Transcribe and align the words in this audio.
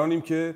آنیم 0.00 0.20
که 0.20 0.54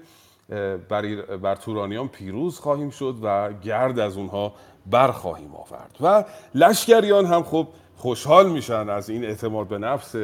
بر, 0.88 1.14
بر 1.36 1.54
تورانیان 1.54 2.08
پیروز 2.08 2.58
خواهیم 2.58 2.90
شد 2.90 3.16
و 3.22 3.52
گرد 3.52 3.98
از 3.98 4.16
اونها 4.16 4.52
برخواهیم 4.86 5.54
آورد. 5.54 5.96
و 6.00 6.24
لشکریان 6.54 7.26
هم 7.26 7.42
خب 7.42 7.68
خوشحال 7.96 8.50
میشن 8.50 8.88
از 8.88 9.10
این 9.10 9.24
اعتماد 9.24 9.68
به 9.68 9.78
نفس 9.78 10.14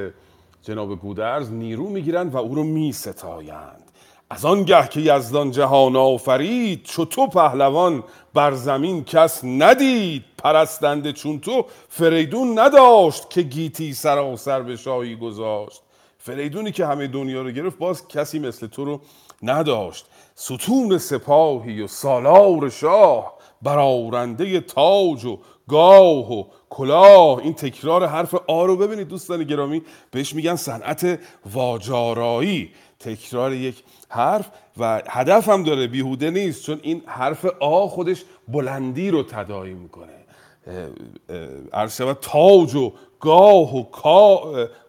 جناب 0.62 1.00
گودرز. 1.00 1.52
نیرو 1.52 1.88
می‌گیرن 1.88 2.28
و 2.28 2.36
او 2.36 2.54
رو 2.54 2.64
میستایند. 2.64 3.90
از 4.30 4.44
آنگه 4.44 4.88
که 4.88 5.00
یزدان 5.00 5.50
جهان 5.50 5.96
آفرید 5.96 6.82
چو 6.82 7.04
تو 7.04 7.26
پهلوان 7.26 8.04
بر 8.34 8.52
زمین 8.52 9.04
کس 9.04 9.44
ندید. 9.44 10.24
پرستنده 10.38 11.12
چون 11.12 11.40
تو 11.40 11.66
فریدون 11.88 12.58
نداشت 12.58 13.30
که 13.30 13.42
گیتی 13.42 13.94
سراسر 13.94 14.62
به 14.62 14.76
شاهی 14.76 15.16
گذاشت. 15.16 15.82
فریدونی 16.22 16.72
که 16.72 16.86
همه 16.86 17.06
دنیا 17.06 17.42
رو 17.42 17.50
گرفت 17.50 17.78
باز 17.78 18.08
کسی 18.08 18.38
مثل 18.38 18.66
تو 18.66 18.84
رو 18.84 19.00
نداشت. 19.42 20.06
ستون 20.34 20.98
سپاهی 20.98 21.82
و 21.82 21.86
سالار 21.86 22.70
شاه 22.70 23.38
برآورنده 23.62 24.60
تاج 24.60 25.24
و 25.24 25.38
گاه 25.68 26.32
و 26.32 26.44
کلاه. 26.70 27.38
این 27.38 27.54
تکرار 27.54 28.06
حرف 28.06 28.34
آ 28.34 28.64
رو 28.64 28.76
ببینید 28.76 29.08
دوستان 29.08 29.44
گرامی. 29.44 29.82
بهش 30.10 30.34
میگن 30.34 30.56
صنعت 30.56 31.18
واجارایی. 31.52 32.70
تکرار 32.98 33.52
یک 33.52 33.82
حرف 34.08 34.50
و 34.78 35.02
هدف 35.08 35.48
هم 35.48 35.62
داره. 35.62 35.86
بیهوده 35.86 36.30
نیست 36.30 36.64
چون 36.64 36.80
این 36.82 37.02
حرف 37.06 37.44
آ 37.44 37.86
خودش 37.86 38.24
بلندی 38.48 39.10
رو 39.10 39.22
تداعی 39.22 39.74
می‌کنه. 39.74 40.19
عرض 41.72 42.00
تاج 42.20 42.74
و 42.74 42.92
گاه 43.20 43.76
و 43.76 43.84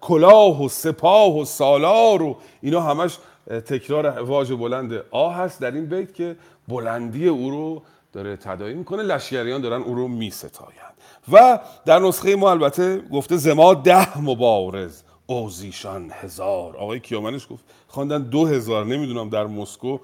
کلاه 0.01 0.63
و 0.63 0.69
سپاه 0.69 1.37
و 1.37 1.45
سالار 1.45 2.21
و 2.21 2.37
اینا 2.61 2.81
همش 2.81 3.17
تکرار 3.47 4.21
واژه 4.21 4.55
بلند 4.55 5.03
آ 5.11 5.29
هست 5.29 5.61
در 5.61 5.71
این 5.71 5.85
بیت 5.85 6.13
که 6.13 6.35
بلندی 6.67 7.27
او 7.27 7.49
رو 7.49 7.81
داره 8.13 8.37
تداعی 8.37 8.73
می‌کنه 8.73 9.03
لشکریان 9.03 9.61
دارن 9.61 9.81
او 9.81 9.95
رو 9.95 10.07
میستایند. 10.07 10.93
و 11.31 11.59
در 11.85 11.99
نسخه 11.99 12.35
ما 12.35 12.51
البته 12.51 13.01
گفته 13.01 13.37
زما 13.37 13.73
ده 13.73 14.21
مبارز 14.21 15.01
اوزیشان 15.27 16.11
هزار. 16.13 16.77
آقای 16.77 16.99
کیامنش 16.99 17.47
گفت 17.51 17.63
خواندن 17.87 18.21
دو 18.21 18.45
هزار 18.45 18.85
نمی‌دونم 18.85 19.29
در 19.29 19.47
مسکو 19.47 19.97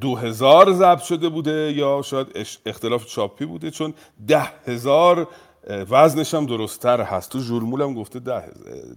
دو 0.00 0.16
هزار 0.16 0.72
ضبط 0.72 1.02
شده 1.02 1.28
بوده 1.28 1.72
یا 1.72 2.02
شاید 2.02 2.26
اختلاف 2.66 3.06
چاپی 3.06 3.46
بوده 3.46 3.70
چون 3.70 3.94
ده 4.26 4.48
هزار 4.66 5.28
وزنش 5.90 6.34
هم 6.34 6.46
درستتر 6.46 7.00
هست. 7.00 7.30
تو 7.30 7.38
جورمول 7.38 7.82
هم 7.82 7.94
گفته 7.94 8.18
ده, 8.18 8.44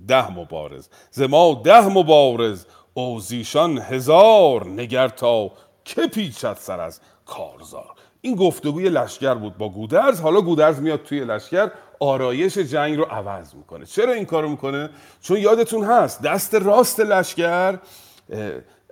ده 0.08 0.32
مبارز. 0.32 0.90
زما 1.12 1.62
ده 1.64 1.88
مبارز 1.88 2.66
اوزیشان 2.94 3.78
هزار. 3.78 4.68
نگر 4.68 5.08
تا 5.08 5.52
که 5.86 6.08
پیچد 6.08 6.58
سر 6.60 6.80
از 6.80 7.00
کارزار. 7.26 7.92
این 8.22 8.36
گفتگوی 8.36 8.90
لشکر 8.90 9.34
بود 9.34 9.58
با 9.58 9.70
گودرز. 9.70 10.22
حالا 10.22 10.42
گودرز 10.42 10.82
میاد 10.82 11.04
توی 11.04 11.26
لشکر 11.26 11.72
آرایش 12.00 12.58
جنگ 12.58 12.98
رو 12.98 13.04
عوض 13.04 13.56
می‌کنه. 13.56 13.86
چرا 13.86 14.14
این 14.14 14.26
کارو 14.26 14.50
می‌کنه؟ 14.50 14.90
چون 15.22 15.38
یادتون 15.38 15.84
هست 15.84 16.22
دست 16.22 16.56
راست 16.56 17.00
لشکر 17.00 17.80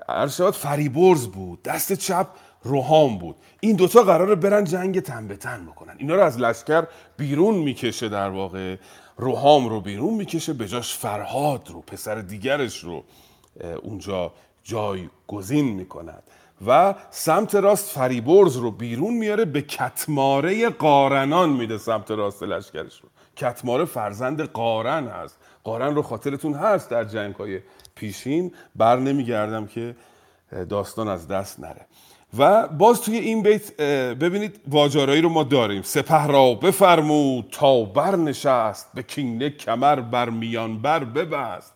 ارشاد 0.09 0.53
فریبرز 0.53 1.27
بود 1.27 1.63
دست 1.63 1.93
چپ 1.93 2.27
روحام 2.63 3.17
بود. 3.17 3.35
این 3.59 3.75
دوتا 3.75 4.03
قراره 4.03 4.35
برن 4.35 4.63
جنگ 4.63 4.99
تن 4.99 5.27
به 5.27 5.35
تن 5.37 5.65
بکنن. 5.65 5.95
اینا 5.97 6.15
رو 6.15 6.21
از 6.21 6.39
لشکر 6.39 6.87
بیرون 7.17 7.55
می‌کشه 7.55 8.09
در 8.09 8.29
واقع. 8.29 8.75
روحام 9.17 9.69
رو 9.69 9.81
بیرون 9.81 10.13
می‌کشه 10.13 10.53
به 10.53 10.67
جاش 10.67 10.93
فرهاد 10.93 11.69
رو 11.69 11.81
پسر 11.81 12.15
دیگرش 12.15 12.83
رو 12.83 13.03
اونجا 13.83 14.33
جای 14.63 15.09
گزین 15.27 15.65
می‌کند. 15.65 16.23
و 16.67 16.95
سمت 17.09 17.55
راست 17.55 17.89
فریبرز 17.89 18.55
رو 18.55 18.71
بیرون 18.71 19.13
میاره 19.13 19.45
به 19.45 19.61
کتماره 19.61 20.69
قارنان 20.69 21.49
میده 21.49 21.77
سمت 21.77 22.11
راست 22.11 22.43
لشکرش 22.43 23.01
رو. 23.01 23.09
کتماره 23.35 23.85
فرزند 23.85 24.41
قارن 24.41 25.07
هست. 25.07 25.39
قارن 25.63 25.95
رو 25.95 26.01
خاطرتون 26.01 26.53
هست 26.53 26.89
در 26.89 27.03
جنگ 27.03 27.35
های 27.35 27.59
پیشین 27.95 28.51
بر 28.75 28.99
نمیگردم 28.99 29.67
که 29.67 29.95
داستان 30.69 31.07
از 31.07 31.27
دست 31.27 31.59
نره. 31.59 31.85
و 32.37 32.67
باز 32.67 33.01
توی 33.01 33.17
این 33.17 33.43
بیت 33.43 33.81
ببینید 34.21 34.61
واجارایی 34.67 35.21
رو 35.21 35.29
ما 35.29 35.43
داریم. 35.43 35.81
سپه 35.81 36.27
را 36.27 36.53
بفرمود 36.53 37.47
تا 37.51 37.83
برنشست 37.83 38.91
به 38.93 39.03
کینه 39.03 39.49
کمر 39.49 39.95
بر 39.95 40.29
میان 40.29 40.81
بر 40.81 41.03
ببست. 41.03 41.73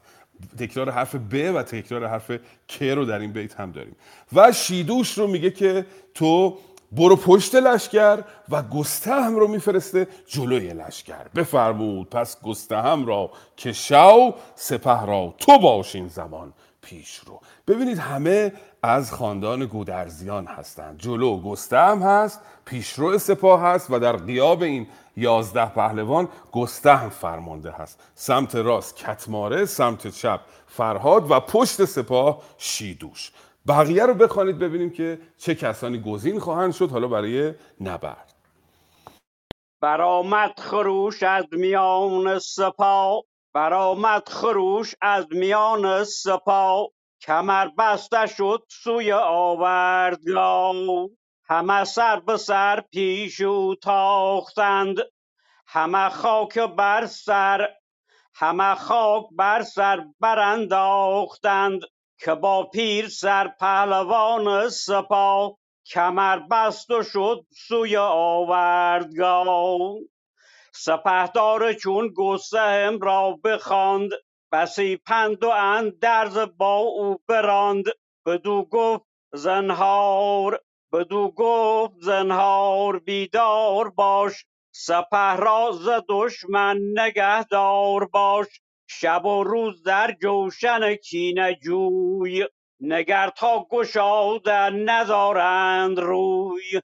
تکرار 0.60 0.90
حرف 0.92 1.16
ب 1.16 1.56
و 1.56 1.64
تکرار 1.64 2.08
حرف 2.08 2.32
ک 2.68 2.84
رو 2.84 3.06
در 3.06 3.20
این 3.20 3.32
بیت 3.32 3.56
هم 3.56 3.72
داریم. 3.72 3.96
و 4.34 4.52
شیدوش 4.52 5.18
رو 5.18 5.28
میگه 5.28 5.52
که 5.52 5.86
تو 6.14 6.58
برو 6.92 7.16
پشت 7.16 7.56
لشکر 7.56 8.24
و 8.50 8.64
گستهم 8.64 9.36
رو 9.36 9.48
میفرسته 9.48 10.08
جلوی 10.28 10.74
لشکر. 10.74 11.28
بفرمود 11.36 12.10
پس 12.10 12.42
گستهم 12.42 13.06
را 13.06 13.32
که 13.58 13.74
شو 13.74 14.34
سپه 14.56 15.06
را 15.06 15.34
تو 15.38 15.60
باشین 15.60 16.08
زمان 16.08 16.54
پیش 16.82 17.16
رو. 17.16 17.42
ببینید 17.68 17.98
همه 17.98 18.54
از 18.84 19.12
خاندان 19.12 19.66
گودرزیان 19.66 20.46
هستند. 20.46 21.00
جلو 21.00 21.42
گستهم 21.42 22.02
هست 22.02 22.42
پیشرو 22.66 23.18
سپاه 23.18 23.62
هست 23.62 23.88
و 23.90 24.00
در 24.00 24.16
قیاب 24.16 24.62
این 24.64 24.88
یازده 25.18 25.66
پهلوان 25.66 26.30
گستهم 26.52 27.10
فرمانده 27.10 27.72
هست. 27.72 28.00
سمت 28.16 28.56
راست 28.56 28.96
کتماره 28.96 29.66
سمت 29.66 30.08
چپ 30.08 30.40
فرهاد 30.68 31.32
و 31.32 31.40
پشت 31.40 31.86
سپاه 31.86 32.42
شیدوش. 32.58 33.32
بقیه 33.68 34.06
رو 34.06 34.14
بخوانید 34.14 34.60
ببینیم 34.60 34.90
که 34.90 35.20
چه 35.38 35.56
کسانی 35.56 36.02
گزین 36.02 36.40
خواهند 36.40 36.74
شد 36.74 36.92
حالا 36.92 37.08
برای 37.08 37.54
نبرد. 37.82 38.36
برآمد 39.82 40.60
خروش 40.60 41.24
از 41.24 41.46
میان 41.52 42.40
سپاه 42.40 43.24
برآمد 43.54 44.30
خروش 44.30 44.96
از 45.02 45.26
میان 45.32 46.04
سپاه 46.04 46.88
کمر 47.22 47.68
بسته 47.78 48.26
شد 48.26 48.64
سوی 48.70 49.12
آوردگاه 49.12 50.76
همه 51.44 51.84
سر 51.84 52.20
به 52.20 52.38
سر 52.38 52.84
پیش 52.92 53.42
او 53.42 53.76
تاختند. 53.76 54.98
همه 55.68 56.10
خاک 56.10 56.60
بر 56.60 57.06
سر 57.06 57.70
همه 58.36 58.76
خاک 58.76 59.26
بر 59.32 59.64
سر 59.64 60.06
برانداختند. 60.20 61.82
که 62.20 62.36
با 62.36 62.64
پیر 62.64 63.10
سر 63.10 63.48
پهلوان 63.48 64.70
سپاه 64.70 65.58
کمر 65.86 66.40
بست 66.40 66.92
و 66.92 67.04
شد 67.04 67.46
سوی 67.68 67.98
آوردگاه. 67.98 69.80
سپهدار 70.74 71.74
چون 71.74 72.14
گستهم 72.16 73.00
را 73.00 73.40
بخواند 73.44 74.10
بسی 74.52 74.98
پند 74.98 75.44
و 75.44 75.50
اندرز 75.50 76.38
با 76.58 76.76
او 76.78 77.18
براند. 77.28 77.86
بدو 78.26 78.66
گفت 78.72 79.06
زنهار 79.34 80.62
بدو 80.94 81.32
گفت 81.36 81.94
زنهار 82.02 83.00
بیدار 83.00 83.90
باش. 83.90 84.46
سپه 84.72 85.36
را 85.36 85.72
ز 85.72 85.90
دشمن 86.10 86.78
نگهدار 86.96 88.06
باش. 88.06 88.48
شب 88.90 89.26
و 89.26 89.44
روز 89.44 89.84
در 89.84 90.16
جوشن 90.22 90.96
کینه 90.96 91.56
جوی 91.64 92.46
نگر 92.82 93.30
تا 93.38 93.68
گشادن 93.72 94.76
نزارند 94.76 96.00
روی. 96.00 96.82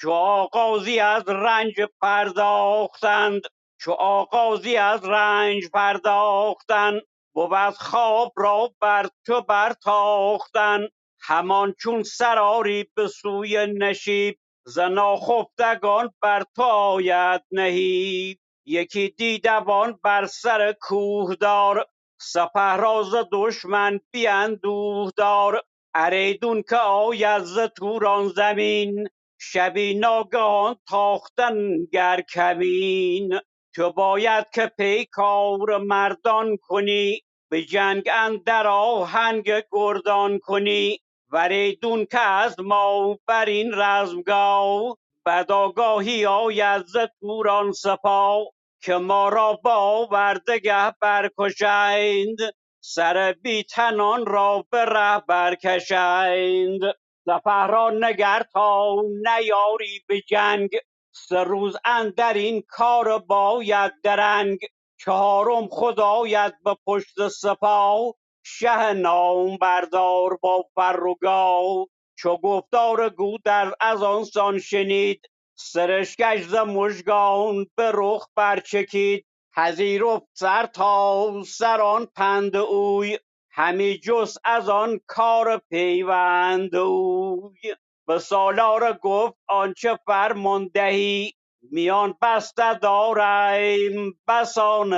چو 0.00 0.10
آغازی 0.10 1.00
از 1.00 1.28
رنج 1.28 1.74
پرداختند 2.02 3.42
چو 3.80 3.92
آغازی 3.92 4.76
از 4.76 5.04
رنج 5.04 5.70
پرداختن 5.74 7.00
بود 7.34 7.74
خواب 7.74 8.32
را 8.36 8.70
بر 8.80 9.08
تو 9.26 9.42
برتاختن 9.42 10.88
همان 11.20 11.74
چون 11.80 12.02
سراری 12.02 12.86
به 12.96 13.08
سوی 13.08 13.66
نشیب 13.66 14.38
ز 14.66 14.78
ناخفتگان 14.78 16.14
بر 16.22 16.44
تو 16.56 16.62
آید 16.62 17.42
نهیب. 17.52 18.38
یکی 18.68 19.08
دیدبان 19.08 19.98
بر 20.02 20.26
سر 20.26 20.72
کوه 20.80 21.34
دار 21.34 21.86
سپه 22.20 22.76
را 22.76 23.02
ز 23.02 23.14
دشمن 23.32 24.00
بیندوه 24.10 25.10
دار 25.16 25.62
اریدون 25.94 26.62
که 26.62 26.76
آید 26.76 27.42
ز 27.42 27.58
توران 27.58 28.28
زمین 28.28 29.08
شبی 29.40 29.94
ناگهان 29.94 30.76
تاختن 30.88 31.86
گر 31.92 32.20
کمین. 32.34 33.40
تو 33.74 33.92
باید 33.92 34.46
که 34.54 34.66
پیکار 34.66 35.78
مردان 35.78 36.56
کنی 36.56 37.20
به 37.50 37.62
جنگ 37.62 38.08
اندر 38.12 38.66
آهنگ 38.66 39.62
گردان 39.72 40.38
کنی. 40.38 41.00
وریدون 41.30 42.06
که 42.06 42.20
از 42.20 42.60
ما 42.60 43.18
بر 43.26 43.44
این 43.44 43.74
رزمگاه 43.74 44.98
بداگاهی 45.26 46.26
آید 46.26 46.86
ز 46.86 46.96
توران 47.20 47.72
سپاه. 47.72 48.46
که 48.82 48.94
ما 48.94 49.28
را 49.28 49.52
با 49.64 50.08
وردگه 50.12 50.92
برکشند 51.02 52.38
سر 52.80 53.32
بیتنان 53.42 54.26
را 54.26 54.66
به 54.70 54.84
ره 54.84 55.20
برکشند. 55.28 56.80
سپه 57.26 57.66
را 57.66 57.90
نگر 57.90 58.42
تا 58.52 58.96
نیاری 59.02 60.00
به 60.08 60.20
جنگ 60.20 60.70
سه 61.12 61.44
روز 61.44 61.76
اندر 61.84 62.34
این 62.34 62.62
کار 62.68 63.18
باید 63.18 63.92
درنگ. 64.02 64.58
چهارم 65.00 65.68
خداید 65.68 66.54
به 66.64 66.76
پشت 66.86 67.28
سپاه 67.28 68.14
شه 68.44 68.92
نام 68.92 69.56
بردار 69.56 70.38
با 70.42 70.64
فر 70.74 71.04
و 71.04 71.14
گاو. 71.22 71.86
چو 72.18 72.36
گفتار 72.36 73.10
گودرز 73.10 73.72
از 73.80 74.02
آن 74.02 74.24
سان 74.24 74.58
شنید 74.58 75.22
سرشکش 75.60 76.42
ز 76.42 76.54
مژگان 76.54 77.66
به 77.76 77.90
رخ 77.94 78.28
برچکید. 78.36 79.24
پذیرفت 79.56 80.26
سر 80.32 80.66
تا 80.66 81.32
سران 81.46 82.06
پند 82.16 82.56
اوی 82.56 83.18
همی 83.50 83.98
جست 83.98 84.38
از 84.44 84.68
آن 84.68 85.00
کار 85.06 85.62
پیوند 85.70 86.76
اوی. 86.76 87.74
به 88.06 88.18
سالار 88.18 88.98
گفت 89.02 89.34
آنچه 89.48 89.98
فرمان 90.06 90.70
دهی 90.74 91.32
میان 91.70 92.14
بسته 92.22 92.74
داریم 92.74 94.20
بسان 94.28 94.92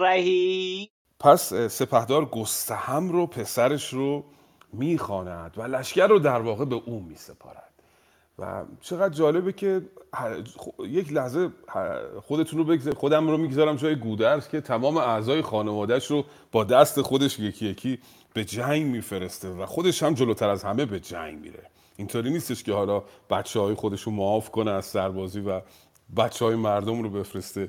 رهی. 0.00 0.90
پس 1.20 1.54
سپهدار 1.54 2.24
گستهم 2.24 3.08
رو 3.08 3.26
پسرش 3.26 3.92
رو 3.92 4.24
می‌خواند 4.72 5.58
و 5.58 5.62
لشکر 5.62 6.06
رو 6.06 6.18
در 6.18 6.40
واقع 6.40 6.64
به 6.64 6.74
او 6.74 7.00
میسپارد. 7.00 7.63
و 8.38 8.64
چقدر 8.80 9.14
جالبه 9.14 9.52
که 9.52 9.82
یک 10.88 11.12
لحظه 11.12 11.50
خودتون 12.22 12.58
رو 12.58 12.64
بگذار 12.64 12.94
خودم 12.94 13.28
رو 13.28 13.36
می‌گذارم 13.36 13.76
جای 13.76 13.96
گودرز 13.96 14.48
که 14.48 14.60
تمام 14.60 14.96
اعضای 14.96 15.42
خانوادهش 15.42 16.06
رو 16.06 16.24
با 16.52 16.64
دست 16.64 17.02
خودش 17.02 17.38
یکی 17.38 17.66
یکی 17.66 17.98
به 18.34 18.44
جنگ 18.44 18.86
میفرسته 18.86 19.48
و 19.48 19.66
خودش 19.66 20.02
هم 20.02 20.14
جلوتر 20.14 20.48
از 20.48 20.64
همه 20.64 20.84
به 20.84 21.00
جنگ 21.00 21.40
میره. 21.40 21.62
اینطوری 21.96 22.30
نیستش 22.30 22.62
که 22.62 22.72
حالا 22.72 23.02
بچه 23.30 23.60
های 23.60 23.74
خودش 23.74 24.02
رو 24.02 24.12
معاف 24.12 24.50
کنه 24.50 24.70
از 24.70 24.84
سربازی 24.84 25.40
و 25.40 25.60
بچه 26.16 26.44
های 26.44 26.54
مردم 26.54 27.02
رو 27.02 27.10
بفرسته 27.10 27.68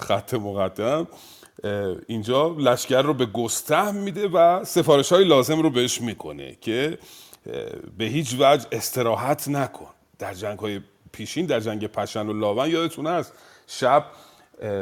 خط 0.00 0.34
مقدم. 0.34 1.06
اینجا 2.06 2.48
لشکر 2.58 3.02
رو 3.02 3.14
به 3.14 3.26
گستهم 3.26 3.94
میده 3.94 4.28
و 4.28 4.64
سفارش 4.64 5.12
های 5.12 5.24
لازم 5.24 5.62
رو 5.62 5.70
بهش 5.70 6.00
می‌کنه 6.00 6.56
که 6.60 6.98
به 7.98 8.04
هیچ 8.04 8.34
وجه 8.38 8.66
استراحت 8.72 9.48
نکن. 9.48 9.90
در 10.18 10.34
جنگ 10.34 10.58
های 10.58 10.80
پیشین 11.12 11.46
در 11.46 11.60
جنگ 11.60 11.86
پشن 11.86 12.26
و 12.26 12.32
لاون 12.32 12.70
یادتون 12.70 13.06
هست. 13.06 13.32
شب 13.66 14.04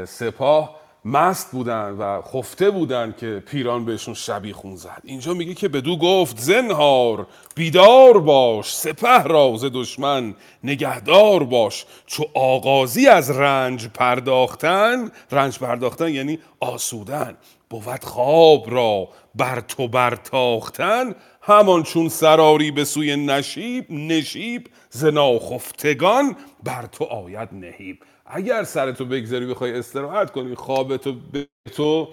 سپاه 0.04 0.76
مست 1.04 1.50
بودن 1.50 1.90
و 1.90 2.22
خفته 2.22 2.70
بودن 2.70 3.14
که 3.18 3.42
پیران 3.46 3.84
بهشون 3.84 4.14
شبی 4.14 4.52
خون 4.52 4.76
زد. 4.76 5.02
اینجا 5.04 5.34
میگه 5.34 5.54
که 5.54 5.68
بدو 5.68 5.96
گفت 5.96 6.38
زنهار 6.38 7.26
بیدار 7.54 8.20
باش 8.20 8.76
سپه 8.76 9.22
راز 9.22 9.64
دشمن 9.64 10.34
نگهدار 10.64 11.44
باش. 11.44 11.84
چو 12.06 12.24
آغازی 12.34 13.06
از 13.06 13.30
رنج 13.30 13.88
پرداختن 13.88 15.10
رنج 15.30 15.58
پرداختن 15.58 16.08
یعنی 16.08 16.38
آسودن. 16.60 17.36
بود 17.70 18.04
خواب 18.04 18.70
را 18.70 19.08
بر 19.34 19.60
تو 19.60 19.88
برتاختن 19.88 21.14
همان 21.48 21.82
چون 21.82 22.08
سراری 22.08 22.70
به 22.70 22.84
سوی 22.84 23.16
نشیب 23.16 23.86
نشیب 23.90 24.68
زنا 24.90 25.38
خفتگان 25.38 26.36
بر 26.64 26.86
تو 26.86 27.04
آید 27.04 27.48
نهیب. 27.52 27.98
اگر 28.26 28.64
سرتو 28.64 29.04
بگذاری 29.04 29.46
بخوای 29.46 29.78
استراحت 29.78 30.30
کنی 30.30 30.54
خوابتو 30.54 31.12
به 31.32 31.48
تو 31.72 32.08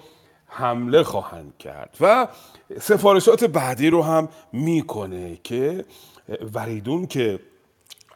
حمله 0.46 1.02
خواهند 1.02 1.58
کرد. 1.58 1.96
و 2.00 2.28
سفارشات 2.80 3.44
بعدی 3.44 3.90
رو 3.90 4.02
هم 4.02 4.28
می‌کنه 4.52 5.38
که 5.42 5.84
وریدون 6.54 7.06
که 7.06 7.40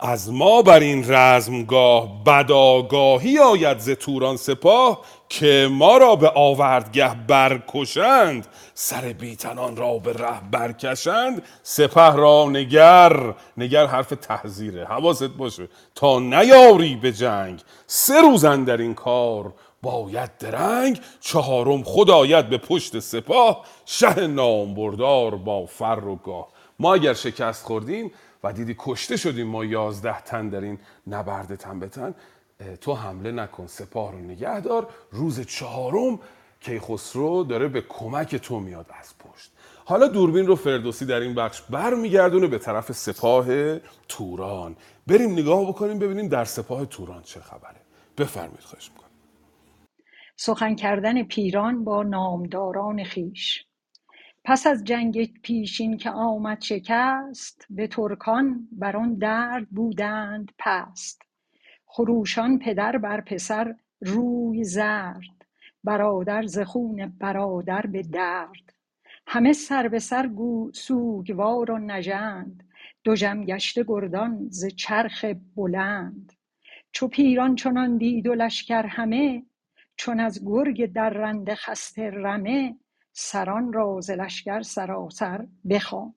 از 0.00 0.32
ما 0.32 0.62
بر 0.62 0.80
این 0.80 1.12
رزمگاه 1.12 2.24
بداگاهی 2.24 3.38
آید 3.38 3.78
ز 3.78 3.90
توران 3.90 4.36
سپاه 4.36 5.00
که 5.28 5.68
ما 5.72 5.96
را 5.96 6.16
به 6.16 6.32
آوردگه 6.34 7.14
برکشند 7.26 8.46
سر 8.74 9.12
بیتنان 9.12 9.76
را 9.76 9.98
به 9.98 10.12
ره 10.12 10.40
برکشند. 10.50 11.42
سپه 11.62 12.16
را 12.16 12.48
نگر 12.50 13.34
نگر 13.56 13.86
حرف 13.86 14.08
تحذیره 14.08 14.84
حواست 14.84 15.22
باشه. 15.28 15.68
تا 15.94 16.18
نیاری 16.18 16.96
به 16.96 17.12
جنگ 17.12 17.62
سه 17.86 18.20
روزن 18.20 18.64
در 18.64 18.76
این 18.76 18.94
کار 18.94 19.52
باید 19.82 20.38
درنگ. 20.38 21.00
چهارم 21.20 21.82
خدایت 21.82 22.44
به 22.44 22.58
پشت 22.58 22.98
سپاه 22.98 23.64
شه 23.86 24.26
نامبردار 24.26 25.34
با 25.36 25.66
فر 25.66 26.04
و 26.04 26.16
گاه. 26.16 26.48
ما 26.78 26.94
اگر 26.94 27.14
شکست 27.14 27.64
خوردیم 27.64 28.12
و 28.44 28.52
دیدی 28.52 28.76
کشته 28.78 29.16
شدیم 29.16 29.46
ما 29.46 29.64
یازده 29.64 30.20
تن 30.20 30.48
در 30.48 30.60
این 30.60 30.78
نبرد 31.06 31.54
تن 31.54 31.80
به 31.80 31.88
تن 31.88 32.14
تو 32.80 32.94
حمله 32.94 33.32
نکن 33.32 33.66
سپاه 33.66 34.12
رو 34.12 34.18
نگه 34.18 34.60
دار. 34.60 34.88
روز 35.10 35.40
چهارم 35.40 36.20
کیخسرو 36.60 37.44
داره 37.44 37.68
به 37.68 37.80
کمک 37.80 38.36
تو 38.36 38.60
میاد 38.60 38.86
از 39.00 39.14
پشت. 39.18 39.52
حالا 39.84 40.08
دوربین 40.08 40.46
رو 40.46 40.56
فردوسی 40.56 41.06
در 41.06 41.20
این 41.20 41.34
بخش 41.34 41.62
برمیگردونه 41.62 42.46
به 42.46 42.58
طرف 42.58 42.92
سپاه 42.92 43.78
توران. 44.08 44.76
بریم 45.06 45.32
نگاه 45.32 45.68
بکنیم 45.68 45.98
ببینیم 45.98 46.28
در 46.28 46.44
سپاه 46.44 46.86
توران 46.86 47.22
چه 47.22 47.40
خبره. 47.40 47.80
بفرمایید 48.18 48.60
خواهش 48.60 48.90
می‌کنم. 48.90 49.08
سخن 50.36 50.74
کردن 50.74 51.22
پیران 51.22 51.84
با 51.84 52.02
نامداران 52.02 53.04
خیش. 53.04 53.67
پس 54.44 54.66
از 54.66 54.84
جنگ 54.84 55.40
پیشین 55.42 55.96
که 55.96 56.10
آمد 56.10 56.60
شکست 56.60 57.66
به 57.70 57.86
ترکان 57.86 58.68
بر 58.72 58.96
آن 58.96 59.14
درد 59.14 59.68
بودند 59.70 60.52
پست. 60.58 61.22
خروشان 61.86 62.58
پدر 62.58 62.98
بر 62.98 63.20
پسر 63.20 63.74
روی 64.00 64.64
زرد 64.64 65.46
برادر 65.84 66.46
ز 66.46 66.58
خون 66.58 67.06
برادر 67.18 67.82
به 67.82 68.02
درد. 68.02 68.72
همه 69.26 69.52
سر 69.52 69.88
به 69.88 69.98
سر 69.98 70.30
سوگوار 70.72 71.70
و 71.70 71.78
نژند 71.78 72.68
دژم 73.04 73.44
گشته 73.44 73.84
گردان 73.88 74.46
ز 74.50 74.66
چرخ 74.66 75.24
بلند. 75.56 76.32
چو 76.92 77.08
پیران 77.08 77.54
چنان 77.54 77.98
دید 77.98 78.26
و 78.26 78.34
لشکر 78.34 78.86
همه 78.86 79.42
چون 79.96 80.20
از 80.20 80.44
گرگ 80.46 80.92
درنده 80.92 81.54
خسته 81.54 82.10
رمه 82.10 82.76
سران 83.20 83.72
را 83.72 84.00
ز 84.00 84.10
لشکر 84.10 84.62
سراسر 84.62 85.46
بخواند. 85.70 86.14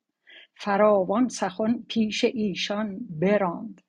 فراوان 0.57 1.27
سخن 1.27 1.83
پیش 1.87 2.23
ایشان 2.23 2.99
براند. 3.09 3.81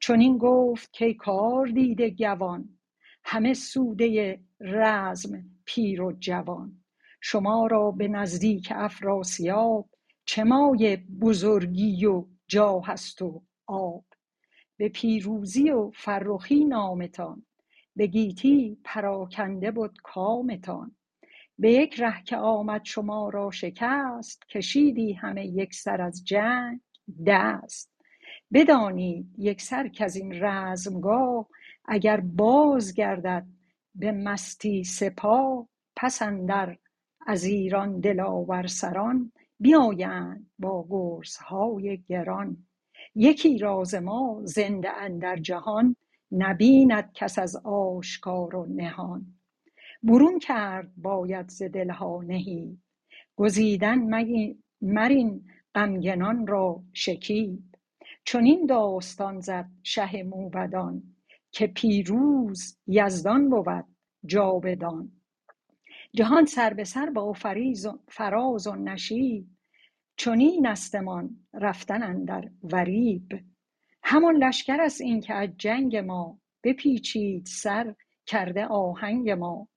چنین 0.00 0.38
گفت 0.38 0.98
کای 0.98 1.14
کاردیده 1.14 2.10
گوان. 2.10 2.78
همه 3.24 3.54
سوده 3.54 4.40
رزم 4.60 5.44
پیر 5.64 6.02
و 6.02 6.12
جوان. 6.12 6.84
شما 7.20 7.66
را 7.66 7.90
به 7.90 8.08
نزدیک 8.08 8.72
افراسیاب 8.76 9.88
چه 10.24 10.44
مایه 10.44 11.04
بزرگی 11.20 12.06
و 12.06 12.24
جاه 12.48 12.90
است 12.90 13.22
و 13.22 13.42
آب. 13.66 14.04
به 14.76 14.88
پیروزی 14.88 15.70
و 15.70 15.90
فرخی 15.94 16.64
نامتان. 16.64 17.46
به 17.96 18.06
گیتی 18.06 18.78
پراکنده 18.84 19.70
بد 19.70 19.92
کامتان. 20.02 20.96
به 21.58 21.72
یک 21.72 22.00
ره 22.00 22.22
که 22.22 22.36
آمد 22.36 22.84
شما 22.84 23.28
را 23.28 23.50
شکست 23.50 24.48
کشیدی 24.48 25.12
همه 25.12 25.46
یکسر 25.46 26.00
از 26.02 26.24
جنگ 26.24 26.80
دست. 27.26 27.90
بدانید 28.52 29.34
یکسر 29.38 29.88
کز 29.88 30.16
این 30.16 30.44
رزمگاه 30.44 31.48
اگر 31.84 32.20
باز 32.20 32.94
گردد 32.94 33.46
به 33.94 34.12
مستی 34.12 34.84
سپاه 34.84 35.68
پس 35.96 36.22
اندر 36.22 36.76
از 37.26 37.44
ایران 37.44 38.00
دلاور 38.00 38.66
سران 38.66 39.32
بیایند 39.60 40.50
با 40.58 40.86
گرزهای 40.90 42.02
گران. 42.08 42.66
یکی 43.14 43.58
را 43.58 43.84
ز 43.84 43.94
ما 43.94 44.40
زنده 44.44 44.90
اندر 44.92 45.36
جهان 45.36 45.96
نبیند 46.32 47.12
کس 47.14 47.38
از 47.38 47.56
آشکار 47.64 48.56
و 48.56 48.66
نهان. 48.66 49.35
برون 50.06 50.38
کرد 50.38 50.92
باید 50.96 51.48
ز 51.48 51.62
دلها 51.62 52.22
نهیب 52.22 52.78
گزیدن 53.36 53.98
مرین 54.80 55.44
غمگنان 55.74 56.46
را 56.46 56.82
شکیب. 56.92 57.62
چنین 58.24 58.66
داستان 58.66 59.40
زد 59.40 59.70
شه 59.82 60.22
موبدان 60.22 61.02
که 61.50 61.66
پیروز 61.66 62.78
یزدان 62.86 63.50
بود 63.50 63.84
جاودان. 64.26 65.12
جهان 66.14 66.46
سر 66.46 66.74
به 66.74 66.84
سر 66.84 67.10
با 67.10 67.32
فراز 68.08 68.66
و 68.66 68.74
نشیب. 68.74 69.46
چنین 70.16 70.66
استمان 70.66 71.46
رفتن 71.54 72.02
اندر 72.02 72.50
ورید 72.62 73.44
همان 74.02 74.36
لشکر 74.36 74.80
است 74.80 75.00
این 75.00 75.20
که 75.20 75.34
از 75.34 75.48
جنگ 75.56 75.96
ما 75.96 76.40
بپیچید 76.64 77.46
سر 77.46 77.94
کرده 78.26 78.66
آهنگ 78.66 79.30
ما. 79.30 79.68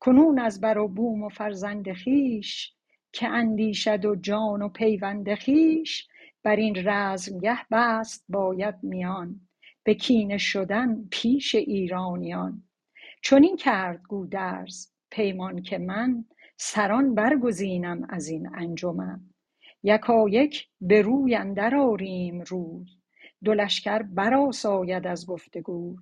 کنون 0.00 0.38
از 0.38 0.60
بر 0.60 0.78
و 0.78 0.88
بوم 0.88 1.22
و 1.22 1.28
فرزند 1.28 1.92
خویش 1.92 2.72
که 3.12 3.28
اندیشد 3.28 4.04
و 4.04 4.16
جان 4.16 4.62
و 4.62 4.68
پیوند 4.68 5.34
خویش 5.34 6.08
بر 6.42 6.56
این 6.56 6.88
رزمگه 6.88 7.58
بست 7.70 8.24
باید 8.28 8.74
میان 8.82 9.40
به 9.82 9.94
کینه 9.94 10.38
شدن 10.38 11.08
پیش 11.10 11.54
ایرانیان. 11.54 12.62
چنین 13.22 13.56
کرد 13.56 14.02
گودرز 14.08 14.92
پیمان 15.10 15.62
که 15.62 15.78
من 15.78 16.24
سران 16.56 17.14
برگزینم 17.14 18.06
از 18.08 18.28
این 18.28 18.48
انجمن. 18.54 19.20
یکایک 19.82 20.68
به 20.80 21.02
روی 21.02 21.34
اندر 21.34 21.76
آریم 21.76 22.40
روی 22.40 22.86
دو 23.44 23.54
لشکر 23.54 24.02
برآساید 24.02 25.06
از 25.06 25.26
گفت 25.26 25.56
و 25.56 25.60
گوی 25.60 25.96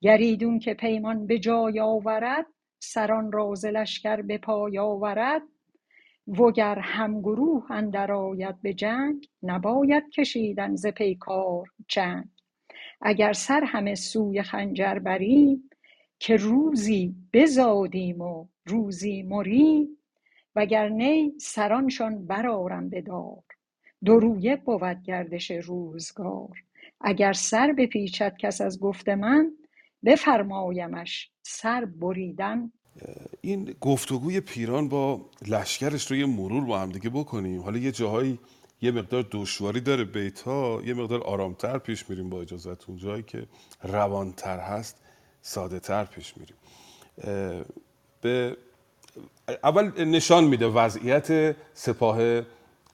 گر 0.00 0.16
ایدون 0.16 0.58
که 0.58 0.74
پیمان 0.74 1.26
به 1.26 1.38
جای 1.38 1.80
آورد 1.80 2.46
سران 2.84 3.32
را 3.32 3.54
ز 3.54 3.64
لشکر 3.64 4.22
به 4.22 4.38
پای 4.38 4.78
آورد 4.78 5.42
وگر 6.26 6.78
هم 6.78 7.20
گروه 7.20 7.70
اندر 7.70 8.12
آید 8.12 8.62
به 8.62 8.74
جنگ 8.74 9.28
نباید 9.42 10.10
کشیدن 10.10 10.76
ز 10.76 10.86
پیکار 10.86 11.68
چنگ. 11.88 12.24
اگر 13.00 13.32
سر 13.32 13.64
همه 13.64 13.94
سوی 13.94 14.42
خنجر 14.42 14.98
بریم 14.98 15.70
که 16.18 16.36
روزی 16.36 17.14
بزادیم 17.32 18.20
و 18.20 18.46
روزی 18.66 19.22
مریم 19.22 19.98
وگر 20.56 20.88
نی 20.88 21.32
سرانشان 21.40 22.26
برآرم 22.26 22.88
به 22.88 23.00
دار. 23.00 23.42
دو 24.04 24.20
رویه 24.20 24.56
بود 24.56 25.02
گردش 25.02 25.50
روزگار. 25.50 26.62
اگر 27.00 27.32
سر 27.32 27.72
بپیچد 27.72 28.36
کس 28.38 28.60
از 28.60 28.80
گفت 28.80 29.08
من 29.08 29.52
بفرمایمش 30.04 31.30
سر 31.42 31.84
بریدن. 31.84 32.72
این 33.40 33.74
گفتگوی 33.80 34.40
پیران 34.40 34.88
با 34.88 35.30
لشکرش 35.48 36.10
رو 36.10 36.16
یه 36.16 36.26
مرور 36.26 36.64
با 36.64 36.78
هم 36.78 36.92
دیگه 36.92 37.10
بکنیم. 37.10 37.62
حالا 37.62 37.78
یه 37.78 37.92
جاهایی 37.92 38.38
یه 38.82 38.90
مقدار 38.90 39.28
دشواری 39.30 39.80
داره 39.80 40.04
بیت 40.04 40.40
ها 40.40 40.82
یه 40.84 40.94
مقدار 40.94 41.22
آرامتر 41.22 41.78
پیش 41.78 42.10
میریم 42.10 42.30
با 42.30 42.42
اجازتون 42.42 42.96
جایی 42.96 43.22
که 43.22 43.46
روانتر 43.82 44.58
هست 44.58 45.02
ساده 45.42 45.80
تر 45.80 46.04
پیش 46.04 46.34
میریم. 46.36 46.56
به 48.20 48.56
اول 49.64 50.04
نشان 50.04 50.44
میده 50.44 50.66
وضعیت 50.66 51.56
سپاه 51.74 52.42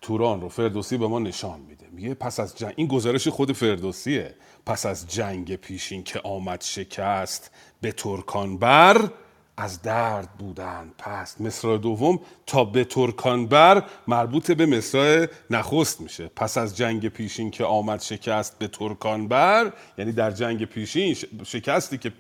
توران 0.01 0.41
رو. 0.41 0.49
فردوسی 0.49 0.97
به 0.97 1.07
ما 1.07 1.19
نشان 1.19 1.61
میده. 1.61 1.87
میگه 1.93 2.15
پس 2.15 2.41
از 2.41 2.59
جنگ 2.59 2.75
این 2.77 2.87
گزارش 2.87 3.29
خود 3.29 3.53
فردوسیه. 3.53 4.35
پس 4.69 4.87
از 4.87 5.07
جنگ 5.07 5.57
پیشین 5.57 6.03
که 6.03 6.21
آمد 6.21 6.63
شکست 6.63 7.51
به 7.81 7.93
ترکان 7.93 8.59
بر 8.59 9.11
از 9.57 9.83
درد 9.83 10.29
بودند 10.39 10.95
پس 10.99 11.41
مصرع 11.41 11.79
دوم 11.79 12.21
تا 12.47 12.65
به 12.65 12.85
ترکان 12.85 13.47
بر 13.47 13.85
مربوط 14.09 14.51
به 14.51 14.67
مصرع 14.67 15.27
نخست 15.51 16.01
میشه. 16.01 16.31
پس 16.37 16.59
از 16.59 16.77
جنگ 16.77 17.09
پیشین 17.09 17.51
که 17.51 17.65
آمد 17.65 18.01
شکست 18.01 18.59
به 18.59 18.69
ترکان 18.69 19.29
بر 19.29 19.73
یعنی 19.99 20.13
در 20.13 20.31
جنگ 20.31 20.65
پیشین 20.65 21.17
شکستی 21.45 21.99
که 21.99 22.13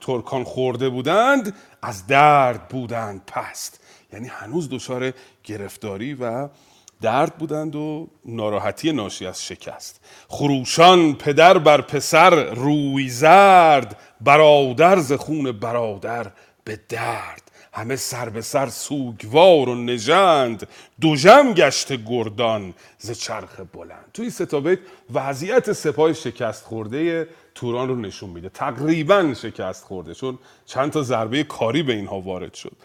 ترکان 0.00 0.44
خورده 0.44 0.88
بودند 0.88 1.54
از 1.82 2.06
درد 2.06 2.68
بودند 2.68 3.22
پست. 3.26 3.80
یعنی 4.12 4.28
هنوز 4.28 4.68
دچار 4.70 5.12
گرفتاری 5.44 6.14
و 6.14 6.48
درد 7.00 7.38
بودند 7.38 7.76
و 7.76 8.08
ناراحتی 8.24 8.92
ناشی 8.92 9.26
از 9.26 9.44
شکست. 9.44 10.00
خروشان 10.28 11.14
پدر 11.14 11.58
بر 11.58 11.80
پسر 11.80 12.54
روی 12.54 13.08
زرد 13.08 13.98
برادر 14.20 14.98
ز 14.98 15.12
خون 15.12 15.52
برادر 15.52 16.32
به 16.64 16.80
درد. 16.88 17.42
همه 17.72 17.96
سر 17.96 18.28
به 18.28 18.40
سر 18.40 18.68
سوگوار 18.68 19.68
و 19.68 19.74
نژند 19.74 20.68
دوژم 21.00 21.52
گشت 21.52 21.92
گردان 21.92 22.74
ز 22.98 23.10
چرخ 23.10 23.60
بلند. 23.72 24.10
توی 24.14 24.30
ستا 24.30 24.60
بیت 24.60 24.78
وضعیت 25.14 25.72
سپاه 25.72 26.12
شکست 26.12 26.64
خورده 26.64 27.28
توران 27.54 27.88
رو 27.88 27.96
نشون 27.96 28.30
میده. 28.30 28.48
تقریبا 28.48 29.34
شکست 29.34 29.84
خورده 29.84 30.14
چون 30.14 30.38
چند 30.66 30.92
تا 30.92 31.02
ضربه 31.02 31.42
کاری 31.42 31.82
به 31.82 31.92
اینها 31.92 32.20
وارد 32.20 32.54
شد. 32.54 32.76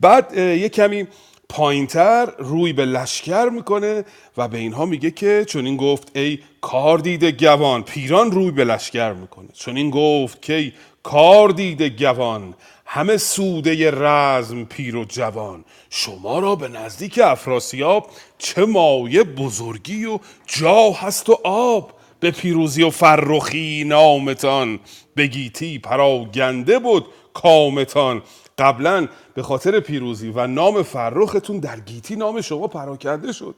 بعد 0.00 0.36
یه 0.36 0.68
کمی 0.68 1.08
پایینتر 1.52 2.32
روی 2.38 2.72
به 2.72 2.84
لشکر 2.84 3.48
می‌کنه 3.48 4.04
و 4.36 4.48
به 4.48 4.58
اینها 4.58 4.86
میگه 4.86 5.10
که 5.10 5.44
چون 5.48 5.66
این 5.66 5.76
گفت 5.76 6.10
ای 6.14 6.38
کار 6.60 6.98
دیده 6.98 7.32
گوان 7.32 7.82
پیران 7.82 8.30
روی 8.30 8.50
به 8.50 8.64
لشکر 8.64 9.12
می‌کنه. 9.12 9.48
چون 9.54 9.76
این 9.76 9.90
گفت 9.90 10.42
که 10.42 10.54
ای 10.54 10.72
کار 11.02 11.48
دیده 11.48 11.88
گوان 11.88 12.54
همه 12.86 13.16
سوده 13.16 13.90
رزم 13.90 14.64
پیر 14.64 14.96
و 14.96 15.04
جوان 15.04 15.64
شما 15.90 16.38
را 16.38 16.54
به 16.54 16.68
نزدیک 16.68 17.20
افراسیاب 17.24 18.10
چه 18.38 18.64
مایه 18.64 19.22
بزرگی 19.24 20.04
و 20.04 20.18
جا 20.46 20.90
هست 20.90 21.30
و 21.30 21.38
آب 21.44 21.92
به 22.20 22.30
پیروزی 22.30 22.82
و 22.82 22.90
فرخی 22.90 23.84
نامتان 23.84 24.80
به 25.14 25.26
گیتی 25.26 25.78
پراگنده 25.78 26.78
بود 26.78 27.06
کامتان 27.34 28.22
قبلا 28.58 29.08
به 29.34 29.42
خاطر 29.42 29.80
پیروزی 29.80 30.32
و 30.34 30.46
نام 30.46 30.82
فرختون 30.82 31.58
در 31.58 31.80
گیتی 31.80 32.16
نام 32.16 32.40
شما 32.40 32.66
پراکنده 32.66 33.32
شد. 33.32 33.54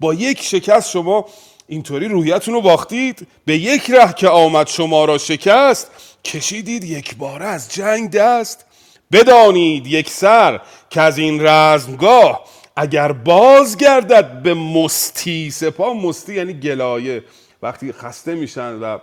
با 0.00 0.14
یک 0.14 0.42
شکست 0.42 0.90
شما 0.90 1.24
اینطوری 1.68 2.08
روحیتون 2.08 2.54
رو 2.54 2.60
باختید. 2.60 3.26
به 3.44 3.56
یک 3.56 3.90
ره 3.90 4.12
که 4.12 4.28
آمد 4.28 4.66
شما 4.66 5.04
را 5.04 5.18
شکست 5.18 5.90
کشیدید 6.24 6.84
یک 6.84 7.16
باره 7.16 7.46
از 7.46 7.74
جنگ 7.74 8.10
دست. 8.10 8.64
بدانید 9.12 9.86
یک 9.86 10.10
سر 10.10 10.60
که 10.90 11.00
از 11.00 11.18
این 11.18 11.46
رزمگاه 11.46 12.44
اگر 12.76 13.12
باز 13.12 13.76
گردد 13.76 14.42
به 14.42 14.54
مستی 14.54 15.50
سپاه 15.50 15.96
مستی 15.96 16.34
یعنی 16.34 16.52
گلایه. 16.52 17.24
وقتی 17.62 17.92
خسته 17.92 18.34
میشن 18.34 18.74
و 18.74 18.98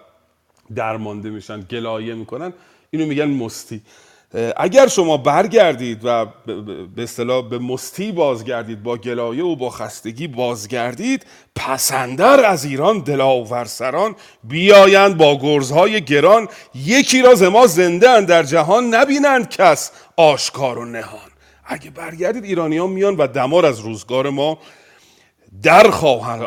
درمانده 0.76 1.30
میشن 1.30 1.62
گلایه 1.62 2.14
می‌کنن 2.14 2.54
اینو 2.92 3.06
میگن 3.06 3.26
مستی. 3.26 3.82
اگر 4.58 4.88
شما 4.88 5.18
برگردید 5.18 6.00
و 6.04 6.26
به- 6.96 7.04
اصطلاح 7.04 7.50
به 7.50 7.60
مستی 7.60 8.12
بازگردید 8.12 8.84
با 8.84 8.98
گلایه 8.98 9.44
و 9.44 9.56
با 9.56 9.70
خستگی 9.70 10.28
بازگردید 10.28 11.26
پسندر 11.56 12.46
از 12.46 12.66
ایران 12.66 13.00
دلاور 13.00 13.66
سران 13.66 14.16
بیایند 14.44 15.18
با 15.18 15.40
گرزهای 15.42 16.02
گران. 16.02 16.48
یکی 16.76 17.22
را 17.22 17.50
ما 17.50 17.68
زنده 17.68 18.22
در 18.22 18.44
جهان 18.44 18.96
نبینند 18.96 19.50
کس 19.50 19.92
آشکار 20.18 20.78
و 20.80 20.86
نهان. 20.86 21.30
اگه 21.66 21.90
برگردید 21.90 22.44
ایرانیان 22.44 22.90
میان 22.90 23.16
و 23.16 23.28
دمار 23.28 23.66
از 23.66 23.80
روزگار 23.80 24.30
ما 24.30 24.58
در 25.64 25.90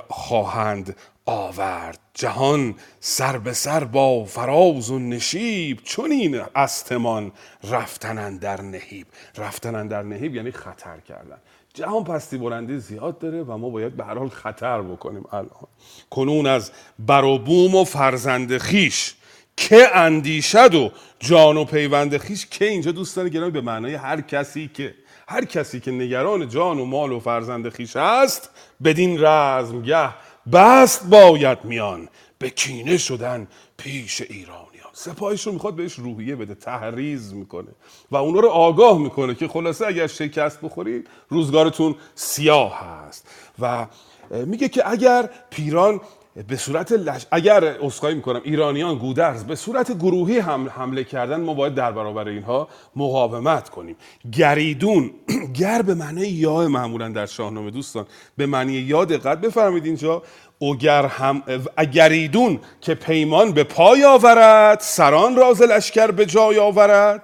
خواهند 0.09 0.97
آورد 1.29 1.99
جهان 2.15 2.75
سر 3.01 3.39
به 3.39 3.53
سر 3.53 3.85
با 3.85 4.25
فراز 4.25 4.91
و 4.91 4.99
نشیب 4.99 5.81
چون 5.85 6.11
این 6.11 6.41
استمان 6.55 7.33
رفتنن 7.65 8.37
در 8.37 8.61
نهیب. 8.61 9.07
رفتنن 9.37 9.89
در 9.89 10.03
نهیب 10.03 10.35
یعنی 10.35 10.51
خطر 10.51 11.01
کردن. 11.01 11.39
جهان 11.75 12.05
پستی 12.05 12.39
بلندی 12.39 12.79
زیاد 12.79 13.19
داره 13.19 13.43
و 13.43 13.57
ما 13.57 13.71
باید 13.71 13.97
به 13.97 14.05
هر 14.05 14.15
حال 14.15 14.29
خطر 14.29 14.83
بکنیم 14.83 15.25
الان. 15.33 15.69
کنون 16.11 16.47
از 16.47 16.71
بر 16.99 17.25
و 17.25 17.39
بوم 17.39 17.75
و 17.75 17.85
فرزند 17.85 18.59
خیش 18.59 19.15
که 19.57 19.97
اندیشد 19.97 20.75
و 20.75 20.91
جان 21.19 21.57
و 21.57 21.65
پیوند 21.65 22.17
خیش 22.17 22.47
که 22.47 22.65
اینجا 22.65 22.93
دوستان 22.93 23.29
گرامی 23.29 23.51
به 23.51 23.61
معنای 23.61 23.95
هر 23.95 24.21
کسی 24.21 24.71
که 24.75 24.95
هر 25.29 25.45
کسی 25.45 25.81
که 25.81 25.91
نگران 25.91 26.49
جان 26.49 26.79
و 26.79 26.85
مال 26.85 27.13
و 27.13 27.21
فرزند 27.21 27.69
خیش 27.69 27.97
است 27.97 28.51
بدین 28.85 29.25
رزمگه 29.25 30.09
بست 30.53 31.07
باید 31.07 31.65
میان 31.65 32.09
به 32.39 32.51
کینه 32.51 32.97
شدن 32.97 33.47
پیش 33.77 34.21
ایرانیان. 34.21 34.69
سپاهش 34.93 35.47
رو 35.47 35.53
می‌خواد 35.53 35.75
بهش 35.75 35.95
روحیه 35.95 36.37
بده 36.37 36.55
تحریز 36.55 37.35
می‌کنه 37.35 37.69
و 38.11 38.17
اونا 38.17 38.41
رو 38.41 38.49
آگاه 38.49 38.99
می‌کنه 38.99 39.35
که 39.35 39.49
خلاصه 39.49 39.87
اگر 39.87 40.07
شکست 40.07 40.61
بخوری 40.61 41.05
روزگارتون 41.29 41.95
سیاه 42.15 42.81
هست. 42.81 43.29
و 43.59 43.87
میگه 44.31 44.69
که 44.69 44.91
اگر 44.91 45.31
پیران 45.51 46.01
به 46.47 46.57
صورت 46.57 46.93
لش... 46.93 47.27
اگر 47.31 47.65
اسخای 47.65 48.15
می‌کنم 48.15 48.41
ایرانیان 48.45 48.99
گودرز 48.99 49.45
به 49.45 49.55
صورت 49.55 49.99
گروهی 49.99 50.39
هم 50.39 50.69
حمله 50.69 51.05
کردن 51.05 51.41
ما 51.41 51.55
باید 51.55 51.75
در 51.75 51.93
برابر 51.93 52.29
اینها 52.29 52.69
مقاومت 52.97 53.69
کنیم. 53.69 53.97
گریدون 54.33 55.11
گر 55.61 55.83
به 55.83 55.95
معنی 55.95 56.27
یا 56.27 56.69
معمولا 56.69 57.09
در 57.09 57.27
شاهنامه 57.27 57.71
دوستان 57.71 58.07
به 58.37 58.47
معنی 58.47 58.73
یا 58.73 59.05
دقت 59.05 59.41
بفرمایید 59.41 59.87
اینجا. 59.87 60.23
اگر 60.63 61.07
هم 61.07 61.43
اگریدون 61.77 62.61
که 62.81 62.95
پیمان 62.95 63.53
به 63.53 63.65
پای 63.65 64.05
آورد 64.05 64.81
سران 64.81 65.37
راز 65.37 65.63
لشکر 65.63 66.11
به 66.11 66.27
جای 66.27 66.59
آورد 66.59 67.23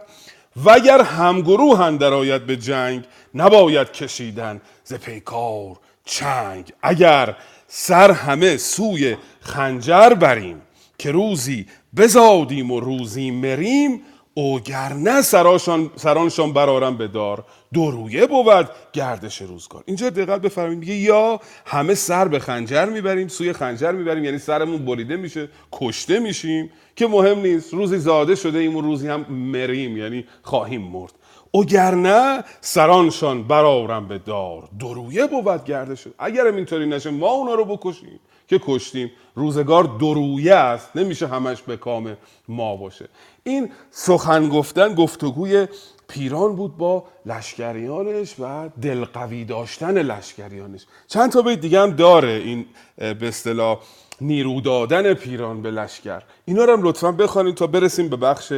وگر 0.65 1.03
همگروه 1.03 1.81
اندر 1.81 2.13
آید 2.13 2.47
به 2.47 2.57
جنگ 2.57 3.05
نباید 3.35 3.93
کشیدن 3.93 4.61
ز 4.85 4.95
پیکار 4.95 5.77
چنگ. 6.05 6.73
اگر 6.83 7.37
سر 7.69 8.11
همه 8.11 8.57
سوی 8.57 9.17
خنجر 9.41 10.09
بریم 10.09 10.63
که 10.99 11.11
روزی 11.11 11.67
بزادیم 11.97 12.71
و 12.71 12.81
روزی 12.81 13.31
مریم 13.31 14.01
اوگرنه 14.35 15.23
سراشان 15.23 15.91
سرانشان 15.97 16.53
برارم 16.53 16.97
به 16.97 17.09
دار. 17.09 17.45
درویه 17.75 18.27
بود 18.27 18.69
گردش 18.93 19.43
روزگار. 19.43 19.83
اینجا 19.87 20.11
دقت 20.11 20.41
بفرمایید 20.41 20.79
میگه 20.79 20.95
یا 20.95 21.41
همه 21.67 21.95
سر 21.95 22.29
به 22.29 22.39
خنجر 22.39 22.85
می‌بریم 22.85 23.29
سوی 23.29 23.53
خنجر 23.53 23.93
می‌بریم 23.93 24.25
یعنی 24.25 24.39
سرمون 24.39 24.85
بریده 24.85 25.17
میشه 25.17 25.49
کشته 25.73 26.19
میشیم 26.19 26.71
که 26.97 27.07
مهم 27.07 27.39
نیست 27.39 27.75
روزی 27.75 27.99
زاده 27.99 28.35
شده 28.35 28.59
ایم 28.59 28.77
و 28.77 28.81
روزی 28.81 29.09
هم 29.09 29.21
مریم 29.33 29.97
یعنی 29.97 30.25
خواهیم 30.43 30.83
مرد. 30.83 31.13
اگرنه 31.55 32.45
سرانشان 32.61 33.43
برارم 33.43 34.09
به 34.09 34.19
دار. 34.19 34.69
درویه 34.81 35.27
بود 35.27 35.65
گردش. 35.65 36.09
اگرم 36.19 36.57
اینطوری 36.57 36.87
نشه 36.87 37.11
ما 37.11 37.31
اونا 37.31 37.55
رو 37.55 37.65
بکشیم 37.65 38.21
که 38.49 38.61
کشتیم. 38.67 39.11
روزگار 39.35 39.85
درویه 39.85 40.55
است 40.55 40.97
نمیشه 40.97 41.27
همش 41.27 41.63
به 41.63 41.77
کام 41.77 42.17
ما 42.49 42.77
باشه. 42.77 43.09
این 43.45 43.71
سخن 43.91 44.49
گفتن 44.49 44.95
گفتگوی 44.95 45.67
پیران 46.09 46.57
بود 46.57 46.77
با 46.77 47.05
لشکریانش 47.27 48.35
و 48.39 48.69
دلقوی 48.83 49.45
داشتن 49.45 49.99
لشکریانش. 49.99 50.87
چند 51.09 51.33
تا 51.33 51.43
بیت 51.43 51.61
دیگه 51.61 51.81
هم 51.81 51.91
داره 51.91 52.33
این 52.33 52.67
به 52.97 53.29
اصطلاح 53.29 53.79
نیرو 54.21 54.61
دادن 54.61 55.15
پیران 55.15 55.63
به 55.63 55.71
لشکر. 55.71 56.23
اینا 56.45 56.65
رو 56.65 56.73
هم 56.73 56.83
لطفا 56.83 57.13
بخوانید 57.13 57.55
تا 57.55 57.67
برسیم 57.67 58.09
به 58.09 58.17
بخش 58.17 58.53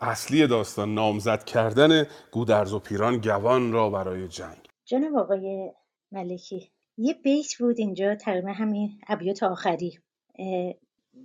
اصلی 0.00 0.46
داستان 0.46 0.94
نامزد 0.94 1.44
کردن 1.44 2.06
گودرز 2.32 2.72
و 2.72 2.78
پیران 2.78 3.20
گوان 3.20 3.72
را 3.72 3.90
برای 3.90 4.28
جنگ. 4.28 4.58
جناب 4.84 5.16
آقای 5.16 5.72
ملکی 6.12 6.70
یه 6.98 7.14
بیت 7.14 7.56
بود 7.58 7.78
اینجا 7.78 8.14
تقریبا 8.14 8.52
همین 8.52 9.00
ابیات 9.08 9.42
آخری. 9.42 9.98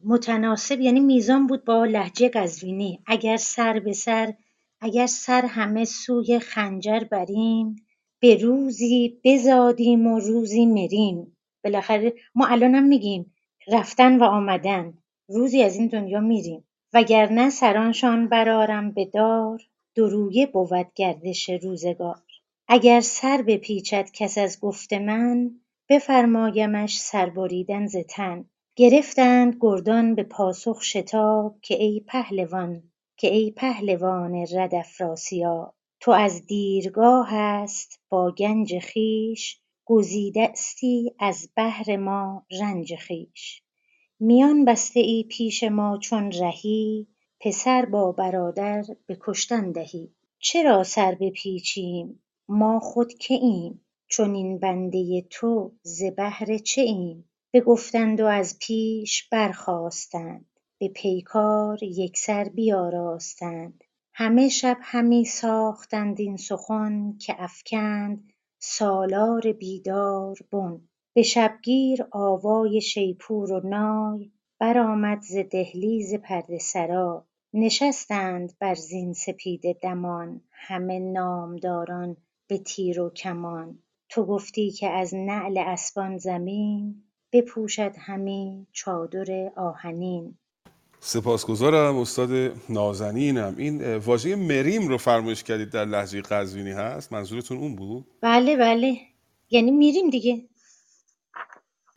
متناسب 0.04 0.80
یعنی 0.80 1.00
میزان 1.00 1.48
بود 1.48 1.66
با 1.66 1.86
لحجه 1.86 2.30
قزوینی. 2.30 3.04
اگر 3.08 3.38
سر 3.38 3.80
به 3.80 3.94
سر 3.94 4.34
اگر 4.82 5.06
سر 5.08 5.46
همه 5.46 5.86
سوی 5.86 6.40
خنجر 6.40 7.00
بریم 7.00 7.76
به 8.20 8.36
روزی 8.36 9.22
بزادیم 9.24 10.08
و 10.08 10.20
روزی 10.20 10.66
مریم. 10.66 11.38
بالاخره 11.64 12.14
ما 12.36 12.48
الانم 12.48 12.84
میگیم 12.84 13.34
رفتن 13.68 14.20
و 14.20 14.24
آمدن. 14.24 14.94
روزی 15.28 15.64
از 15.64 15.76
این 15.76 15.88
دنیا 15.88 16.20
میریم. 16.20 16.69
وگرنه 16.94 17.50
سرانشان 17.50 18.30
برارم 18.30 18.92
به 18.92 19.06
دار 19.06 19.62
درویه 19.96 20.48
بود 20.48 20.94
گردش 20.96 21.50
روزگار. 21.50 22.22
اگر 22.68 23.02
سر 23.02 23.44
بپیچد 23.48 24.10
کس 24.14 24.38
از 24.38 24.60
گفت 24.60 24.94
من 24.94 25.52
بفرمایمش 25.90 27.00
سر 27.00 27.30
بریدن 27.30 27.88
ز 27.88 27.98
تن. 28.10 28.46
گرفتند 28.76 29.58
گردان 29.60 30.16
به 30.16 30.24
پاسخ 30.24 30.84
شتاب 30.84 31.56
که 31.62 31.84
ای 31.84 32.00
پهلوان 32.08 32.84
که 33.18 33.28
ای 33.28 33.52
پهلوان 33.52 34.36
رد 34.36 34.76
افراسیاب. 34.76 35.74
تو 36.00 36.12
از 36.12 36.46
دیرگاه 36.46 37.34
است 37.34 38.00
با 38.10 38.32
گنج 38.32 38.80
خویش 38.94 39.62
گزیدستی 39.86 41.14
از 41.20 41.50
بهر 41.56 41.98
ما 41.98 42.46
رنج 42.62 42.96
خویش. 43.08 43.64
میان 44.22 44.66
بسته 44.66 45.00
ای 45.00 45.24
پیش 45.24 45.64
ما 45.64 45.98
چون 45.98 46.32
رهی 46.32 47.08
پسر 47.40 47.86
با 47.86 48.12
برادر 48.12 48.84
به 49.06 49.18
کشتن 49.22 49.72
دهی. 49.72 50.14
چرا 50.40 50.84
سر 50.84 51.16
بپیچیم؟ 51.16 52.24
ما 52.48 52.80
خود 52.80 53.14
که 53.14 53.34
ایم. 53.34 53.86
چنین 54.08 54.60
بنده 54.60 55.22
تو 55.30 55.72
ز 55.82 56.04
بهر 56.04 56.58
چه 56.58 56.82
ایم؟ 56.82 57.30
بگفتند 57.54 58.20
و 58.20 58.26
از 58.26 58.60
پیش 58.60 59.30
برخاستند. 59.30 60.46
به 60.80 60.88
پیکار 60.88 61.84
یکسر 61.84 62.44
بیاراستند. 62.44 63.84
همه 64.14 64.50
شب 64.50 64.78
همی 64.82 65.26
ساختند 65.26 66.20
این 66.20 66.38
سخن 66.38 67.18
که 67.18 67.36
افکند 67.38 68.34
سالار 68.60 69.52
بیدار 69.52 70.38
بن. 70.52 70.89
به 71.14 71.24
شبگیر 71.24 72.06
آوای 72.12 72.82
شیپور 72.82 73.52
و 73.52 73.68
نای 73.68 74.32
برآمد 74.60 75.22
ز 75.22 75.38
دهلیز 75.52 76.14
پرده 76.14 76.58
سرا. 76.58 77.26
نشستند 77.54 78.54
بر 78.60 78.76
زین 78.76 79.14
سپیده 79.14 79.76
دمان 79.84 80.42
همه 80.52 81.00
نامداران 81.00 82.18
به 82.48 82.58
تیر 82.58 83.02
و 83.02 83.10
کمان. 83.10 83.80
تو 84.10 84.26
گفتی 84.26 84.72
که 84.72 84.90
از 84.90 85.14
نعل 85.14 85.58
اسبان 85.58 86.18
زمین 86.18 87.04
بپوشد 87.34 87.92
همی 88.00 88.68
چادر 88.72 89.52
آهنین. 89.58 90.38
سپاسگزارم 91.00 91.98
استاد 91.98 92.30
نازنینم. 92.70 93.56
این 93.58 93.96
واژه 93.96 94.36
مریم 94.36 94.88
رو 94.88 94.98
فرمایش 94.98 95.44
کردید 95.44 95.70
در 95.70 95.86
لهجه 95.86 96.22
قزوینی 96.22 96.72
هست؟ 96.72 97.14
منظورتون 97.14 97.58
اون 97.58 97.76
بود؟ 97.76 98.06
بله 98.22 98.56
بله. 98.56 98.98
یعنی 99.50 99.72
میریم 99.72 100.10
دیگه. 100.10 100.49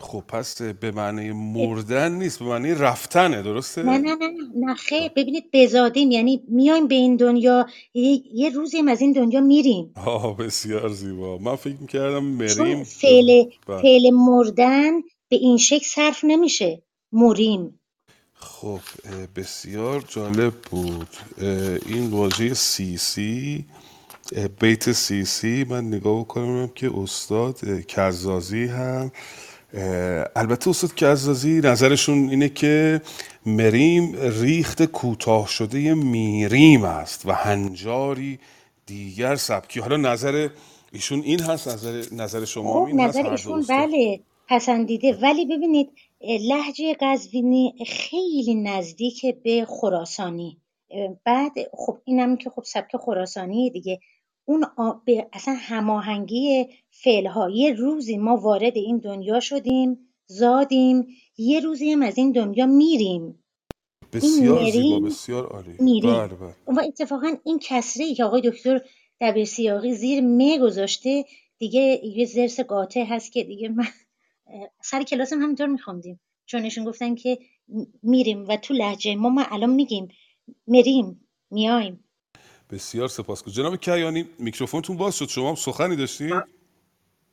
خب 0.02 0.24
پس 0.28 0.62
به 0.62 0.90
معنی 0.90 1.32
مردن 1.32 2.12
نیست 2.12 2.38
به 2.38 2.44
معنی 2.44 2.74
رفتنه 2.74 3.42
درسته؟ 3.42 3.82
نه 3.82 3.98
نه 3.98 4.14
نه 4.14 4.28
نه 4.56 4.74
خیر. 4.74 5.08
ببینید 5.16 5.44
بزادیم 5.52 6.10
یعنی 6.10 6.42
میایم 6.48 6.88
به 6.88 6.94
این 6.94 7.16
دنیا 7.16 7.66
یه, 7.94 8.22
یه 8.34 8.50
روزیم 8.50 8.88
از 8.88 9.00
این 9.00 9.12
دنیا 9.12 9.40
میریم. 9.40 9.92
آه 9.94 10.36
بسیار 10.36 10.88
زیبا. 10.88 11.38
من 11.38 11.56
فکر 11.56 11.76
می‌کردم 11.80 12.24
مریم 12.24 12.84
فعل 12.84 13.44
بله. 13.66 13.82
فعل 13.82 14.10
مردن 14.10 14.92
به 15.28 15.36
این 15.36 15.58
شکل 15.58 15.86
صرف 15.86 16.20
نمیشه. 16.24 16.82
مریم. 17.12 17.80
خب 18.34 18.80
بسیار 19.36 20.04
جالب 20.08 20.54
بود. 20.70 21.08
این 21.86 22.10
واژه 22.10 22.54
سیسی 22.54 23.64
اه، 24.36 24.48
بیت 24.48 24.92
سیسی 24.92 25.64
من 25.68 25.88
نگاه 25.88 26.20
بکنم 26.20 26.68
که 26.74 26.90
استاد 26.98 27.60
کزازی 27.88 28.64
هم 28.64 29.12
البته 30.36 30.70
استاد 30.70 30.94
کزازی 30.94 31.60
نظرشون 31.64 32.28
اینه 32.28 32.48
که 32.48 33.00
مریم 33.46 34.16
ریخت 34.16 34.82
کوتاه 34.82 35.48
شده 35.48 35.94
میریم 35.94 36.84
است 36.84 37.26
و 37.26 37.32
هنجاری 37.32 38.38
دیگر 38.86 39.36
سبکی. 39.36 39.80
حالا 39.80 39.96
نظر 39.96 40.48
ایشون 40.92 41.20
این 41.20 41.40
هست 41.40 41.68
نظر 41.68 42.02
نظر 42.12 42.44
شما 42.44 42.72
خب 42.72 42.86
این 42.86 43.00
هست 43.00 43.16
نظر 43.18 43.22
دو 43.22 43.30
ایشون 43.30 43.64
بله 43.68 44.20
پسندیده. 44.48 45.12
ولی 45.22 45.44
ببینید 45.46 45.90
اه، 46.20 46.38
لهجه 46.38 46.96
قزوینی 47.00 47.74
خیلی 47.86 48.54
نزدیک 48.54 49.26
به 49.44 49.66
خراسانی. 49.68 50.58
بعد 51.24 51.52
خب 51.72 51.98
اینم 52.04 52.36
که 52.36 52.50
خب 52.50 52.62
سبک 52.66 52.96
خراسانی 52.96 53.70
دیگه. 53.70 54.00
اون 54.44 54.64
به 55.04 55.28
اصلا 55.32 55.54
هماهنگی 55.58 56.66
فعلها 56.90 57.50
یه 57.50 57.72
روزی 57.72 58.16
ما 58.16 58.36
وارد 58.36 58.76
این 58.76 58.98
دنیا 58.98 59.40
شدیم 59.40 59.98
زادیم 60.26 61.06
یه 61.36 61.60
روزی 61.60 61.92
هم 61.92 62.02
از 62.02 62.18
این 62.18 62.32
دنیا 62.32 62.66
میریم. 62.66 63.22
این 63.22 64.10
بسیار 64.12 64.70
زیبا 64.70 64.88
مریم 64.88 65.04
بسیار 65.04 65.46
عالی. 65.46 65.76
میریم 65.78 66.12
بله 66.12 66.34
بله. 66.34 66.54
و 66.66 66.80
اتفاقا 66.80 67.36
این 67.44 67.58
کسره 67.62 68.04
ای 68.04 68.14
که 68.14 68.24
آقای 68.24 68.50
دکتر 68.50 68.80
دبیر 69.20 69.44
سیاقی 69.44 69.94
زیر 69.94 70.20
م 70.20 70.58
گذاشته 70.58 71.24
دیگه 71.58 72.00
یه 72.04 72.26
زرس 72.26 72.60
قاطع 72.60 73.04
هست 73.04 73.32
که 73.32 73.44
دیگه 73.44 73.68
من 73.68 73.86
سر 74.82 75.02
کلاس 75.02 75.32
هم 75.32 75.42
همینطور 75.42 75.66
میخوندیم. 75.66 76.20
چون 76.46 76.62
ایشون 76.62 76.84
گفتن 76.84 77.14
که 77.14 77.38
میریم 78.02 78.48
و 78.48 78.56
تو 78.56 78.74
لهجه 78.74 79.14
ما 79.14 79.28
ما 79.28 79.44
الان 79.50 79.70
میگیم 79.70 80.08
مریم 80.66 81.28
میایم. 81.50 82.04
بسیار 82.72 83.08
سپاسگزارم. 83.08 83.68
جناب 83.68 83.80
کیانی 83.80 84.28
میکروفونتون 84.38 84.96
باز 84.96 85.18
شد. 85.18 85.28
شما 85.28 85.48
هم 85.48 85.54
سخنی 85.54 85.96
داشتید 85.96 86.34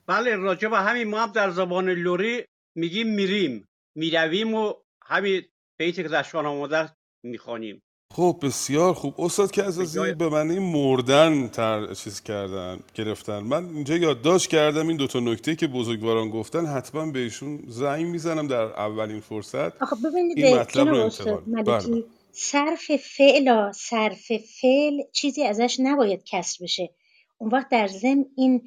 بله 0.07 0.35
راجع 0.35 0.67
به 0.67 0.77
همین 0.77 1.07
ما 1.07 1.19
هم 1.19 1.31
در 1.31 1.51
زبان 1.51 1.89
لوری 1.89 2.43
میگیم 2.75 3.07
میریم. 3.07 3.67
می‌رویم 3.95 4.53
و 4.53 4.73
همین 5.05 5.41
بیتی 5.79 6.03
که 6.03 6.09
در 6.09 6.23
شان 6.23 6.45
آماده 6.45 6.89
می‌خوانیم. 7.23 7.81
خب 8.13 8.39
بسیار 8.41 8.93
خوب. 8.93 9.21
استاد 9.21 9.55
به 9.55 9.61
کزازی 9.61 9.95
جای 9.95 10.13
به 10.13 10.29
معنی 10.29 10.59
مردن 10.59 11.47
تر 11.47 11.93
چیز 11.93 12.21
کردن 12.21 12.79
گرفتن. 12.95 13.39
من 13.39 13.65
اینجا 13.65 13.95
یادداشت 13.95 14.49
کردم 14.49 14.87
این 14.87 14.97
دوتا 14.97 15.19
نکته 15.19 15.55
که 15.55 15.67
بزرگواران 15.67 16.29
گفتن. 16.29 16.65
حتما 16.65 17.11
بهشون 17.11 17.63
زنگ 17.67 18.05
می‌زنم 18.05 18.47
در 18.47 18.61
اولین 18.61 19.19
فرصت. 19.19 19.81
آخه 19.81 19.95
این 19.95 20.11
ببینید 20.11 20.55
مطلب 20.55 20.87
رو 20.87 20.95
انتقال. 20.95 22.03
صرف 22.41 22.91
فعل 22.95 23.71
صرف 23.71 24.31
فعل 24.61 25.01
چیزی 25.11 25.43
ازش 25.43 25.75
نباید 25.79 26.23
کسر 26.23 26.63
بشه. 26.63 26.89
اون 27.37 27.49
وقت 27.49 27.69
در 27.69 27.87
ضمن 27.87 28.25
این 28.37 28.61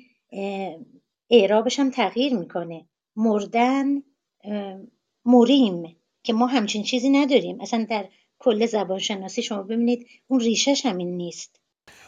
اعرابش 1.31 1.81
هم 1.81 1.91
تغییر 1.91 2.35
می‌کنه. 2.35 2.87
مردن 3.17 4.03
مریم 5.25 5.97
که 6.23 6.33
ما 6.33 6.47
همچین 6.47 6.83
چیزی 6.83 7.11
نداریم. 7.11 7.61
اصلا 7.61 7.87
در 7.91 8.09
کل 8.39 8.67
زبان 8.67 8.99
شناسی 8.99 9.43
شما 9.43 9.63
ببینید 9.63 10.07
اون 10.27 10.41
ریشش 10.41 10.87
همین 10.87 11.17
نیست. 11.17 11.61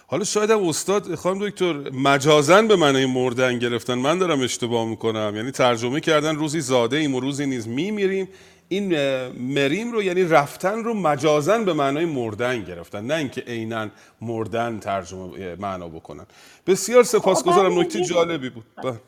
حالا 0.07 0.25
شاید 0.25 0.51
هم 0.51 0.69
استاد 0.69 1.15
خانم 1.15 1.49
دکتر 1.49 1.91
مجازن 1.91 2.69
به 2.69 2.77
معنی 2.77 3.07
مردن 3.07 3.59
گرفتن. 3.59 3.95
من 3.95 4.19
دارم 4.19 4.41
اشتباه 4.41 4.89
می‌کنم. 4.89 5.33
یعنی 5.37 5.51
ترجمه 5.51 6.01
کردن 6.01 6.37
روزی 6.37 6.61
زاده 6.61 6.97
ایم 6.97 7.15
و 7.15 7.21
روزی 7.21 7.47
نیز 7.47 7.69
میمیریم. 7.69 8.29
این 8.75 8.97
مریم 9.29 9.93
رو 9.93 10.03
یعنی 10.03 10.25
رفتن 10.25 10.85
رو 10.85 10.95
مجازن 10.95 11.65
به 11.65 11.73
معنای 11.73 12.05
مردن 12.05 12.65
گرفتن 12.65 13.05
نه 13.05 13.15
اینکه 13.15 13.41
عینا 13.41 13.89
مردن 14.21 14.79
ترجمه 14.79 15.55
معنا 15.55 15.89
بکنن. 15.89 16.27
بسیار 16.67 17.03
سپاسگزارم. 17.03 17.75
خب، 17.75 17.81
نکته 17.81 18.05
جالبی 18.05 18.51
بود. 18.51 18.65
بله. 18.85 19.01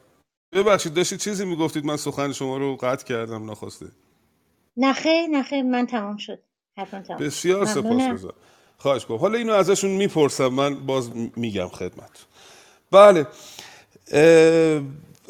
ببخشید 0.53 0.95
داشتید 0.95 1.19
چیزی 1.19 1.45
می‌گفتید؟ 1.45 1.85
من 1.85 1.97
سخن 1.97 2.33
شما 2.33 2.57
رو 2.57 2.77
قطع 2.77 3.05
کردم 3.05 3.51
نخواسته. 3.51 3.87
نخه 4.77 5.27
نخه 5.27 5.63
من 5.63 5.87
تمام 5.87 6.17
شد. 6.17 6.39
حرفم 6.77 7.03
تمام 7.03 7.21
بسیار. 7.21 7.65
سپاسگزارم. 7.65 8.35
خواهش 8.79 9.05
کنم 9.05 9.17
حالا 9.17 9.39
اینو 9.39 9.53
ازشون 9.53 9.91
می‌پرسم. 9.91 10.49
من 10.49 10.75
باز 10.87 11.11
میگم 11.37 11.69
خدمت 11.69 12.27
بله. 12.91 13.27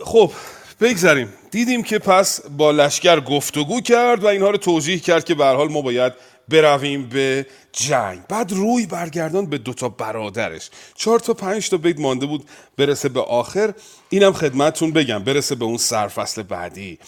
خب 0.05 0.33
بگذریم 0.81 1.33
دیدیم 1.57 1.83
که 1.83 1.99
پس 1.99 2.41
با 2.57 2.71
لشکر 2.71 3.21
گفتگو 3.21 3.81
کرد 3.81 4.25
و 4.25 4.27
اینها 4.27 4.51
رو 4.51 4.57
توجیه 4.57 4.99
کرد 4.99 5.25
که 5.25 5.35
به 5.35 5.45
حال 5.45 5.69
ما 5.69 5.83
باید 5.83 6.13
برویم 6.49 7.09
به 7.09 7.47
جنگ. 7.73 8.21
بعد 8.29 8.53
روی 8.53 8.87
برگردان 8.87 9.47
به 9.47 9.59
دوتا 9.59 9.89
برادرش. 9.89 10.71
چهار 10.95 11.19
تا 11.19 11.35
پنج 11.35 11.71
تا 11.71 11.77
بیت 11.77 12.01
مانده 12.01 12.27
بود 12.27 12.45
برسه 12.77 13.09
به 13.09 13.21
آخر. 13.21 13.75
اینم 14.09 14.33
خدمتتون 14.33 14.93
بگم 14.93 15.19
برسه 15.19 15.55
به 15.55 15.65
اون 15.65 15.77
سرفصل 15.77 16.43
بعدی. 16.43 16.99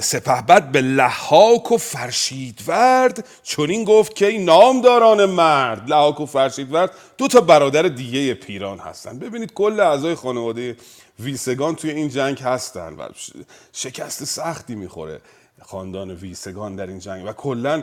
سپهبد 0.00 0.70
به 0.70 0.80
لحاک 0.80 1.72
و 1.72 1.76
فرشیدورد 1.76 3.28
چنین 3.42 3.84
گفت 3.84 4.14
که 4.14 4.26
این 4.26 4.44
نامداران 4.44 5.24
مرد 5.24 5.90
لحاک 5.90 6.20
و 6.20 6.26
فرشیدورد 6.26 6.90
دو 7.18 7.28
تا 7.28 7.40
برادر 7.40 7.82
دیگه 7.82 8.34
پیران 8.34 8.78
هستن. 8.78 9.18
ببینید 9.18 9.52
کل 9.52 9.80
اعضای 9.80 10.14
خانواده 10.14 10.76
ویسگان 11.18 11.74
توی 11.76 11.90
این 11.90 12.08
جنگ 12.08 12.40
هستن 12.40 12.92
و 12.92 13.08
شکست 13.72 14.24
سختی 14.24 14.74
می‌خوره 14.74 15.20
خاندان 15.62 16.10
ویسگان 16.10 16.76
در 16.76 16.86
این 16.86 16.98
جنگ 16.98 17.26
و 17.26 17.32
کلا 17.32 17.82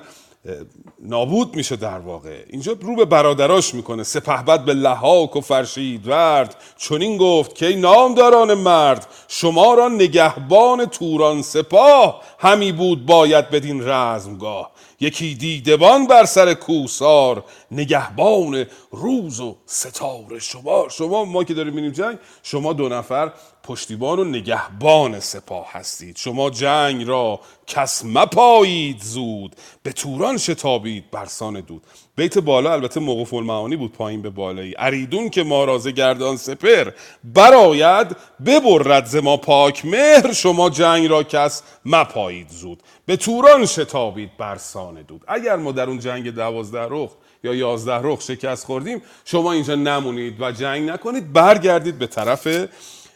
نابود 0.99 1.55
میشه 1.55 1.75
در 1.75 1.99
واقع. 1.99 2.43
اینجا 2.49 2.77
رو 2.81 2.95
به 2.95 3.05
برادراش 3.05 3.73
می‌کنه. 3.73 4.03
سپهبد 4.03 4.65
به 4.65 4.73
لحاک 4.73 5.35
و 5.35 5.41
فرشید 5.41 6.07
ورد 6.07 6.55
چنین 6.77 7.17
گفت 7.17 7.55
که 7.55 7.65
ای 7.65 7.75
نامداران 7.75 8.53
مرد 8.53 9.07
شما 9.27 9.73
را 9.73 9.89
نگهبان 9.89 10.85
توران 10.85 11.41
سپاه 11.41 12.21
همی 12.39 12.71
بود 12.71 13.05
باید 13.05 13.49
بدین 13.49 13.87
رزمگاه. 13.87 14.71
یکی 14.99 15.35
دیدبان 15.35 16.07
بر 16.07 16.25
سر 16.25 16.53
کوسار 16.53 17.43
نگهبان 17.71 18.65
روز 18.91 19.39
و 19.39 19.57
ستاره. 19.65 20.39
شما 20.39 20.89
شما 20.89 21.25
ما 21.25 21.43
که 21.43 21.53
داریم 21.53 21.73
میریم 21.73 21.91
جنگ 21.91 22.17
شما 22.43 22.73
دو 22.73 22.89
نفر 22.89 23.31
پشتیبان 23.65 24.19
و 24.19 24.23
نگهبان 24.23 25.19
سپاه 25.19 25.67
هستید. 25.71 26.17
شما 26.17 26.49
جنگ 26.49 27.07
را 27.07 27.39
کس 27.67 28.05
مپایید 28.05 29.01
زود 29.01 29.55
به 29.83 29.91
توران 29.91 30.37
شتابید 30.37 31.11
برسان 31.11 31.59
دود. 31.59 31.81
بیت 32.15 32.37
بالا 32.37 32.73
البته 32.73 32.99
موقوف 32.99 33.33
المعانی 33.33 33.75
بود 33.75 33.93
پایین 33.93 34.21
به 34.21 34.29
بالایی. 34.29 34.73
اریدون 34.77 35.29
که 35.29 35.43
ما 35.43 35.65
رازه 35.65 35.91
گردان 35.91 36.37
سپر 36.37 36.91
براید 37.23 38.15
ببرد 38.45 39.05
ز 39.05 39.15
ما 39.15 39.37
پاک 39.37 39.85
مهر 39.85 40.33
شما 40.33 40.69
جنگ 40.69 41.07
را 41.07 41.23
کس 41.23 41.63
مپایید 41.85 42.49
زود. 42.49 42.83
به 43.05 43.17
توران 43.17 43.65
شتابید 43.65 44.37
برسان 44.37 45.01
دود. 45.01 45.21
اگر 45.27 45.55
ما 45.55 45.71
در 45.71 45.89
اون 45.89 45.99
جنگ 45.99 46.29
دوازده 46.29 46.87
رخ 46.89 47.11
یا 47.43 47.55
یازده 47.55 47.99
رخ 48.03 48.21
شکست 48.21 48.65
خوردیم 48.65 49.01
شما 49.25 49.51
اینجا 49.51 49.75
نمونید 49.75 50.41
و 50.41 50.51
جنگ 50.51 50.89
نکنید. 50.89 51.33
برگردید 51.33 51.97
به 51.97 52.07
طرف 52.07 52.47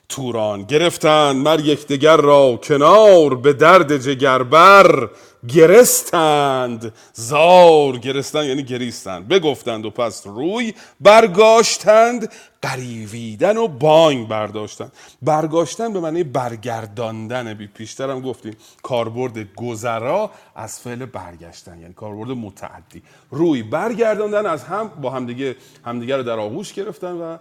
توران 0.10 0.64
گرفتند 0.64 1.36
مر 1.36 1.60
یکدیگر 1.60 2.18
را 2.18 2.60
کنار 2.64 3.36
به 3.36 3.54
درد 3.54 3.98
جگربر 3.98 5.10
گرستند. 5.48 6.94
زار 7.14 7.98
گرستند 7.98 8.46
یعنی 8.46 8.64
گریستند 8.64 9.28
بگفتند 9.28 9.86
و 9.86 9.90
پس 9.90 10.28
روی 10.28 10.74
برگاشتند 11.00 12.32
قریویدن 12.62 13.58
و 13.58 13.68
بانگ 13.68 14.28
برداشتند. 14.28 14.92
برگاشتن 15.22 15.94
به 15.94 16.00
معنی 16.00 16.24
برگرداندن. 16.24 17.54
بی 17.54 17.68
پیشتر 17.68 18.10
هم 18.10 18.22
گفتیم 18.22 18.56
کاربرد 18.84 19.54
گذرا 19.56 20.32
از 20.56 20.80
فعل 20.80 21.06
برگشتن 21.06 21.80
یعنی 21.80 21.94
کاربرد 21.94 22.30
متعدی. 22.30 23.04
روی 23.32 23.64
برگرداندن 23.64 24.46
از 24.46 24.64
هم 24.64 24.88
با 24.88 25.10
همدیگه 25.10 25.56
همدیگه 25.86 26.18
رو 26.18 26.24
در 26.24 26.40
آغوش 26.40 26.74
گرفتن 26.74 27.12
و 27.12 27.38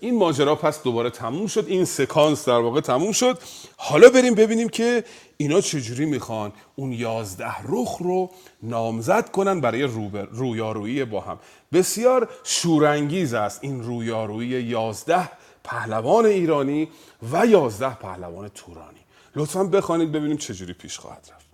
این 0.00 0.18
ماجرا 0.18 0.54
پس 0.54 0.82
دوباره 0.82 1.10
تموم 1.10 1.46
شد. 1.46 1.64
این 1.68 1.84
سکانس 1.84 2.48
در 2.48 2.58
واقع 2.58 2.80
تموم 2.80 3.12
شد. 3.12 3.38
حالا 3.76 4.08
بریم 4.08 4.34
ببینیم 4.34 4.68
که 4.68 5.04
اینا 5.36 5.60
چجوری 5.60 6.06
می‌خوان 6.06 6.52
اون 6.76 6.92
یازده 6.92 7.62
رخ 7.68 7.98
رو 7.98 8.30
نامزد 8.62 9.30
کنن 9.30 9.60
برای 9.60 9.82
رویارویی 10.30 11.04
با 11.04 11.20
هم. 11.20 11.38
بسیار 11.72 12.28
شورانگیز 12.44 13.34
است 13.34 13.64
این 13.64 13.82
رویارویی 13.82 14.62
یازده 14.62 15.28
پهلوان 15.64 16.26
ایرانی 16.26 16.88
و 17.32 17.46
یازده 17.46 17.94
پهلوان 17.94 18.48
تورانی. 18.48 19.00
لطفا 19.36 19.64
بخوانید 19.64 20.12
ببینیم 20.12 20.36
چجوری 20.36 20.72
پیش 20.72 20.98
خواهد 20.98 21.28
رفت. 21.34 21.46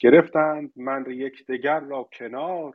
گرفتند 0.00 0.72
من 0.76 1.04
یکدیگر 1.08 1.80
را 1.80 2.08
کنار. 2.18 2.74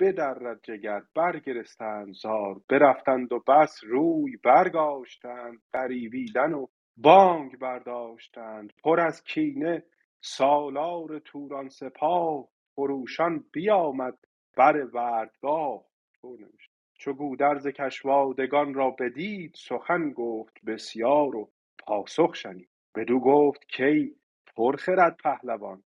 بدرد 0.00 0.60
جگر 0.62 1.02
برگرستند 1.14 2.12
زار 2.12 2.60
برفتند 2.68 3.32
و 3.32 3.42
بس 3.48 3.80
روی 3.84 4.36
برگاشتند 4.36 5.58
غریبیدن 5.72 6.52
و 6.52 6.66
بانگ 6.96 7.58
برداشتند. 7.58 8.72
پر 8.84 9.00
از 9.00 9.22
کینه 9.24 9.84
سالار 10.20 11.18
توران 11.18 11.68
سپاه 11.68 12.48
خروشان 12.74 13.44
بیامد 13.52 14.18
بر 14.56 14.86
وردگاه. 14.94 15.84
چو 16.98 17.12
گودرز 17.12 17.66
کشوادگان 17.66 18.74
را 18.74 18.90
بدید 18.90 19.54
سخن 19.54 20.10
گفت 20.10 20.64
بسیار 20.66 21.36
و 21.36 21.50
پاسخ 21.78 22.34
شنید. 22.34 22.68
بدو 22.94 23.20
گفت 23.20 23.66
کی 23.68 24.14
پرخرد 24.56 25.16
پهلوان 25.24 25.82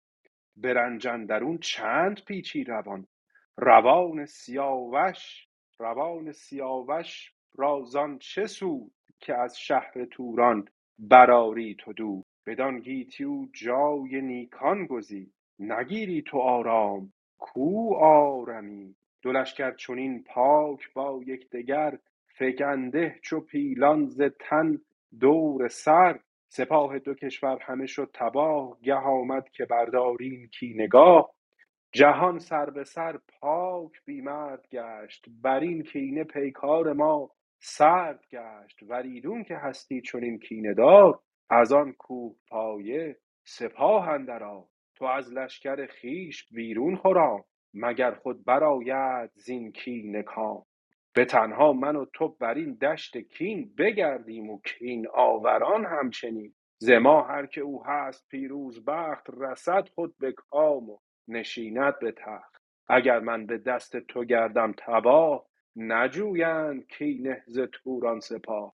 به 0.57 0.75
رنج 0.75 1.07
اندرون 1.07 1.59
چند 1.59 2.20
پیچی 2.27 2.64
روان. 2.64 3.07
روان 3.56 4.26
سیاوش 4.26 5.48
روان 5.78 6.32
سیاوش 6.32 7.32
را 7.54 7.82
زان 7.82 8.18
چه 8.18 8.46
سود 8.46 8.92
که 9.20 9.34
از 9.34 9.58
شهر 9.60 10.04
توران 10.10 10.68
برآری 10.98 11.76
تو 11.78 11.92
دود 11.92 12.24
بدان 12.46 12.80
گیتی 12.80 13.24
او 13.24 13.48
جای 13.52 14.20
نیکان 14.20 14.86
گزید. 14.86 15.32
نگیری 15.58 16.22
تو 16.22 16.38
آرام 16.38 17.12
کو 17.38 17.94
آرمی؟ 17.96 18.94
دو 19.22 19.32
لشکر 19.32 19.74
چنین 19.74 20.24
پاک 20.24 20.92
با 20.94 21.20
یکدیگر 21.26 21.98
فگنده 22.26 23.18
چو 23.22 23.40
پیلان 23.40 24.06
ز 24.06 24.22
تن 24.22 24.78
دور 25.20 25.68
سر. 25.68 26.20
سپاه 26.48 26.98
دو 26.98 27.14
کشور 27.14 27.58
همه 27.62 27.86
شد 27.86 28.10
تباه 28.14 28.78
گه 28.82 28.94
آمد 28.94 29.48
که 29.48 29.64
برداریم 29.64 30.48
کینگاه. 30.48 31.34
جهان 31.94 32.38
سر 32.38 32.70
به 32.70 32.85
سر 32.85 33.18
پاک 33.28 33.92
بی 34.05 34.20
مرد 34.20 34.66
گشت 34.72 35.24
بر 35.42 35.61
این 35.61 35.83
کینه 35.83 36.24
پیکار 36.24 36.92
ما 36.92 37.31
سرد 37.59 38.24
گشت. 38.31 38.83
وریدون 38.88 39.44
که 39.44 39.57
هستی 39.57 40.00
چنین 40.00 40.38
کینه 40.38 40.74
دار 40.74 41.20
از 41.50 41.72
آن 41.72 41.92
کوه 41.92 42.37
پایه 42.48 43.16
سپاه 43.44 44.09
اندر 44.09 44.42
آر. 44.42 44.64
تو 44.96 45.05
از 45.05 45.33
لشکر 45.33 45.87
خویش 46.00 46.48
بیرون 46.52 46.96
خرام 46.96 47.44
مگر 47.74 48.14
خود 48.14 48.44
برآید 48.44 49.31
زین 49.35 49.72
کینه 49.72 50.22
کام. 50.22 50.62
به 51.14 51.24
تنها 51.24 51.72
من 51.72 51.96
و 51.96 52.05
تو 52.14 52.28
بر 52.28 52.55
این 52.55 52.74
دشت 52.74 53.16
کین 53.18 53.74
بگردیم 53.78 54.50
و 54.50 54.61
کین 54.61 55.07
آوران 55.14 55.87
همچنین. 55.87 56.55
ز 56.78 56.90
ما 56.90 57.22
هر 57.22 57.46
که 57.46 57.61
او 57.61 57.87
هست 57.87 58.28
پیروز 58.28 58.85
بخت 58.85 59.26
رسد 59.37 59.88
خود 59.94 60.14
به 60.18 60.33
کام 60.33 60.90
و 60.90 60.98
نشیند 61.28 61.98
به 61.98 62.12
تخت. 62.12 62.62
اگر 62.88 63.18
من 63.20 63.46
به 63.46 63.58
دست 63.58 63.96
تو 63.96 64.24
گردم 64.24 64.74
تباه 64.78 65.46
نجویند 65.76 66.87
کینه 66.87 67.42
ز 67.46 67.61
توران 67.72 68.20
سپاه. 68.20 68.74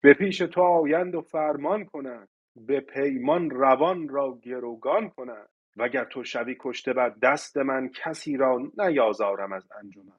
به 0.00 0.14
پیش 0.14 0.38
تو 0.38 0.60
آیند 0.62 1.14
و 1.14 1.20
فرمان 1.20 1.84
کنند 1.84 2.28
به 2.56 2.80
پیمان 2.80 3.50
روان 3.50 4.08
را 4.08 4.38
گروگان 4.42 5.10
کنند. 5.10 5.48
وگر 5.76 6.04
تو 6.04 6.24
شوی 6.24 6.56
کشته 6.60 6.92
بر 6.92 7.08
دست 7.22 7.56
من 7.56 7.88
کسی 7.88 8.36
را 8.36 8.58
نیازارم 8.78 9.52
از 9.52 9.68
انجمن. 9.80 10.18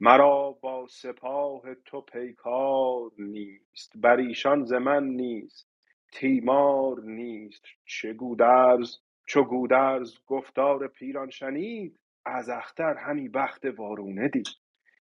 مرا 0.00 0.58
با 0.60 0.86
سپاه 0.90 1.62
تو 1.84 2.00
پیکار 2.00 3.10
نیست 3.18 3.92
بر 3.96 4.16
ایشان 4.16 4.64
ز 4.64 4.72
من 4.72 5.04
نیز 5.04 5.66
تیمار 6.12 7.00
نیست 7.00 7.64
چه 7.84 8.12
گودرز 8.12 8.98
چو 9.26 9.44
گودرز 9.44 10.18
گفتار 10.26 10.88
پیران 10.88 11.30
شنید 11.30 12.00
از 12.26 12.48
اختر 12.48 12.94
همی 12.96 13.28
بخت 13.28 13.64
وارونه 13.64 14.28
دید. 14.28 14.48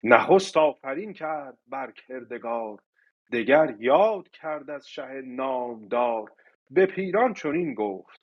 نخست 0.03 0.57
آفرین 0.57 1.13
کرد 1.13 1.59
بر 1.67 1.91
کردگار 1.93 2.79
دگر 3.33 3.75
یاد 3.79 4.29
کرد 4.31 4.71
از 4.71 4.89
شه 4.91 5.23
نامدار. 5.27 6.33
به 6.71 6.87
پیران 6.87 7.35
چنین 7.35 7.75
گفت 7.75 8.21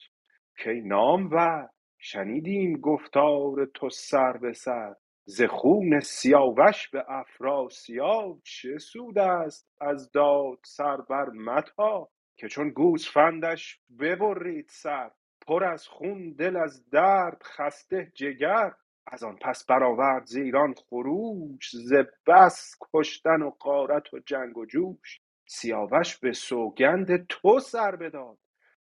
کای 0.64 0.82
نامور 0.82 1.70
شنیدیم 2.00 2.78
گفتار 2.80 3.66
تو 3.66 3.90
سر 3.90 4.38
به 4.38 4.54
سر. 4.54 4.96
ز 5.26 5.42
خون 5.42 6.00
سیاوش 6.00 6.90
به 6.90 7.06
افراسیاب 7.08 8.42
چه 8.44 8.78
سود 8.78 9.18
است 9.18 9.70
از 9.82 10.12
داد 10.12 10.60
سر 10.66 10.98
بر 10.98 11.30
متاب 11.30 12.12
که 12.38 12.48
چون 12.48 12.70
گوسفندش 12.70 13.80
ببرید 14.00 14.68
سر 14.70 15.12
پر 15.48 15.64
از 15.64 15.88
خون 15.88 16.32
دل 16.32 16.58
از 16.58 16.90
درد 16.90 17.44
خسته 17.44 18.12
جگر. 18.16 18.72
از 19.08 19.24
آن 19.24 19.38
پس 19.42 19.66
برآورد 19.66 20.26
ز 20.26 20.36
ایران 20.36 20.74
خروش 20.74 21.72
ز 21.72 21.94
بس 22.28 22.76
کشتن 22.94 23.42
و 23.42 23.50
غارت 23.50 24.14
و 24.14 24.20
جنگ 24.20 24.58
و 24.58 24.66
جوش. 24.66 25.22
سیاوش 25.46 26.18
به 26.18 26.32
سوگند 26.32 27.28
تو 27.28 27.60
سر 27.60 27.96
بداد. 27.96 28.38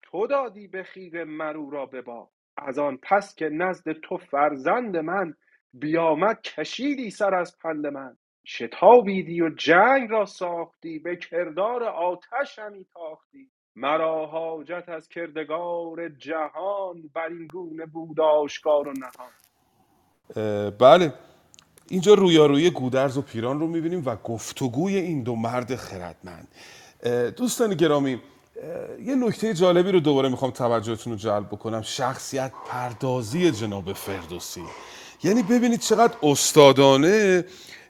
تو 0.03 0.27
دادی 0.27 0.69
به 0.69 0.83
خیره 0.83 1.25
مر 1.25 1.57
او 1.57 1.71
را 1.71 1.87
به 1.87 2.03
باد. 2.03 2.29
از 2.57 2.79
آن 2.79 2.99
پس 3.03 3.35
که 3.35 3.49
نزد 3.49 3.93
تو 3.93 4.17
فرزند 4.17 4.97
من 4.97 5.35
بیامد 5.73 6.43
کشیدی 6.43 7.11
سر 7.11 7.35
از 7.35 7.59
پند 7.59 7.87
من. 7.87 8.17
شتابیدی 8.47 9.41
و 9.43 9.49
جنگ 9.49 10.11
را 10.11 10.25
ساختی 10.25 10.99
به 10.99 11.17
کردار 11.17 11.85
آتش 11.85 12.59
همی 12.59 12.85
تاختی. 12.85 13.51
مرا 13.81 14.27
حاجت 14.27 14.89
از 14.89 15.09
کردگار 15.09 16.09
جهان 16.09 17.11
بر 17.15 17.29
این 17.29 17.47
گونه 17.47 17.87
بود 17.87 18.21
آشکار 18.21 18.89
و 18.89 18.93
نهان. 18.93 20.71
بله. 20.71 21.13
اینجا 21.89 22.15
رویارویی 22.15 22.71
گودرز 22.71 23.19
و 23.19 23.23
پیران 23.23 23.61
رو 23.61 23.67
می‌بینیم 23.67 24.03
و 24.07 24.17
گفتگوی 24.17 24.97
این 24.97 25.23
دو 25.23 25.37
مرد 25.37 25.77
خردمند. 25.77 26.49
دوستان 27.37 27.75
گرامی 27.75 28.21
یه 29.05 29.15
نکته 29.15 29.55
جالبی 29.55 29.93
رو 29.93 30.01
دوباره 30.01 30.29
می‌خوام 30.29 30.51
توجهتون 30.51 31.13
رو 31.13 31.19
جلب 31.19 31.47
بکنم. 31.47 31.83
شخصیت 31.83 32.53
پردازی 32.69 33.51
جناب 33.51 33.93
فردوسی. 33.93 34.63
یعنی 35.23 35.43
ببینید 35.43 35.81
چقدر 35.81 36.15
استادانه 36.23 37.45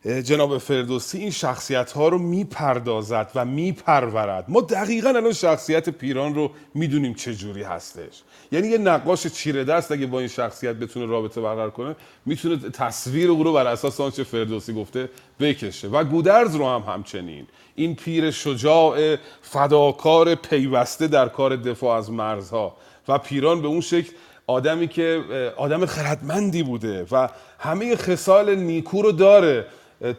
جناب 0.06 0.58
فردوسی 0.58 1.18
این 1.18 1.30
شخصیت 1.30 1.92
ها 1.92 2.08
رو 2.08 2.18
می‌پردازد 2.18 3.30
و 3.34 3.44
میپرورد. 3.44 4.44
ما 4.48 4.60
دقیقا 4.60 5.08
الان 5.08 5.32
شخصیت 5.32 5.88
پیران 5.88 6.34
رو 6.34 6.50
می‌دونیم 6.74 7.14
چه 7.14 7.34
جوری 7.34 7.62
هستش. 7.62 8.22
یعنی 8.52 8.68
یه 8.68 8.78
نقاش 8.78 9.26
چیره 9.26 9.64
دست 9.64 9.92
اگه 9.92 10.06
با 10.06 10.18
این 10.18 10.28
شخصیت 10.28 10.76
بتونه 10.76 11.06
رابطه 11.06 11.40
برقرار 11.40 11.70
کنه 11.70 11.96
می‌تونه 12.26 12.56
تصویر 12.56 13.30
او 13.30 13.42
رو 13.42 13.52
بر 13.52 13.66
اساس 13.66 14.00
آنچه 14.00 14.24
فردوسی 14.24 14.74
گفته 14.74 15.10
بکشه. 15.40 15.88
و 15.88 16.04
گودرز 16.04 16.54
رو 16.54 16.68
هم 16.68 16.94
همچنین. 16.94 17.46
این 17.74 17.96
پیر 17.96 18.30
شجاع 18.30 19.16
فداکار 19.42 20.34
پیوسته 20.34 21.06
در 21.06 21.28
کار 21.28 21.56
دفاع 21.56 21.98
از 21.98 22.10
مرزها. 22.10 22.76
و 23.08 23.18
پیران 23.18 23.62
به 23.62 23.68
اون 23.68 23.80
شکل 23.80 24.12
آدمی 24.46 24.88
که 24.88 25.22
آدم 25.56 25.86
خردمندی 25.86 26.62
بوده 26.62 27.06
و 27.12 27.28
همه 27.58 27.96
خصال 27.96 28.54
نیکو 28.54 29.02
رو 29.02 29.12
داره. 29.12 29.66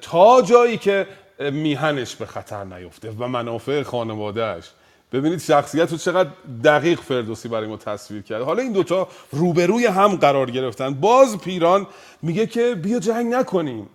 تا 0.02 0.42
جایی 0.42 0.78
که 0.78 1.08
میهنش 1.40 2.16
به 2.16 2.26
خطر 2.26 2.64
نیفته 2.64 3.12
و 3.20 3.28
منافع 3.28 3.84
خانوادهش 3.84 4.66
ببینید 5.12 5.40
شخصیت 5.40 5.92
رو 5.92 5.98
چقدر 5.98 6.30
دقیق 6.64 7.00
فردوسی 7.00 7.48
برای 7.48 7.68
ما 7.68 7.78
تصویر 7.78 8.22
کرده. 8.22 8.44
حالا 8.44 8.62
این 8.62 8.72
دوتا 8.72 9.08
روبروی 9.32 9.86
هم 9.86 10.16
قرار 10.16 10.52
گرفتن. 10.52 10.94
باز 10.94 11.38
پیران 11.38 11.88
میگه 12.22 12.48
که 12.48 12.76
بیا 12.76 13.00
جنگ 13.00 13.34
نکنیم. 13.34 13.90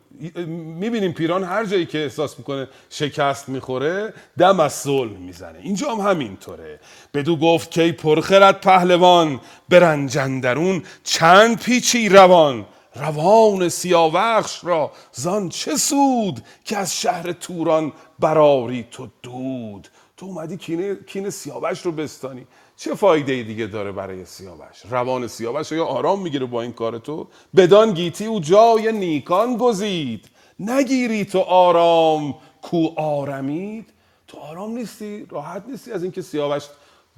می‌بینیم 0.81 1.13
پیران 1.13 1.45
هر 1.45 1.65
جایی 1.65 1.87
که 1.87 1.99
احساس 1.99 2.39
می‌کنه 2.39 2.69
شکست 2.91 3.49
می‌خوره 3.49 4.15
دم 4.39 4.61
از 4.61 4.73
صلح 4.73 5.13
می‌زنه. 5.13 5.59
اینجا 5.63 5.95
هم 5.95 6.11
همینطوره. 6.11 6.81
بدو 7.15 7.37
گفت 7.37 7.71
کی 7.71 7.93
پرخرد 7.93 8.61
پهلوان 8.61 9.41
برنجندرون 9.69 10.83
چند 11.05 11.63
پیچی 11.63 12.09
روان. 12.09 12.67
روان 12.95 13.69
سیاوخش 13.69 14.65
را 14.65 14.93
زان 15.13 15.49
چه 15.49 15.77
سود 15.77 16.45
که 16.65 16.77
از 16.77 16.97
شهر 17.01 17.33
توران 17.33 17.93
براری 18.19 18.87
تو 18.91 19.09
دود؟ 19.23 19.89
تو 20.17 20.27
اومدی 20.27 20.57
کینه, 20.57 20.97
کینه 21.07 21.31
سیاوش 21.31 21.81
رو 21.81 21.93
بستانی. 21.93 22.47
چه 22.77 22.95
فایده 22.95 23.43
دیگه 23.43 23.67
داره 23.67 23.93
برای 23.93 24.25
سیاوش؟ 24.25 24.83
روان 24.91 25.27
سیاوش 25.27 25.73
یا 25.73 25.85
آرام 25.85 26.23
می‌گیره 26.23 26.47
با 26.47 26.63
این 26.63 26.73
کار 26.73 26.99
تو؟ 26.99 27.27
بدان 27.57 27.95
گیتی 27.95 28.27
او 28.27 28.41
جای 28.41 28.93
نیکان 28.93 29.57
گزید. 29.57 30.29
نگیری 30.61 31.25
تو 31.25 31.41
آرام 31.41 32.35
کو 32.63 32.89
آرمید. 32.97 33.87
تو 34.29 34.39
آرام 34.39 34.71
نیستی 34.71 35.27
راحت 35.31 35.65
نیستی 35.69 35.93
از 35.93 36.03
اینکه 36.03 36.23
سیاوش 36.23 36.65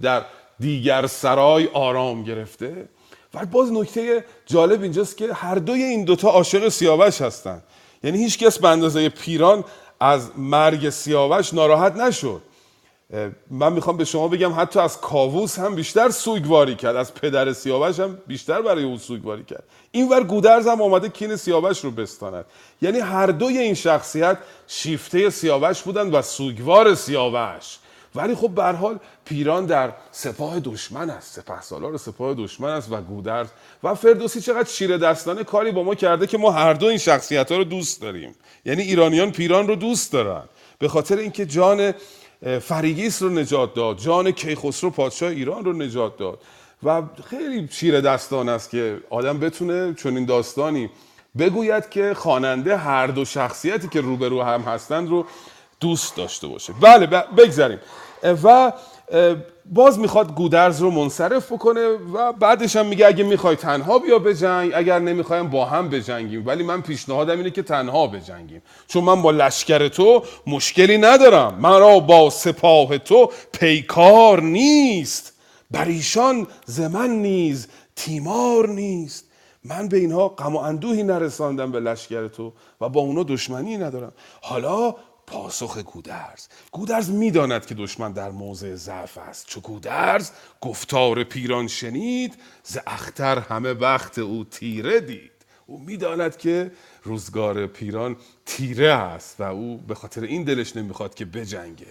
در 0.00 0.24
دیگر 0.60 1.06
سرای 1.06 1.66
آرام 1.66 2.24
گرفته. 2.24 2.88
و 3.36 3.46
باز 3.46 3.72
نکته 3.72 4.24
جالب 4.46 4.82
اینجاست 4.82 5.16
که 5.16 5.32
هر 5.32 5.54
دوی 5.54 5.82
این 5.82 6.04
دوتا 6.04 6.28
عاشق 6.28 6.68
سیاوش 6.68 7.20
هستن. 7.20 7.62
یعنی 8.04 8.18
هیچ 8.18 8.38
کس 8.38 8.58
به 8.58 8.68
اندازه 8.68 9.08
پیران 9.08 9.64
از 10.00 10.30
مرگ 10.36 10.90
سیاوش 10.90 11.54
ناراحت 11.54 11.96
نشد. 11.96 12.42
من 13.50 13.72
می‌خوام 13.72 13.96
به 13.96 14.04
شما 14.04 14.28
بگم 14.28 14.52
حتی 14.56 14.80
از 14.80 15.00
کاووس 15.00 15.58
هم 15.58 15.74
بیشتر 15.74 16.10
سوگواری 16.10 16.74
کرد 16.74 16.96
از 16.96 17.14
پدر 17.14 17.52
سیاوش 17.52 18.00
هم 18.00 18.18
بیشتر 18.26 18.62
برای 18.62 18.84
او 18.84 18.98
سوگواری 18.98 19.44
کرد. 19.44 19.64
اینور 19.90 20.24
گودرز 20.24 20.66
هم 20.66 20.82
آمده 20.82 21.08
کین 21.08 21.36
سیاوش 21.36 21.84
رو 21.84 21.90
بستاند. 21.90 22.44
یعنی 22.82 22.98
هر 22.98 23.26
دوی 23.26 23.58
این 23.58 23.74
شخصیت 23.74 24.38
شیفته 24.66 25.30
سیاوش 25.30 25.82
بودند 25.82 26.14
و 26.14 26.22
سوگوار 26.22 26.94
سیاوش. 26.94 27.78
ولی 28.16 28.34
خب 28.34 28.48
به 28.48 28.64
حال 28.64 28.98
پیران 29.24 29.66
در 29.66 29.92
سپاه 30.10 30.60
دشمن 30.60 31.10
است. 31.10 31.40
سپه 31.40 31.60
سالار 31.60 31.96
سپاه 31.96 32.34
دشمن 32.34 32.68
است 32.68 32.92
و 32.92 33.00
گودرز. 33.00 33.48
و 33.82 33.94
فردوسی 33.94 34.40
چقدر 34.40 34.68
شیر 34.68 34.96
دستانه 34.96 35.44
کاری 35.44 35.72
با 35.72 35.82
ما 35.82 35.94
کرده 35.94 36.26
که 36.26 36.38
ما 36.38 36.50
هر 36.50 36.72
دو 36.72 36.86
این 36.86 36.98
شخصیت 36.98 37.52
ها 37.52 37.58
رو 37.58 37.64
دوست 37.64 38.02
داریم. 38.02 38.34
یعنی 38.64 38.82
ایرانیان 38.82 39.32
پیران 39.32 39.68
رو 39.68 39.76
دوست 39.76 40.12
دارن. 40.12 40.42
به 40.78 40.88
خاطر 40.88 41.16
اینکه 41.16 41.46
جان 41.46 41.94
فریگیس 42.60 43.22
رو 43.22 43.28
نجات 43.28 43.74
داد 43.74 43.98
جان 43.98 44.30
کیخسرو 44.30 44.90
پادشاه 44.90 45.30
ایران 45.30 45.64
رو 45.64 45.72
نجات 45.72 46.18
داد. 46.18 46.38
و 46.82 47.02
خیلی 47.30 47.68
شیر 47.70 48.00
دستان 48.00 48.48
است 48.48 48.70
که 48.70 49.00
آدم 49.10 49.38
بتونه 49.38 49.94
چون 49.94 50.16
این 50.16 50.26
داستانی 50.26 50.90
بگوید 51.38 51.88
که 51.88 52.14
خواننده 52.14 52.76
هر 52.76 53.06
دو 53.06 53.24
شخصیتی 53.24 53.88
که 53.88 54.00
روبرو 54.00 54.42
هم 54.42 54.60
هستند 54.60 55.08
رو 55.08 55.26
دوست 55.80 56.16
داشته 56.16 56.46
باشه. 56.46 56.72
بله 56.80 57.06
بگذاریم. 57.06 57.78
و 58.22 58.72
باز 59.72 59.98
می‌خواد 59.98 60.34
گودرز 60.34 60.80
رو 60.80 60.90
منصرف 60.90 61.52
بکنه 61.52 61.86
و 62.12 62.32
بعدش 62.32 62.76
هم 62.76 62.86
میگه 62.86 63.06
اگه 63.06 63.24
می‌خوای 63.24 63.56
تنها 63.56 63.98
بیا 63.98 64.18
بجنگ 64.18 64.72
اگر 64.74 64.98
نمی‌خوایم 64.98 65.50
با 65.50 65.64
هم 65.64 65.88
بجنگیم. 65.88 66.46
ولی 66.46 66.62
من 66.62 66.82
پیشنهادم 66.82 67.38
اینه 67.38 67.50
که 67.50 67.62
تنها 67.62 68.06
بجنگیم. 68.06 68.62
چون 68.86 69.04
من 69.04 69.22
با 69.22 69.30
لشکر 69.30 69.88
تو 69.88 70.22
مشکلی 70.46 70.98
ندارم. 70.98 71.54
مرا 71.54 71.98
با 72.00 72.30
سپاه 72.30 72.98
تو 72.98 73.30
پیکار 73.52 74.42
نیست. 74.42 75.32
بر 75.70 75.84
ایشان 75.84 76.46
زمن 76.66 77.10
نیز 77.10 77.68
تیمار 77.96 78.68
نیست. 78.68 79.24
من 79.64 79.88
به 79.88 79.96
اینها 79.96 80.28
غم 80.28 80.56
و 80.56 80.58
اندوهی 80.58 81.02
نرساندم 81.02 81.72
به 81.72 81.80
لشکر 81.80 82.28
تو 82.28 82.52
و 82.80 82.88
با 82.88 83.00
اونا 83.00 83.22
دشمنی 83.22 83.76
ندارم. 83.76 84.12
حالا 84.42 84.94
پاسخ 85.26 85.78
گودرز. 85.78 86.46
گودرز 86.72 87.10
می‌داند 87.10 87.66
که 87.66 87.74
دشمن 87.74 88.12
در 88.12 88.30
موضع 88.30 88.74
ضعف 88.74 89.18
است. 89.18 89.46
چو 89.46 89.60
گودرز 89.60 90.30
گفتار 90.60 91.24
پیران 91.24 91.68
شنید 91.68 92.34
ز 92.62 92.78
اختر 92.86 93.38
همه 93.38 93.72
وقت 93.72 94.18
او 94.18 94.44
تیره 94.44 95.00
دید. 95.00 95.30
او 95.66 95.80
می‌داند 95.80 96.36
که 96.36 96.70
روزگار 97.02 97.66
پیران 97.66 98.16
تیره 98.46 98.92
است 98.92 99.36
و 99.38 99.42
او 99.42 99.76
به 99.88 99.94
خاطر 99.94 100.22
این 100.22 100.44
دلش 100.44 100.76
نمی‌خواد 100.76 101.14
که 101.14 101.24
بجنگه 101.24 101.86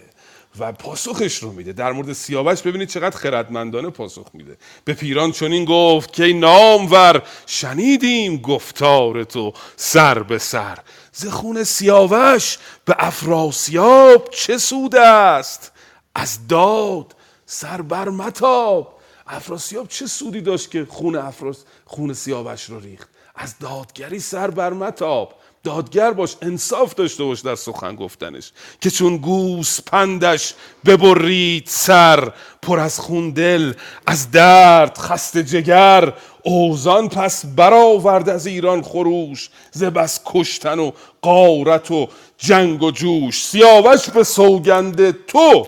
و 0.60 0.71
پاسخش 0.71 1.38
رو 1.38 1.52
میده. 1.52 1.74
در 1.74 1.91
مورد 1.91 2.13
سیاوش 2.13 2.62
ببینید 2.62 2.89
چقدر 2.89 3.17
خردمندانه 3.17 3.89
پاسخ 3.89 4.28
میده. 4.34 4.58
به 4.86 4.93
پیران 4.93 5.32
چنین 5.32 5.65
گفت 5.65 6.13
که 6.13 6.34
نامور 6.34 7.21
شنیدیم 7.45 8.38
گفتار 8.38 9.24
تو 9.24 9.54
سر 9.76 10.24
به 10.24 10.38
سر. 10.38 10.78
ز 11.17 11.28
خون 11.28 11.63
سیاوش 11.63 12.58
به 12.86 12.95
افراسیاب 12.99 14.30
چه 14.30 14.58
سود 14.58 14.95
است؟ 14.95 15.71
از 16.15 16.47
داد 16.47 17.15
سر 17.45 17.82
بر 17.82 18.10
متاب. 18.10 18.99
افراسیاب 19.28 19.88
چه 19.88 20.08
سودی 20.08 20.41
داشت 20.41 20.71
که 20.71 20.88
خون 20.89 21.15
افراس 21.15 21.63
خون 21.86 22.13
سیاوش 22.13 22.63
رو 22.63 22.80
ریخت؟ 22.80 23.10
از 23.36 23.60
دادگری 23.60 24.19
سر 24.19 24.51
بر 24.51 24.73
متاب. 24.73 25.34
دادگر 25.65 26.12
باش 26.12 26.36
انصاف 26.41 26.93
داشته 26.93 27.23
باش 27.23 27.39
در 27.39 27.56
سخن 27.56 27.95
گفتنش 27.95 28.51
که 28.82 28.89
چون 28.89 29.17
گوس 29.17 29.82
پندش 29.82 30.54
ببرید 30.86 31.63
سر 31.67 32.32
پر 32.62 32.80
از 32.80 32.99
خون 32.99 33.30
دل 33.30 33.73
از 34.08 34.32
درد 34.32 34.97
خسته 34.97 35.43
جگر 35.43 36.13
اوزان 36.43 37.10
پس 37.10 37.45
برآورد 37.45 38.30
از 38.30 38.45
ایران 38.45 38.82
خروش 38.82 39.49
ز 39.71 39.84
بس 39.84 40.19
کشتن 40.25 40.80
و 40.80 40.91
قارت 41.21 41.91
و 41.91 42.08
جنگ 42.38 42.84
و 42.84 42.91
جوش. 42.91 43.45
سیاوش 43.45 44.10
به 44.10 44.23
سوگند 44.23 45.25
تو 45.25 45.67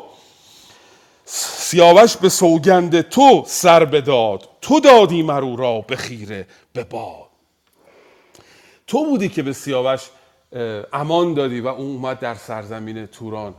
سیاوش 1.26 2.18
به 2.18 2.30
سوگند 2.30 3.02
تو 3.02 3.44
سر 3.48 3.86
بداد. 3.86 4.50
تو 4.62 4.80
دادی 4.80 5.24
مرو 5.24 5.56
را 5.56 5.82
به 5.82 5.96
خیره 5.96 6.48
به 6.74 6.84
باد. 6.84 7.27
تو 8.88 9.06
بودی 9.06 9.30
که 9.30 9.44
به 9.44 9.54
سیاوش 9.54 10.10
امان 10.94 11.34
دادی 11.34 11.62
و 11.62 11.68
اون 11.68 11.88
اومد 11.88 12.20
در 12.20 12.36
سرزمین 12.36 13.06
توران 13.06 13.54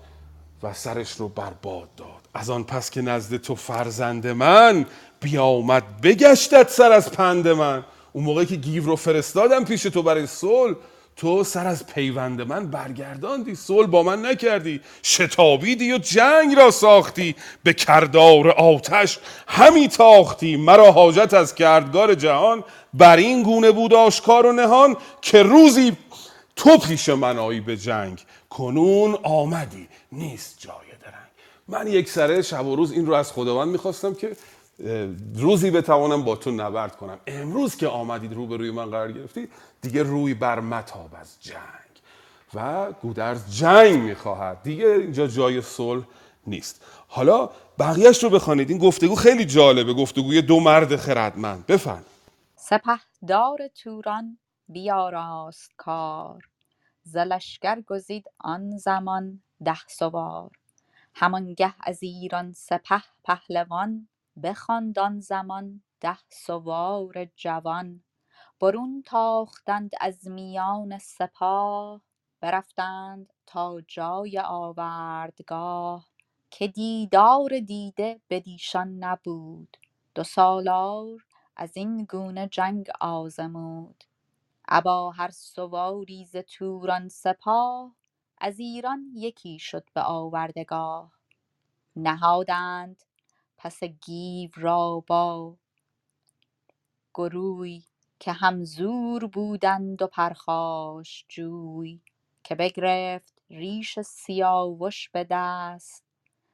و 0.62 0.72
سرش 0.74 1.12
رو 1.12 1.28
بر 1.28 1.52
باد 1.62 1.94
داد. 1.96 2.08
از 2.34 2.50
آن 2.50 2.64
پس 2.64 2.90
که 2.90 3.02
نزد 3.02 3.36
تو 3.36 3.54
فرزند 3.54 4.26
من 4.26 4.86
بیامد 5.20 6.00
بگشتت 6.00 6.70
سر 6.70 6.92
از 6.92 7.12
پند 7.12 7.48
من. 7.48 7.84
اون 8.12 8.24
موقعی 8.24 8.46
که 8.46 8.56
گیو 8.56 8.86
رو 8.86 8.96
فرستادم 8.96 9.64
پیش 9.64 9.82
تو 9.82 10.02
برای 10.02 10.26
صلح. 10.26 10.76
تو 11.18 11.44
سر 11.44 11.66
از 11.66 11.86
پیوند 11.86 12.42
من 12.42 12.66
برگرداندی 12.66 13.54
صلح 13.54 13.86
با 13.86 14.02
من 14.02 14.26
نکردی. 14.26 14.80
شتابیدی 15.02 15.92
و 15.92 15.98
جنگ 15.98 16.54
را 16.56 16.70
ساختی. 16.70 17.34
به 17.62 17.72
کردار 17.72 18.50
آتش 18.50 19.18
همی 19.48 19.88
تاختی. 19.88 20.56
مرا 20.56 20.92
حاجت 20.92 21.34
از 21.34 21.54
کردگار 21.54 22.14
جهان. 22.14 22.64
بر 22.94 23.16
این 23.16 23.42
گونه 23.42 23.70
بود 23.70 23.94
آشکار 23.94 24.46
و 24.46 24.52
نهان 24.52 24.96
که 25.22 25.42
روزی 25.42 25.96
تو 26.56 26.78
پیش 26.78 27.08
من 27.08 27.38
آیی 27.38 27.60
به 27.60 27.76
جنگ. 27.76 28.24
کنون 28.50 29.18
آمدی 29.22 29.88
نیست 30.12 30.56
جای 30.58 30.72
درنگ. 31.04 31.28
من 31.68 31.86
یک 31.86 32.10
سره 32.10 32.42
شب 32.42 32.66
و 32.66 32.76
روز 32.76 32.92
این 32.92 33.06
رو 33.06 33.14
از 33.14 33.32
خداوند 33.32 33.68
می‌خواستم 33.68 34.14
که 34.14 34.36
روزی 35.36 35.70
بتوانم 35.70 36.22
با 36.22 36.36
تو 36.36 36.50
نبرد 36.50 36.96
کنم. 36.96 37.18
امروز 37.26 37.76
که 37.76 37.86
آمدید 37.86 38.32
رو 38.32 38.46
به 38.46 38.56
روی 38.56 38.70
من 38.70 38.90
قرار 38.90 39.12
گرفتی 39.12 39.48
دیگه 39.80 40.02
روی 40.02 40.34
بر 40.34 40.60
متاب 40.60 41.14
از 41.14 41.36
جنگ 41.40 41.88
و 42.54 42.92
گودرز 42.92 43.54
جنگ 43.56 44.02
می‌خواهد. 44.02 44.62
دیگه 44.62 44.86
اینجا 44.86 45.26
جای 45.26 45.62
صلح 45.62 46.04
نیست. 46.46 46.84
حالا 47.08 47.50
بقیهش 47.78 48.24
رو 48.24 48.30
بخوانید. 48.30 48.70
این 48.70 48.78
گفتگو 48.78 49.14
خیلی 49.14 49.44
جالبه. 49.44 49.94
گفتگوی 49.94 50.42
دو 50.42 50.60
مرد 50.60 50.96
خردمند. 50.96 51.66
بفرمایید. 51.66 52.06
سپهدار 52.56 53.58
توران 53.82 54.38
بیاراست 54.68 55.70
کار. 55.76 56.48
ز 57.02 57.16
لشکر 57.16 57.80
گزید 57.80 58.24
آن 58.38 58.76
زمان 58.76 59.42
ده 59.64 59.78
سوار. 59.88 60.50
همانگه 61.14 61.74
از 61.80 62.02
ایران 62.02 62.52
سپه 62.52 63.02
پهلوان 63.24 64.08
بخواند 64.42 64.98
آن 64.98 65.20
زمان 65.20 65.82
ده 66.00 66.18
سوار 66.28 67.26
جوان. 67.36 68.00
برون 68.60 69.02
تاختند 69.06 69.90
از 70.00 70.28
میان 70.28 70.98
سپاه 70.98 72.00
برفتند 72.40 73.32
تا 73.46 73.80
جای 73.88 74.38
آوردگاه 74.44 76.08
که 76.50 76.68
دیدار 76.68 77.60
دیده 77.60 78.20
بدیشان 78.30 78.88
نبود. 79.04 79.76
دو 80.14 80.24
سالار 80.24 81.26
از 81.56 81.76
این 81.76 82.04
گونه 82.04 82.48
جنگ 82.48 82.86
آزمود. 83.00 84.04
ابا 84.68 85.10
هر 85.10 85.30
سواری 85.30 86.24
ز 86.24 86.36
توران 86.36 87.08
سپاه 87.08 87.96
از 88.38 88.60
ایران 88.60 89.12
یکی 89.14 89.58
شد 89.58 89.84
به 89.94 90.02
آوردگاه. 90.02 91.12
نهادند 91.96 93.04
پس 93.58 93.84
گیو 93.84 94.50
را 94.56 95.04
با 95.06 95.56
گروی 97.14 97.84
که 98.20 98.32
هم 98.32 98.64
زور 98.64 99.26
بودند 99.26 100.02
و 100.02 100.06
پرخاشجوی 100.06 102.00
که 102.44 102.54
بگرفت 102.54 103.42
ریش 103.50 104.00
سیاوش 104.00 105.08
به 105.08 105.26
دست 105.30 106.04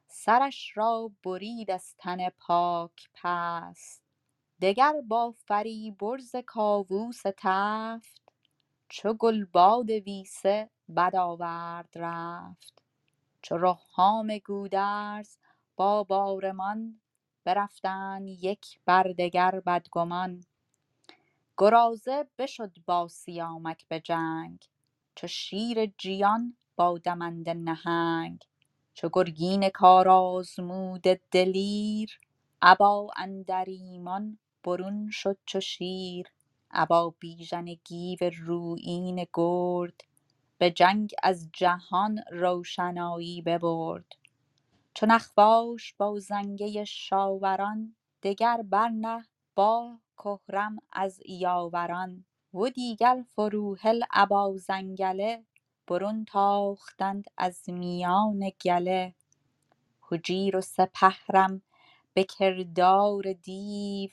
سرش 0.09 0.77
را 0.77 1.11
برید 1.25 1.71
از 1.71 1.95
تن 1.99 2.29
پاک 2.29 3.11
پست. 3.15 4.03
دگر 4.61 4.95
با 5.09 5.35
فریبرز 5.37 6.37
کاووس 6.47 7.23
تفت 7.39 8.23
چو 8.89 9.15
گلباد 9.15 9.91
ویسه 9.91 10.71
بد 10.97 11.17
آورد 11.17 11.89
رفت. 11.95 12.83
چو 13.43 13.57
رهام 13.57 14.39
گودرز 14.39 15.37
با 15.77 16.05
بارمان 16.05 17.01
برفتند 17.45 18.29
یک 18.29 18.81
بر 18.85 19.03
دگر 19.03 19.61
بدگمان. 19.61 20.45
گرازه 21.59 22.29
بشد 22.39 22.73
با 22.87 23.09
سیامک 23.09 23.89
به 23.89 24.01
جنگ 24.01 24.65
چو 25.17 25.27
شیر 25.27 25.87
جیان 25.99 26.57
با 26.77 26.99
دمنده 26.99 27.55
نهنگ 27.55 28.45
چو 28.95 29.11
گرگین 29.13 29.71
کارآزموده 29.71 31.21
دلیر 31.33 32.21
ابا 32.63 33.11
اندر 33.17 33.65
ایمان 33.69 34.39
برون 34.65 35.11
شد 35.11 35.39
چو 35.47 35.61
شیر 35.61 36.27
ابا 36.71 37.15
بیژن 37.21 37.65
گیو 37.67 38.19
رویین 38.45 39.27
گرد 39.35 40.01
به 40.59 40.73
جنگ 40.73 41.13
از 41.25 41.51
جهان 41.55 42.21
روشنایی 42.33 43.43
ببرد. 43.43 44.07
چو 44.95 45.07
نخفاش 45.07 45.95
با 45.99 46.19
زنگه 46.21 46.85
شاوران 46.85 47.97
دگر 48.23 48.63
بر 48.71 48.89
نه 48.89 49.27
با 49.57 49.99
کهرم 50.19 50.77
از 50.93 51.21
یاوران 51.27 52.25
و 52.55 52.69
دیگر 52.69 53.25
فروهل 53.37 54.03
ابا 54.13 54.57
زنگله 54.57 55.45
برون 55.89 56.25
تاختند 56.25 57.25
از 57.37 57.69
میان 57.69 58.51
گله. 58.63 59.15
هجیر 60.13 60.57
و 60.57 60.61
سپهرم 60.61 61.63
به 62.15 62.25
کردار 62.25 63.33
دیو 63.33 64.11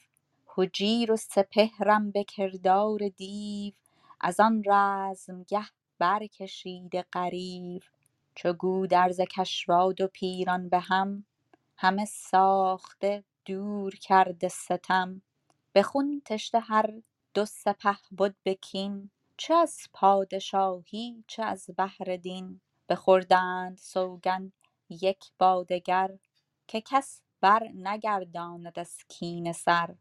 هجیر 0.58 1.12
و 1.12 1.18
سپهرم 1.18 2.12
به 2.12 2.24
کردار 2.24 3.10
دیو. 3.10 3.74
از 4.22 4.40
آن 4.40 4.64
رزمگه 4.66 5.66
برکشیده 6.00 7.06
غریو 7.14 7.82
چو 8.36 8.54
گودرز 8.54 9.22
کشواد 9.22 10.02
و 10.02 10.08
پیران 10.08 10.70
به 10.70 10.80
هم. 10.80 11.26
همه 11.78 12.06
ساخته 12.06 13.24
دور 13.46 13.96
کرده 13.96 14.48
ستم. 14.48 15.22
به 15.74 15.84
خون 15.84 16.22
تشته 16.26 16.60
هر 16.60 16.94
دو 17.34 17.46
سپهبد 17.46 18.36
به 18.44 18.54
کین 18.56 19.10
چه 19.38 19.54
از 19.54 19.80
پادشاهی 19.94 21.24
چه 21.28 21.44
از 21.44 21.70
بهر 21.78 22.16
دین. 22.16 22.62
بخوردند 22.90 23.78
سوگند 23.78 24.54
یک 24.90 25.26
با 25.40 25.64
دگر 25.64 26.12
که 26.68 26.82
کس 26.82 27.22
بر 27.42 27.64
نگرداند 27.76 28.80
از 28.80 28.98
کینه 29.08 29.52
سر. 29.52 29.96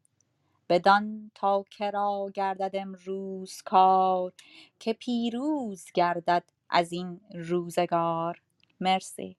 بدان 0.69 1.31
تا 1.35 1.65
کرا 1.71 2.31
گردد 2.35 2.71
امروز 2.75 3.63
کار 3.63 4.33
که 4.79 4.93
پیروز 4.93 5.85
گردد 5.95 6.45
از 6.71 6.93
این 6.93 7.21
روزگار. 7.35 8.43
مرسی. 8.81 9.37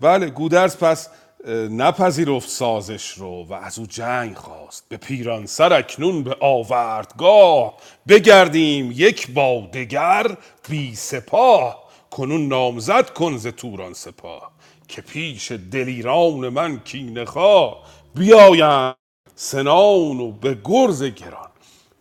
بله 0.00 0.30
گودرز 0.30 0.76
پس 0.76 1.10
نپذیرفت 1.50 2.48
سازش 2.48 3.08
رو 3.10 3.44
و 3.44 3.52
از 3.52 3.78
او 3.78 3.86
جنگ 3.86 4.36
خواست. 4.36 4.84
به 4.88 4.96
پیران 4.96 5.46
سر 5.46 5.72
اکنون 5.72 6.22
به 6.22 6.36
آوردگاه. 6.40 7.76
بگردیم 8.08 8.92
یک 8.94 9.30
با 9.30 9.60
دگر 9.74 10.36
بی 10.68 10.94
سپاه. 10.94 11.82
کنون 12.10 12.48
نامزد 12.48 13.10
کن 13.10 13.36
ز 13.36 13.46
توران 13.46 13.92
سپاه. 13.92 14.52
که 14.88 15.02
پیش 15.02 15.52
دلیران 15.52 16.48
من 16.48 16.80
کینه 16.80 17.24
خواه 17.24 17.82
بیایند 18.14 18.94
سنان 19.34 20.20
و 20.20 20.32
به 20.32 20.58
گرز 20.64 21.02
گران. 21.04 21.50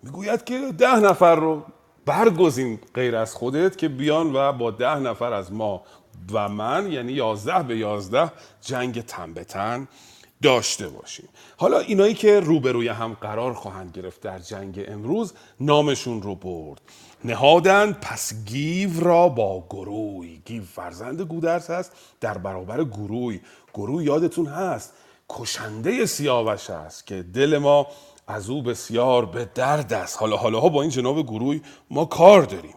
می‌گوید 0.03 0.43
که 0.43 0.59
ده 0.77 0.95
نفر 0.95 1.35
رو 1.35 1.63
برگزین 2.05 2.79
غیر 2.93 3.15
از 3.15 3.35
خودت 3.35 3.77
که 3.77 3.89
بیان 3.89 4.35
و 4.35 4.53
با 4.53 4.71
ده 4.71 4.95
نفر 4.95 5.33
از 5.33 5.53
ما 5.53 5.81
و 6.31 6.49
من 6.49 6.91
یعنی 6.91 7.11
یازده 7.11 7.63
به 7.63 7.77
یازده 7.77 8.31
جنگ 8.61 9.01
تن 9.05 9.33
به 9.33 9.43
تن 9.43 9.87
داشته 10.41 10.89
باشیم. 10.89 11.29
حالا 11.57 11.79
اینایی 11.79 12.13
که 12.13 12.39
روبروی 12.39 12.87
هم 12.87 13.13
قرار 13.13 13.53
خواهند 13.53 13.97
گرفت 13.97 14.21
در 14.21 14.39
جنگ 14.39 14.85
امروز 14.87 15.33
نامشون 15.59 16.21
رو 16.21 16.35
برد. 16.35 16.81
نهادند 17.25 17.99
پس 17.99 18.33
گیو 18.45 18.99
را 18.99 19.29
با 19.29 19.65
گروی. 19.69 20.41
گیو 20.45 20.63
فرزند 20.63 21.21
گودرس 21.21 21.69
هست 21.69 21.91
در 22.21 22.37
برابر 22.37 22.83
گروی. 22.83 23.39
گروی 23.73 24.05
یادتون 24.05 24.45
هست 24.45 24.93
کشنده 25.29 26.05
سیاوش 26.05 26.69
است 26.69 27.07
که 27.07 27.23
دل 27.23 27.57
ما 27.57 27.87
از 28.27 28.49
او 28.49 28.61
بسیار 28.61 29.25
به 29.25 29.49
درد 29.55 29.93
است. 29.93 30.17
حالا 30.19 30.37
حالا 30.37 30.59
ها 30.59 30.69
با 30.69 30.81
این 30.81 30.91
جناب 30.91 31.21
گروی 31.21 31.61
ما 31.89 32.05
کار 32.05 32.41
داریم. 32.41 32.75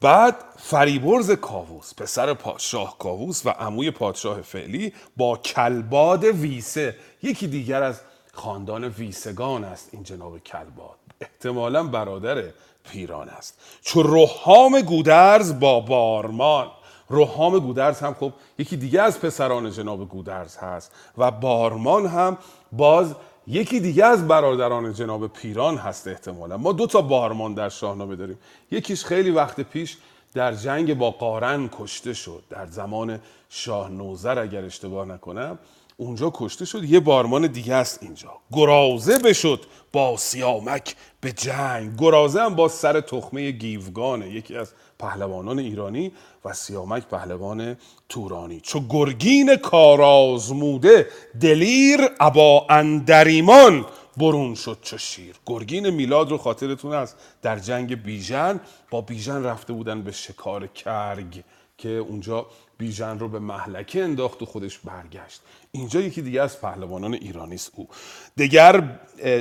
بعد 0.00 0.34
فریبرز 0.60 1.30
کاووس 1.30 1.94
پسر 1.94 2.34
پادشاه 2.34 2.98
کاووس 2.98 3.46
و 3.46 3.50
عموی 3.50 3.90
پادشاه 3.90 4.42
فعلی 4.42 4.92
با 5.16 5.36
کلباد 5.36 6.24
ویسه. 6.24 6.96
یکی 7.22 7.46
دیگر 7.46 7.82
از 7.82 8.00
خاندان 8.32 8.84
ویسگان 8.84 9.64
است 9.64 9.88
این 9.92 10.02
جناب 10.02 10.38
کلباد. 10.38 10.96
احتمالا 11.20 11.84
برادر 11.84 12.44
پیران 12.90 13.28
است. 13.28 13.58
چو 13.82 14.02
رهام 14.02 14.80
گودرز 14.80 15.60
با 15.60 15.80
بارمان. 15.80 16.70
روحام 17.08 17.58
گودرز 17.58 18.00
هم 18.00 18.14
خب 18.14 18.32
یکی 18.58 18.76
دیگه 18.76 19.02
از 19.02 19.20
پسران 19.20 19.70
جناب 19.70 20.08
گودرز 20.08 20.56
هست 20.56 20.92
و 21.18 21.30
بارمان 21.30 22.06
هم 22.06 22.38
باز 22.72 23.14
یکی 23.46 23.80
دیگه 23.80 24.04
از 24.04 24.28
برادران 24.28 24.92
جناب 24.92 25.26
پیران 25.26 25.76
هست 25.76 26.08
احتمالا. 26.08 26.56
ما 26.56 26.72
دو 26.72 26.86
تا 26.86 27.00
بارمان 27.00 27.54
در 27.54 27.68
شاهنامه 27.68 28.16
داریم. 28.16 28.38
یکیش 28.70 29.04
خیلی 29.04 29.30
وقت 29.30 29.60
پیش 29.60 29.96
در 30.38 30.52
جنگ 30.52 30.94
با 30.94 31.10
قارن 31.10 31.70
کشته 31.78 32.14
شد. 32.14 32.42
در 32.50 32.66
زمان 32.66 33.20
شاه 33.48 33.90
نوذر 33.90 34.38
اگر 34.38 34.64
اشتباه 34.64 35.06
نکنم 35.08 35.58
اونجا 35.96 36.32
کشته 36.34 36.64
شد. 36.64 36.84
یه 36.84 37.00
بارمان 37.00 37.46
دیگه 37.46 37.74
است 37.74 38.02
اینجا. 38.02 38.32
گرازه 38.52 39.18
بشد 39.18 39.60
با 39.92 40.16
سیامک 40.16 40.96
به 41.20 41.32
جنگ. 41.32 41.96
گرازه 41.98 42.40
هم 42.40 42.54
با 42.54 42.68
سر 42.68 43.00
تخمه 43.00 43.50
گیوگانه 43.50 44.30
یکی 44.30 44.56
از 44.56 44.72
پهلوانان 44.98 45.58
ایرانی 45.58 46.12
و 46.44 46.52
سیامک 46.52 47.06
پهلوان 47.06 47.76
تورانی. 48.08 48.60
چو 48.60 48.80
گرگین 48.88 49.56
کارازموده 49.56 51.06
دلیر 51.40 52.00
ابا 52.20 52.66
اندریمان 52.70 53.86
برون 54.18 54.54
شد 54.54 54.78
چو 54.82 54.98
شیر. 54.98 55.34
گرگین 55.46 55.90
میلاد 55.90 56.30
رو 56.30 56.38
خاطرتون 56.38 56.92
است 56.92 57.16
در 57.42 57.58
جنگ 57.58 58.02
بیژن 58.02 58.60
با 58.90 59.00
بیژن 59.00 59.44
رفته 59.44 59.72
بودن 59.72 60.02
به 60.02 60.12
شکار 60.12 60.66
کرگ 60.66 61.44
که 61.78 61.88
اونجا 61.88 62.46
بیژن 62.78 63.18
رو 63.18 63.28
به 63.28 63.38
محلکه 63.38 64.04
انداخت 64.04 64.42
و 64.42 64.46
خودش 64.46 64.78
برگشت. 64.78 65.40
اینجا 65.72 66.00
یکی 66.00 66.22
دیگه 66.22 66.42
از 66.42 66.60
پهلوانان 66.60 67.14
ایرانی 67.14 67.54
است 67.54 67.72
او. 67.74 67.88
دیگر 68.36 68.98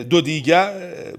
دو 0.10 0.22
دیگر 0.22 0.72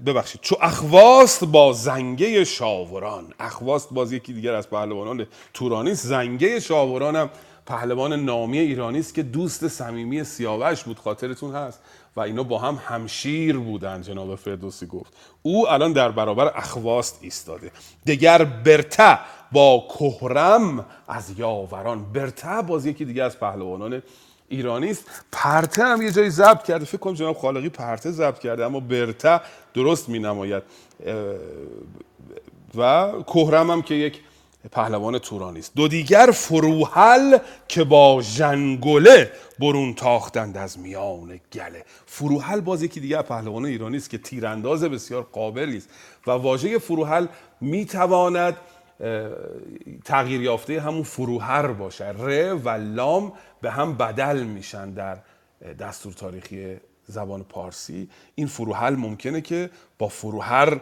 ببخشید. 0.05 0.41
چو 0.41 0.55
اخواست 0.61 1.43
با 1.43 1.73
زنگه 1.73 2.43
شاوران. 2.43 3.33
اخواست 3.39 3.89
باز 3.91 4.13
یکی 4.13 4.33
دیگر 4.33 4.53
از 4.53 4.69
پهلوانان 4.69 5.27
تورانی 5.53 5.91
است. 5.91 6.07
زنگه 6.07 6.59
شاوران 6.59 7.15
هم 7.15 7.29
پهلوان 7.65 8.13
نامی 8.13 8.59
ایرانی 8.59 8.99
است 8.99 9.13
که 9.13 9.23
دوست 9.23 9.67
صمیمی 9.67 10.23
سیاوش 10.23 10.83
بود. 10.83 10.99
خاطرتون 10.99 11.55
هست. 11.55 11.79
و 12.15 12.19
اینا 12.19 12.43
با 12.43 12.59
هم 12.59 12.79
همشیر 12.85 13.57
بودن 13.57 14.01
جناب 14.01 14.35
فردوسی 14.35 14.85
گفت. 14.85 15.13
او 15.41 15.69
الان 15.69 15.93
در 15.93 16.11
برابر 16.11 16.51
اخواست 16.55 17.19
ایستاده. 17.21 17.71
دگر 18.07 18.43
برته 18.43 19.19
با 19.51 19.87
کهرم 19.99 20.85
از 21.07 21.39
یاوران. 21.39 22.11
برته 22.13 22.61
باز 22.61 22.85
یکی 22.85 23.05
دیگه 23.05 23.23
از 23.23 23.39
پهلوانان 23.39 24.01
ایرانی 24.49 24.89
است. 24.89 25.05
پرته 25.31 25.83
هم 25.83 26.01
یه 26.01 26.11
جایی 26.11 26.29
ضبط 26.29 26.63
کرده. 26.63 26.85
فکر 26.85 26.97
کنم 26.97 27.13
جناب 27.13 27.37
خالقی 27.37 27.69
پرته 27.69 28.11
ضبط 28.11 28.39
کرده 28.39 28.65
اما 28.65 28.79
برته 28.79 29.41
درست 29.73 30.09
می 30.09 30.19
نماید 30.19 30.63
و 32.77 33.11
کهرم 33.27 33.71
هم 33.71 33.81
که 33.81 33.95
یک 33.95 34.21
پهلوان 34.71 35.19
تورانی 35.19 35.59
است. 35.59 35.71
دو 35.75 35.87
دیگر 35.87 36.29
فروحل 36.33 37.37
که 37.67 37.83
با 37.83 38.21
ژنگله 38.21 39.31
برون 39.59 39.93
تاختند 39.93 40.57
از 40.57 40.79
میان 40.79 41.39
گله. 41.53 41.85
فروحل 42.05 42.61
باز 42.61 42.83
یکی 42.83 42.99
دیگر 42.99 43.21
پهلوان 43.21 43.65
ایرانی 43.65 43.97
است 43.97 44.09
که 44.09 44.17
تیرانداز 44.17 44.83
بسیار 44.83 45.27
قابلی 45.31 45.77
است 45.77 45.89
و 46.27 46.31
واژه 46.31 46.79
فروحل 46.79 47.25
می‌تواند 47.61 48.57
تغییر 50.05 50.41
یافته 50.41 50.81
همون 50.81 51.03
فروهر 51.03 51.67
باشه. 51.67 52.05
ر 52.05 52.53
و 52.53 52.69
لام 52.69 53.33
به 53.61 53.71
هم 53.71 53.97
بدل 53.97 54.43
میشن 54.43 54.91
در 54.91 55.17
دستور 55.79 56.13
تاریخی 56.13 56.77
زبان 57.07 57.43
پارسی. 57.43 58.09
این 58.35 58.47
فروحل 58.47 58.95
ممکنه 58.95 59.41
که 59.41 59.69
با 59.97 60.07
فروهر 60.07 60.79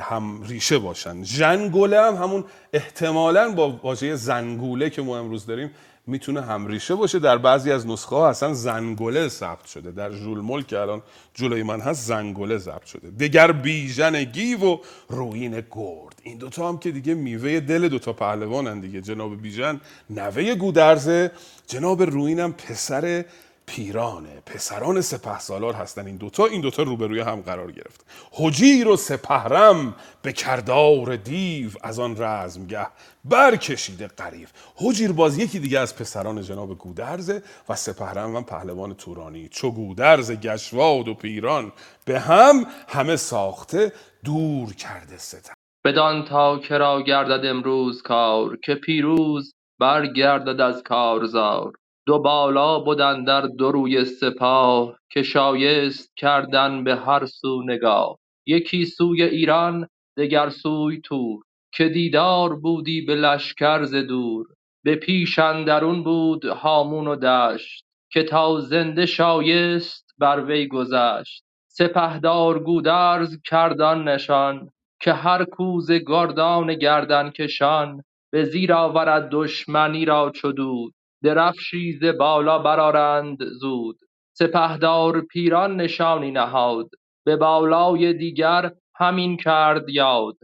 هم 0.00 0.42
ریشه 0.42 0.78
باشن. 0.78 1.22
ژنگوله 1.24 2.00
هم 2.00 2.14
همون 2.14 2.44
احتمالا 2.72 3.50
با 3.50 3.70
واژه 3.70 4.16
زنگوله 4.16 4.90
که 4.90 5.02
ما 5.02 5.18
امروز 5.18 5.46
داریم 5.46 5.70
می‌تونه 6.06 6.42
هم 6.42 6.66
ریشه 6.66 6.94
باشه. 6.94 7.18
در 7.18 7.38
بعضی 7.38 7.72
از 7.72 7.86
نسخه 7.86 8.16
ها 8.16 8.28
اصلا 8.28 8.54
زنگوله 8.54 9.28
ثبت 9.28 9.66
شده. 9.66 9.90
در 9.90 10.10
ژول 10.12 10.62
که 10.62 10.78
الان 10.78 11.02
جلوی 11.34 11.62
من 11.62 11.80
هست 11.80 12.06
زنگوله 12.06 12.58
ثبت 12.58 12.86
شده. 12.86 13.10
دگر 13.10 13.52
بیژن 13.52 14.24
گیو 14.24 14.64
و 14.64 14.78
روین 15.08 15.52
گرد. 15.52 16.20
این 16.22 16.38
دوتا 16.38 16.68
هم 16.68 16.78
که 16.78 16.90
دیگه 16.90 17.14
میوه 17.14 17.60
دل 17.60 17.88
دوتا 17.88 18.12
پهلوانن 18.12 18.80
دیگه. 18.80 19.00
جناب 19.00 19.42
بیژن 19.42 19.80
نوه 20.10 20.54
گودرزه 20.54 21.30
جناب 21.66 22.02
روین 22.02 22.40
هم 22.40 22.52
پسر 22.52 23.24
پیرانه 23.72 24.42
پسران 24.46 25.00
سپه 25.00 25.38
سالار 25.38 25.74
هستن 25.74 26.06
این 26.06 26.16
دوتا. 26.16 26.46
این 26.46 26.60
دوتا 26.60 26.82
روبروی 26.82 27.20
هم 27.20 27.40
قرار 27.40 27.72
گرفت. 27.72 28.06
حجیر 28.32 28.88
و 28.88 28.96
سپهرم 28.96 29.96
به 30.22 30.32
کردار 30.32 31.16
دیو 31.16 31.70
از 31.82 31.98
آن 31.98 32.16
رزمگه 32.18 32.86
برکشیده 33.24 34.06
قریف. 34.06 34.50
حجیر 34.76 35.12
باز 35.12 35.38
یکی 35.38 35.58
دیگه 35.58 35.78
از 35.78 35.96
پسران 35.96 36.42
جناب 36.42 36.78
گودرزه 36.78 37.42
و 37.68 37.74
سپهرم 37.74 38.34
و 38.36 38.42
پهلوان 38.42 38.94
تورانی. 38.94 39.48
چو 39.48 39.70
گودرز 39.70 40.32
گشواد 40.32 41.08
و 41.08 41.14
پیران 41.14 41.72
به 42.04 42.20
هم 42.20 42.66
همه 42.88 43.16
ساخته 43.16 43.92
دور 44.24 44.74
کرده 44.74 45.18
ستم. 45.18 45.54
بدان 45.84 46.24
تا 46.24 46.58
کرا 46.58 47.02
گردد 47.02 47.46
امروز 47.46 48.02
کار 48.02 48.58
که 48.64 48.74
پیروز 48.74 49.52
برگردد 49.80 50.60
از 50.60 50.82
کارزار. 50.82 51.72
دو 52.06 52.18
بالا 52.18 52.78
بدن 52.78 53.24
در 53.24 53.40
دو 53.40 53.72
روی 53.72 54.04
سپاه 54.04 54.98
که 55.10 55.22
شایست 55.22 56.16
کردن 56.16 56.84
به 56.84 56.96
هر 56.96 57.26
سو 57.26 57.62
نگاه. 57.62 58.18
یکی 58.46 58.84
سوی 58.84 59.22
ایران 59.22 59.88
دگر 60.16 60.48
سوی 60.48 61.00
تور. 61.00 61.42
که 61.74 61.88
دیدار 61.88 62.56
بودی 62.56 63.00
به 63.00 63.14
لشکر 63.14 63.84
ز 63.84 63.94
دور. 63.94 64.46
به 64.84 64.94
پیش 64.94 65.38
اندرون 65.38 66.02
بود 66.02 66.44
هامون 66.44 67.06
و 67.06 67.16
دشت. 67.16 67.84
که 68.12 68.22
تا 68.22 68.60
زنده 68.60 69.06
شایست 69.06 70.14
بر 70.18 70.44
وی 70.44 70.68
گذشت. 70.68 71.44
سپهدار 71.68 72.58
گودرز 72.58 73.38
کردان 73.44 74.08
نشان. 74.08 74.70
که 75.00 75.12
هر 75.12 75.44
کوز 75.44 75.90
گردان 75.92 76.74
گردن 76.74 77.30
کشان. 77.30 78.02
به 78.32 78.44
زیر 78.44 78.72
آورد 78.72 79.28
دشمنی 79.32 80.04
را 80.04 80.30
چو 80.34 80.52
دود. 80.52 80.94
درفشی 81.22 81.92
ز 81.92 82.04
بالا 82.04 82.58
برآرند 82.58 83.44
زود. 83.44 83.96
سپهدار 84.32 85.20
پیران 85.20 85.76
نشانی 85.76 86.30
نهاد. 86.30 86.90
به 87.24 87.36
بالای 87.36 88.12
دیگر 88.12 88.72
همین 88.94 89.36
کرد 89.36 89.88
یاد. 89.88 90.36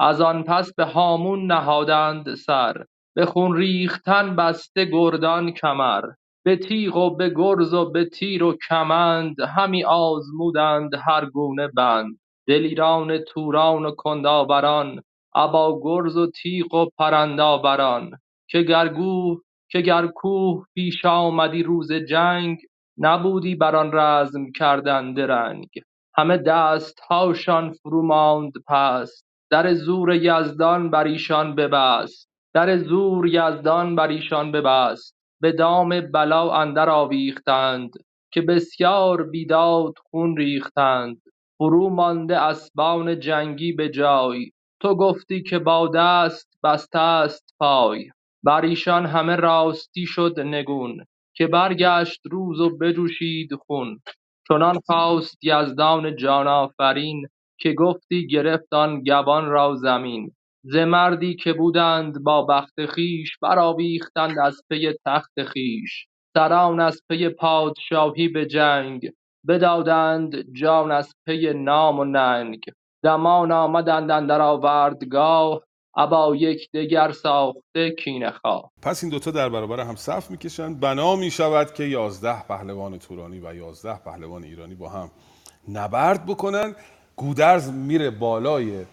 از 0.00 0.20
آن 0.20 0.42
پس 0.42 0.74
به 0.74 0.84
هامون 0.84 1.46
نهادند 1.46 2.34
سر. 2.34 2.84
به 3.14 3.26
خون 3.26 3.56
ریختن 3.56 4.36
بسته 4.36 4.84
گردان 4.84 5.50
کمر. 5.50 6.04
به 6.44 6.56
تیغ 6.56 6.96
و 6.96 7.16
به 7.16 7.30
گرز 7.36 7.74
و 7.74 7.90
به 7.90 8.04
تیر 8.04 8.44
و 8.44 8.56
کمند 8.68 9.40
همی 9.40 9.84
آزمودند 9.84 10.94
هر 10.94 11.26
گونه 11.26 11.68
بند. 11.76 12.18
دلیران 12.48 13.18
توران 13.18 13.86
و 13.86 13.90
کنداوران 13.96 15.02
ابا 15.34 15.80
گرز 15.82 16.16
و 16.16 16.30
تیغ 16.30 16.74
و 16.74 16.86
پرندآوران 16.98 18.10
که 18.50 18.62
گر 18.62 18.88
که 19.70 19.80
گر 19.80 20.06
کوه 20.06 20.66
پیش 20.74 21.04
آمدی 21.04 21.62
روز 21.62 21.92
جنگ 21.92 22.58
نبودی 22.98 23.54
بر 23.54 23.76
آن 23.76 23.90
رزم 23.92 24.52
کردن 24.52 25.14
درنگ. 25.14 25.68
همه 26.16 26.36
دستهاشان 26.36 27.72
فرو 27.72 28.02
ماند 28.02 28.52
پست 28.68 29.24
در 29.50 29.74
زور 29.74 30.14
یزدان 30.14 30.90
بر 30.90 31.04
ایشان 31.04 31.54
ببست. 31.54 32.28
در 32.54 32.76
زور 32.76 33.26
یزدان 33.26 33.96
بر 33.96 34.08
ایشان 34.08 34.52
ببست. 34.52 35.14
به 35.40 35.52
دام 35.52 36.00
بلا 36.00 36.52
اندر 36.52 36.90
آویختند 36.90 37.90
که 38.32 38.42
بسیار 38.42 39.22
بیداد 39.22 39.92
خون 40.10 40.36
ریختند. 40.36 41.22
فرو 41.58 41.88
مانده 41.90 42.38
اسبان 42.42 43.20
جنگی 43.20 43.72
به 43.72 43.88
جای 43.88 44.50
تو 44.80 44.94
گفتی 44.94 45.42
که 45.42 45.58
با 45.58 45.88
دست 45.94 46.58
بسته 46.64 46.98
است 46.98 47.54
پای. 47.58 48.10
بر 48.44 48.64
ایشان 48.64 49.06
همه 49.06 49.36
راستی 49.36 50.06
شد 50.06 50.40
نگون 50.40 51.04
که 51.36 51.46
برگشت 51.46 52.20
روز 52.30 52.60
و 52.60 52.78
بجوشید 52.78 53.50
خون. 53.66 54.00
چنان 54.48 54.78
خواست 54.86 55.38
یزدان 55.44 56.16
جان 56.16 56.48
آفرین 56.48 57.26
که 57.60 57.72
گفتی 57.72 58.26
گرفت 58.26 58.74
آن 58.74 59.02
گوان 59.02 59.46
را 59.46 59.74
زمین. 59.74 60.30
ز 60.64 60.76
مردی 60.76 61.36
که 61.36 61.52
بودند 61.52 62.24
با 62.24 62.42
بخت 62.42 62.86
خویش 62.86 63.38
برآویختند 63.42 64.38
از 64.44 64.62
پی 64.70 64.92
تخت 65.06 65.44
خویش. 65.52 66.06
سران 66.34 66.80
از 66.80 67.02
پی 67.10 67.28
پادشاهی 67.28 68.28
به 68.28 68.46
جنگ 68.46 69.10
بدادند 69.48 70.52
جان 70.52 70.90
از 70.90 71.14
پی 71.26 71.52
نام 71.52 71.98
و 71.98 72.04
ننگ. 72.04 72.60
دمان 73.04 73.52
آمدند 73.52 74.10
اندر 74.10 74.40
آوردگاه 74.40 75.62
ابا 76.00 76.36
یکدیگر 76.36 77.12
ساخته 77.12 77.90
کینه 77.90 78.30
خواه. 78.30 78.70
پس 78.82 79.04
این 79.04 79.10
دوتا 79.10 79.30
در 79.30 79.48
برابر 79.48 79.80
هم 79.80 79.96
صف 79.96 80.30
می‌کشند 80.30 80.80
بنا 80.80 81.16
می‌شود 81.16 81.74
که 81.74 81.84
یازده 81.84 82.42
پهلوان 82.42 82.98
تورانی 82.98 83.40
و 83.40 83.54
یازده 83.54 83.98
پهلوان 83.98 84.44
ایرانی 84.44 84.74
با 84.74 84.88
هم 84.88 85.10
نبرد 85.68 86.26
بکنن. 86.26 86.74
گودرز 87.16 87.70
میره 87.70 88.10
بالای 88.10 88.84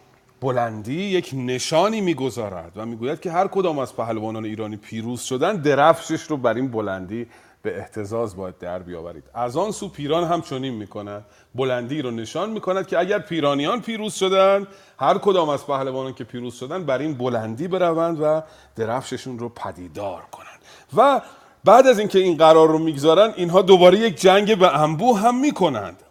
بلندی 0.42 1.04
یک 1.04 1.32
نشانی 1.34 2.02
می‌گذارد 2.02 2.72
و 2.76 2.86
می‌گوید 2.86 3.20
که 3.20 3.32
هر 3.32 3.48
کدام 3.48 3.80
از 3.80 3.96
پهلوانان 3.96 4.46
ایرانی 4.46 4.78
پیروز 4.78 5.22
شدن 5.22 5.56
درفشش 5.56 6.22
رو 6.22 6.38
بر 6.38 6.54
این 6.54 6.72
بلندی 6.72 7.28
به 7.66 7.78
احتزاز 7.78 8.36
باید 8.36 8.58
در 8.58 8.80
بیاورید. 8.80 9.24
از 9.34 9.58
آن 9.58 9.72
سو 9.72 9.90
پیران 9.90 10.24
هم 10.24 10.42
چنین 10.42 10.74
می‌کند 10.74 11.26
بلندی 11.56 12.02
رو 12.02 12.12
نشان 12.12 12.50
می‌کند 12.50 12.88
که 12.88 13.00
اگر 13.00 13.20
پیرانیان 13.20 13.82
پیروز 13.82 14.14
شدن 14.14 14.68
هر 15.00 15.18
کدام 15.18 15.50
از 15.50 15.68
پهلوانان 15.68 16.14
که 16.14 16.24
پیروز 16.24 16.56
شدن 16.56 16.84
بر 16.84 16.98
این 16.98 17.14
بلندی 17.14 17.68
بروند 17.68 18.18
و 18.22 18.42
درفششون 18.76 19.40
رو 19.40 19.50
پدیدار 19.50 20.22
کنند. 20.32 20.60
و 20.98 21.22
بعد 21.64 21.88
از 21.88 22.00
اینکه 22.00 22.20
این 22.20 22.38
قرار 22.38 22.68
رو 22.68 22.80
می‌گذارن 22.80 23.34
اینها 23.36 23.62
دوباره 23.62 24.00
یک 24.00 24.22
جنگ 24.22 24.58
به 24.58 24.82
انبوه 24.82 25.20
هم 25.20 25.40
می‌کنند. 25.40 26.04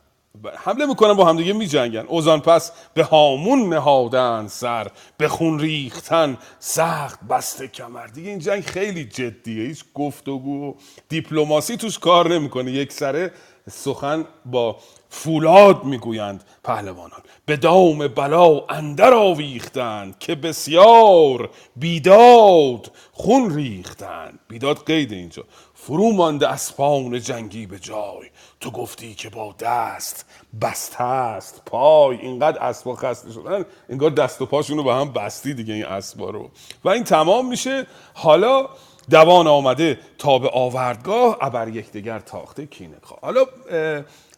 حمله 0.56 0.86
می‌کنن 0.86 1.12
با 1.12 1.24
همدیگه 1.24 1.52
میجنگن. 1.52 2.04
اوزان 2.08 2.40
پس 2.40 2.72
به 2.94 3.04
هامون 3.04 3.68
نهادن 3.74 4.46
سر. 4.48 4.90
به 5.16 5.28
خون 5.28 5.58
ریختن 5.58 6.38
سخت 6.58 7.20
بسته 7.20 7.68
کمر. 7.68 8.06
دیگه 8.06 8.30
این 8.30 8.38
جنگ 8.38 8.62
خیلی 8.64 9.04
جدیه. 9.04 9.66
هیچ 9.66 9.84
گفتگو 9.94 10.70
و 10.70 10.74
دیپلماسی 11.08 11.76
توش 11.76 11.98
کار 11.98 12.34
نمی‌کنه. 12.34 12.72
یک 12.72 12.92
سره 12.92 13.32
سخن 13.70 14.24
با 14.46 14.76
فولاد 15.08 15.84
می‌گویند 15.84 16.44
پهلوانان. 16.64 17.20
به 17.46 17.56
دام 17.56 18.08
بلا 18.08 18.60
اندر 18.68 19.14
آویختند 19.14 20.18
که 20.18 20.34
بسیار 20.34 21.50
بیداد 21.76 22.90
خون 23.12 23.54
ریختند 23.54 24.38
بیداد 24.48 24.86
قید 24.86 25.12
اینجا. 25.12 25.44
فرو 25.74 26.12
مانده 26.12 26.48
اسپان 26.48 27.20
جنگی 27.20 27.66
به 27.66 27.78
جای. 27.78 28.30
تو 28.64 28.70
گفتی 28.70 29.14
که 29.14 29.30
با 29.30 29.54
دست 29.60 30.26
بسته 30.60 31.02
است 31.02 31.62
پای 31.66 32.16
اینقدر 32.16 32.58
اسبا 32.58 32.94
خسته 32.94 33.32
شدن 33.32 33.64
انگار 33.88 34.10
دست 34.10 34.42
و 34.42 34.46
پاشون 34.46 34.76
رو 34.76 34.82
به 34.82 34.94
هم 34.94 35.12
بستی 35.12 35.54
دیگه 35.54 35.74
این 35.74 35.84
اسبا 35.84 36.30
رو. 36.30 36.50
و 36.84 36.88
این 36.88 37.04
تمام 37.04 37.48
میشه. 37.48 37.86
حالا 38.14 38.68
دوان 39.10 39.46
آمده 39.46 39.98
تا 40.18 40.38
به 40.38 40.50
آوردگاه 40.52 41.38
ابر 41.40 41.68
یکدیگر 41.68 42.18
تاخته 42.18 42.66
کینه. 42.66 42.96
حالا 43.22 43.44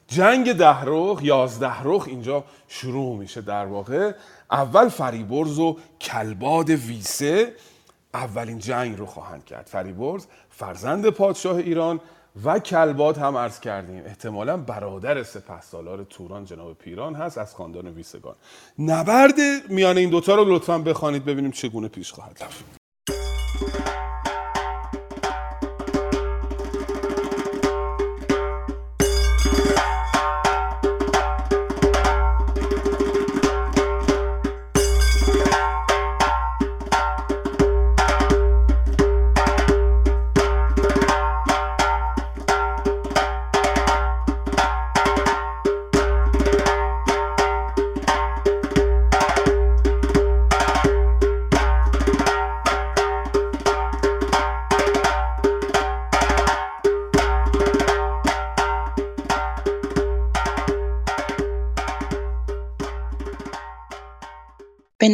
جنگ 0.09 0.53
ده 0.53 0.83
رخ 0.85 1.19
یازده 1.23 1.83
رخ 1.83 2.05
اینجا 2.07 2.45
شروع 2.69 3.17
میشه 3.17 3.41
در 3.41 3.67
واقع. 3.67 4.13
اول 4.51 4.89
فریبرز 4.89 5.59
و 5.59 5.77
کلباد 6.01 6.71
ویسه 6.71 7.55
اولین 8.15 8.59
جنگ 8.59 8.99
رو 8.99 9.07
خواهند 9.07 9.45
کرد. 9.45 9.67
فریبرز 9.67 10.27
فرزند 10.51 11.11
پادشاه 11.11 11.57
ایران 11.57 12.01
و 12.45 12.59
کلباد 12.59 13.19
هم 13.19 13.37
عرض 13.37 13.61
کردیم. 13.61 14.03
احتمالا 14.07 14.57
برادر 14.57 15.23
سپه 15.23 15.61
سالار 15.61 16.05
توران 16.05 16.45
جناب 16.45 16.79
پیران 16.79 17.15
هست 17.15 17.39
از 17.39 17.55
خاندان 17.55 17.87
ویسگان. 17.87 18.35
نبرد 18.79 19.35
میان 19.69 19.99
این 19.99 20.11
دوتا 20.11 20.35
رو 20.35 20.45
لطفا 20.45 20.79
بخوانید 20.79 21.25
ببینیم 21.25 21.51
چگونه 21.51 21.89
پیش 21.89 22.13
خواهد 22.13 22.43
رفت. 22.43 22.86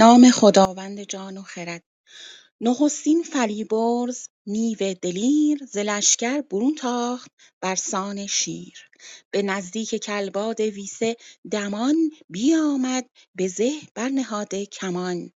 نام 0.02 0.30
خداوند 0.30 1.02
جان 1.02 1.38
و 1.38 1.42
خرد. 1.42 1.82
نخستین 2.60 3.22
فریبرز 3.22 4.28
نیو 4.46 4.94
دلیر 4.94 5.58
ز 5.72 5.76
لشکر 5.78 6.40
برون 6.40 6.74
تاخت 6.74 7.30
برسان 7.60 8.26
شیر. 8.26 8.78
به 9.30 9.42
نزدیک 9.42 9.94
کلباد 9.94 10.60
ویسه 10.60 11.16
دمان 11.50 11.96
بیامد 12.28 13.10
به 13.34 13.48
زه 13.48 13.72
برنهاده 13.94 14.66
کمان. 14.66 15.32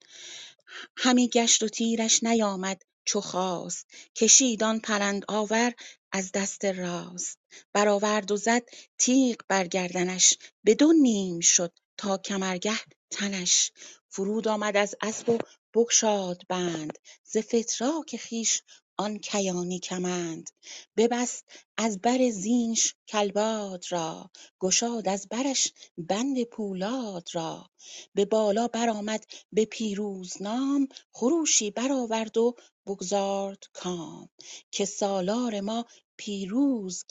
همی 0.97 1.29
گشت 1.29 1.63
و 1.63 1.69
تیرش 1.69 2.25
نیامد 2.25 2.83
چو 3.05 3.21
خواست. 3.21 3.87
کشید 4.17 4.65
آن 4.65 4.81
پرند 4.81 5.25
آور 5.29 5.73
از 6.13 6.33
دست 6.33 6.65
راست. 6.65 7.39
برآورد 7.73 8.31
و 8.31 8.37
زد 8.37 8.63
تیغ 8.99 9.37
بر 9.49 9.67
گردنش. 9.67 10.35
به 10.65 10.75
دو 10.75 10.93
نیم 10.93 11.41
شد 11.41 11.73
تا 11.97 12.19
کمرگه 12.19 12.79
تنش. 13.11 13.73
فرود 14.15 14.49
آمد 14.49 14.77
از 14.77 14.95
اسب 15.03 15.29
و 15.29 15.39
بگشاد 15.75 16.43
بند. 16.49 16.99
ز 17.25 17.37
فتراک 17.39 18.17
خویش 18.29 18.63
آن 18.97 19.19
کیانی 19.19 19.79
کمند. 19.81 20.51
ببست 20.97 21.45
از 21.77 22.01
بر 22.01 22.31
زینش 22.31 22.95
کلباد 23.09 23.85
را. 23.91 24.31
گشاد 24.61 25.09
از 25.09 25.29
برش 25.29 25.73
بند 25.99 26.45
پولاد 26.45 27.29
را. 27.33 27.67
به 28.15 28.25
بالا 28.25 28.69
برآمد 28.69 29.25
به 29.53 29.65
پیروز 29.65 30.43
نام. 30.43 30.89
خروشی 31.13 31.71
برآورد 31.71 32.39
و 32.39 32.55
بگذارد 32.87 33.63
کام. 33.73 34.29
که 34.71 34.85
سالار 34.85 35.61
ما 35.61 35.87
پیروز 36.17 37.05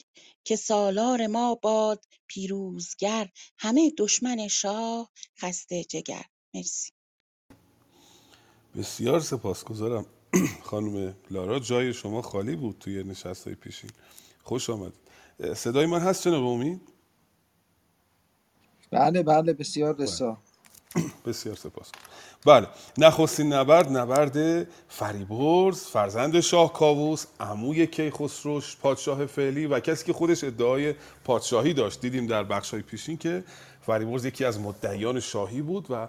که 0.44 0.56
سالار 0.56 1.28
ما 1.28 1.56
باد 1.56 2.06
پیروزگر. 2.28 3.30
همه 3.60 3.92
دشمن 3.98 4.48
شاه 4.48 5.12
خسته 5.40 5.84
جگر. 5.84 6.26
مرسی. 6.56 6.92
بسیار 8.78 9.20
سپاسگزارم. 9.20 10.06
خانم 10.70 11.16
لارا 11.32 11.60
جای 11.60 11.94
شما 11.94 12.22
خالی 12.22 12.56
بود 12.56 12.78
توی 12.80 13.04
نشست 13.04 13.46
های 13.46 13.56
پیشین. 13.56 13.90
خوش 14.44 14.70
آمدید. 14.70 15.00
صدای 15.56 15.86
من 15.86 16.00
هست 16.00 16.24
جناب 16.28 16.46
امید 16.46 16.82
بله 18.92 19.24
بله 19.24 19.54
بسیار 19.54 19.96
رسا 20.00 20.38
بسیار. 21.26 21.56
سپاس 21.64 21.92
بله 22.46 22.68
نخستین 22.98 23.54
نبرد 23.54 23.98
نبرد 23.98 24.68
فریبرز 24.90 25.84
فرزند 25.84 26.40
شاه 26.40 26.74
کاووس 26.74 27.26
عموی 27.40 27.88
کیخسرو 27.88 28.62
پادشاه 28.82 29.26
فعلی 29.26 29.66
و 29.66 29.80
کسی 29.80 30.06
که 30.06 30.14
خودش 30.14 30.44
ادعای 30.44 30.96
پادشاهی 31.24 31.74
داشت. 31.74 32.02
دیدیم 32.02 32.28
در 32.28 32.44
بخش 32.44 32.72
های 32.72 32.82
پیشین 32.82 33.18
که 33.18 33.44
فریبرز 33.82 34.26
یکی 34.26 34.46
از 34.46 34.60
مدعیان 34.60 35.20
شاهی 35.20 35.62
بود 35.62 35.88
و 35.90 36.08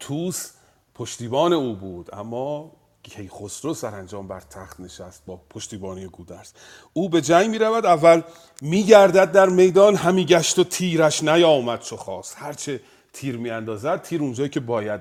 توس 0.00 0.50
پشتیبان 0.94 1.52
او 1.52 1.76
بود 1.76 2.14
اما 2.14 2.72
کیخسرو 3.02 3.74
سرانجام 3.74 4.28
بر 4.28 4.40
تخت 4.40 4.80
نشست 4.80 5.22
با 5.26 5.40
پشتیبانی 5.50 6.06
گودرز. 6.06 6.52
او 6.92 7.08
به 7.08 7.20
جنگ 7.20 7.50
می 7.50 7.58
رود 7.58 7.86
اول 7.86 8.22
می 8.60 8.82
گردد 8.82 9.32
در 9.32 9.48
میدان 9.48 9.96
همی 9.96 10.24
گشت 10.24 10.58
و 10.58 10.64
تیرش 10.64 11.22
نیامد 11.22 11.80
چو 11.80 11.96
خواست. 11.96 12.36
هرچه 12.38 12.80
تیر 13.12 13.36
می 13.36 13.50
اندازد 13.50 14.02
تیر 14.02 14.22
اونجایی 14.22 14.48
که 14.48 14.60
باید 14.60 15.00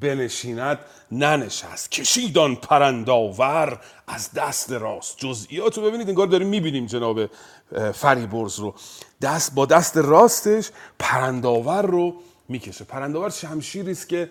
بنشیند 0.00 0.78
ننشست. 1.12 1.90
کشیدان 1.90 2.56
پرنداور 2.56 3.80
از 4.06 4.32
دست 4.32 4.72
راست. 4.72 5.18
جزئیات 5.18 5.78
رو 5.78 5.84
ببینید 5.84 6.08
انگار 6.08 6.26
داریم 6.26 6.48
می‌بینیم 6.48 6.86
جناب 6.86 7.20
فریبرز 7.94 8.58
رو. 8.58 8.74
دست 9.22 9.54
با 9.54 9.66
دست 9.66 9.96
راستش 9.96 10.70
پرنداور 10.98 11.82
رو 11.82 12.14
می‌کشه. 12.52 12.84
پرنداور 12.84 13.30
شمشیری 13.30 13.90
است 13.90 14.08
که 14.08 14.28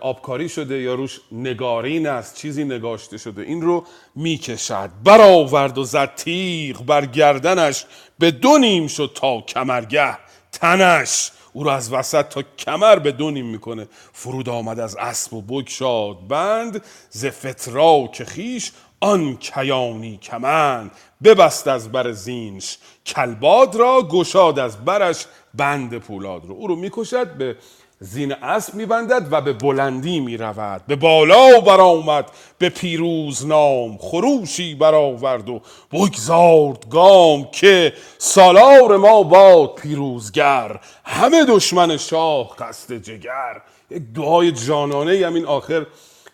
آبکاری 0.00 0.48
شده 0.48 0.80
یا 0.80 0.94
روش 0.94 1.20
نگارین 1.32 2.06
است 2.06 2.34
چیزی 2.34 2.64
نگاشته 2.64 3.18
شده. 3.18 3.42
این 3.42 3.62
رو 3.62 3.84
می‌کشد. 4.14 4.90
برآورد 5.04 5.78
و 5.78 5.84
زد 5.84 6.14
تیغ 6.14 6.82
بر 6.82 7.06
گردنش. 7.06 7.84
به 8.18 8.30
دو 8.30 8.58
نیم 8.58 8.86
شد 8.86 9.10
تا 9.14 9.40
کمرگه. 9.40 10.18
تنش. 10.52 11.30
او 11.52 11.64
رو 11.64 11.70
از 11.70 11.92
وسط 11.92 12.28
تا 12.28 12.42
کمر 12.58 12.96
به 12.96 13.12
دو 13.12 13.30
نیم 13.30 13.46
می‌کنه. 13.46 13.88
فرود 14.12 14.48
آمد 14.48 14.80
از 14.80 14.96
اسب 14.96 15.34
و 15.34 15.42
بگشاد 15.42 16.28
بند. 16.28 16.84
ز 17.10 17.26
فتراک 17.26 18.24
خیش 18.24 18.72
آن 19.00 19.36
کیانی 19.36 20.16
کمند. 20.16 20.90
ببست 21.24 21.68
از 21.68 21.92
بر 21.92 22.12
زینش. 22.12 22.78
کلباد 23.06 23.76
را 23.76 24.02
گشاد 24.02 24.58
از 24.58 24.84
برش. 24.84 25.26
بند 25.56 25.98
پولاد 25.98 26.44
رو. 26.44 26.54
او 26.54 26.66
رو 26.66 26.76
می‌کشد 26.76 27.32
به 27.34 27.56
زین 28.00 28.32
اسب 28.32 28.74
میبندد 28.74 29.26
و 29.30 29.40
به 29.40 29.52
بلندی 29.52 30.20
می‌رود. 30.20 30.82
به 30.86 30.96
بالا 30.96 31.60
برآمد 31.60 32.30
به 32.58 32.68
پیروز 32.68 33.46
نام 33.46 33.96
خروشی 33.98 34.74
برآورد 34.74 35.48
و 35.48 35.60
بگذارد 35.92 36.88
گام 36.90 37.50
که 37.52 37.92
سالار 38.18 38.96
ما 38.96 39.22
باد 39.22 39.74
پیروزگر. 39.74 40.80
همه 41.04 41.44
دشمن 41.44 41.96
شاه 41.96 42.56
قصد 42.58 42.94
جگر. 42.94 43.62
یک 43.90 44.02
دعای 44.14 44.52
جانانه 44.52 45.26
هم 45.26 45.34
این 45.34 45.46
آخر 45.46 45.86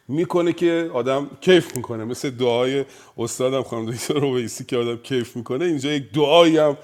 می‌کنه 0.08 0.52
که 0.52 0.90
آدم 0.94 1.30
کیف 1.40 1.76
می‌کنه. 1.76 2.04
مثل 2.04 2.30
دعای 2.30 2.84
استادم 3.18 3.62
خانم 3.62 3.90
دکتر 3.90 4.14
رویسی 4.14 4.64
که 4.64 4.76
آدم 4.76 4.96
کیف 4.96 5.36
می‌کنه. 5.36 5.64
اینجا 5.64 5.90
یک 5.90 6.12
دعایی 6.12 6.58
هم 6.58 6.76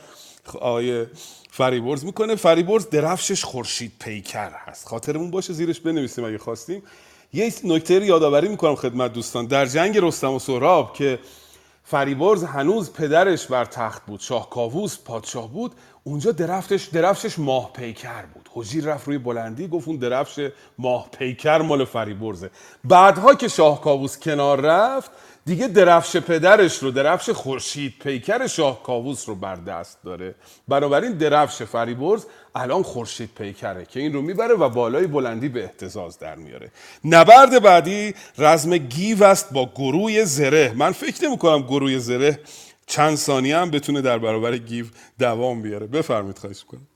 آیه 0.61 1.07
فریبرز 1.57 2.05
می‌کنه. 2.05 2.35
فریبرز 2.35 2.91
درفشش 2.91 3.45
خورشید 3.45 3.93
پیکر 4.01 4.51
هست. 4.67 4.89
خاطرمون 4.89 5.31
باشه 5.31 5.53
زیرش 5.53 5.81
بنویسیم 5.81 6.25
اگه 6.25 6.39
خواستیم. 6.39 6.83
یه 7.33 7.53
نکته 7.65 7.99
رو 7.99 8.05
یادآوری 8.05 8.49
می‌کنم 8.49 8.75
خدمت 8.75 9.13
دوستان. 9.13 9.47
در 9.47 9.67
جنگ 9.67 9.99
رستم 9.99 10.33
و 10.33 10.39
سهراب 10.39 10.95
که 10.95 11.19
فریبرز 11.85 12.45
هنوز 12.45 12.93
پدرش 12.93 13.47
بر 13.47 13.65
تخت 13.65 14.07
بود 14.07 14.21
شاه 14.21 14.51
کاووس 14.51 14.99
پادشاه 15.05 15.49
بود 15.53 15.73
اونجا 16.05 16.33
درفتش 16.33 16.85
درفشش 16.85 17.39
ماه 17.39 17.73
پیکر 17.73 18.23
بود. 18.35 18.49
حجیر 18.55 18.85
رفت 18.85 19.07
روی 19.07 19.19
بلندی 19.19 19.69
گفت 19.69 19.89
اون 19.89 19.97
درفش 19.97 20.51
ماه 20.79 21.09
پیکر 21.19 21.59
مال 21.63 21.85
فریبرزه 21.85 22.51
بعدها 22.85 23.35
که 23.35 23.49
شاه 23.49 23.81
کاووس 23.81 24.19
کنار 24.19 24.61
رفت 24.61 25.11
دیگه 25.47 25.69
درفش 25.69 26.17
پدرش 26.17 26.79
رو 26.79 26.91
درفش 26.91 27.31
خورشید 27.31 27.95
پیکر 28.01 28.47
شاه 28.47 28.83
کاووس 28.83 29.29
رو 29.29 29.35
بر 29.35 29.57
دست 29.57 29.99
داره. 30.05 30.35
بنابراین 30.69 31.13
درفش 31.13 31.63
فریبرز 31.63 32.25
الان 32.55 32.83
خورشید 32.83 33.31
پیکره 33.39 33.85
که 33.85 34.01
این 34.01 34.13
رو 34.13 34.23
می‌بره 34.23 34.55
و 34.55 34.69
بالای 34.69 35.07
بلندی 35.07 35.49
به 35.49 35.63
احتزاز 35.63 36.19
در 36.19 36.35
میاره. 36.35 36.71
نبرد 37.05 37.63
بعدی 37.63 38.15
رزم 38.39 38.77
گیو 38.77 39.25
است 39.25 39.53
با 39.53 39.71
گروه 39.75 40.25
زره. 40.25 40.73
من 40.77 40.93
فکر 40.93 41.25
نمی 41.25 41.39
کنم 41.39 41.63
گروه 41.63 41.99
زره 41.99 42.41
چند 42.87 43.17
ثانیه 43.17 43.59
هم 43.59 43.71
بتونه 43.71 44.01
در 44.01 44.19
برابر 44.19 44.57
گیو 44.57 44.87
دوام 45.19 45.63
بیاره. 45.63 45.87
بفرمید 45.87 46.39
خواهش 46.39 46.65
کنم 46.65 46.87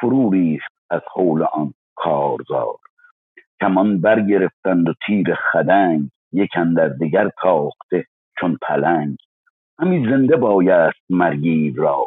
فرو 0.00 0.30
ریخت 0.30 0.72
از 0.90 1.00
هول 1.14 1.42
آن 1.42 1.74
کارزار. 1.96 2.76
کمان 3.60 4.00
برگرفتند 4.00 4.88
و 4.88 4.92
تیر 5.06 5.34
خدنگ 5.34 6.10
یک 6.32 6.50
اندر 6.56 6.88
دگر 6.88 7.30
تاخته 7.42 8.04
چون 8.40 8.58
پلنگ. 8.62 9.16
همی 9.78 10.06
زنده 10.10 10.36
بایست 10.36 11.00
مر 11.10 11.36
گیو 11.36 11.82
را 11.82 12.06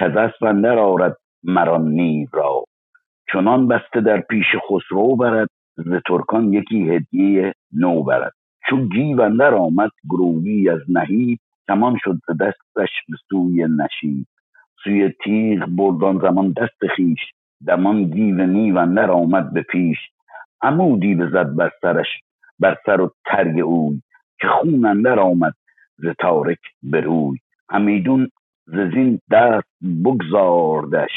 کز 0.00 0.16
اسپ 0.16 0.44
اندر 0.44 0.78
آرد 0.78 1.16
مر 1.42 1.68
آن 1.68 1.88
نیو 1.88 2.28
را. 2.32 2.64
چنان 3.32 3.68
بسته 3.68 4.00
در 4.00 4.20
پیش 4.20 4.46
خسرو 4.70 5.16
برد 5.16 5.48
ز 5.76 5.92
ترکان 6.08 6.52
یکی 6.52 6.90
هدیه 6.90 7.54
نو 7.72 8.02
برد. 8.02 8.32
چو 8.70 8.76
گیو 8.88 9.20
اندر 9.20 9.54
آمد 9.54 9.90
گروی 10.10 10.70
از 10.70 10.80
نهیب 10.88 11.38
کمان 11.68 11.96
شد 12.04 12.18
ز 12.28 12.30
دستش 12.40 12.90
به 13.08 13.16
سوی 13.28 13.68
نشیب. 13.68 14.26
سوی 14.84 15.14
تیغ 15.24 15.66
برد 15.66 16.04
آن 16.04 16.18
زمان 16.18 16.52
دست 16.52 16.94
خویش 16.96 17.20
دمان 17.66 18.04
گیو 18.04 18.46
نیو 18.46 18.78
اندر 18.78 19.10
آمد 19.10 19.52
به 19.52 19.62
پیش. 19.62 19.98
عمودی 20.62 21.14
بزد 21.14 21.56
بر 21.56 21.70
سرش 21.80 22.06
بر 22.58 22.76
سر 22.86 23.00
و 23.00 23.10
ترگ 23.26 23.60
اوی 23.60 24.02
که 24.40 24.48
خون 24.48 24.84
اندر 24.84 25.18
آمد 25.18 25.54
ز 25.98 26.06
تارک 26.18 26.58
به 26.82 27.00
روی. 27.00 27.38
همیدون 27.70 28.30
ز 28.66 28.76
زین 28.94 29.20
دست 29.30 29.68
بگذاردش 30.04 31.10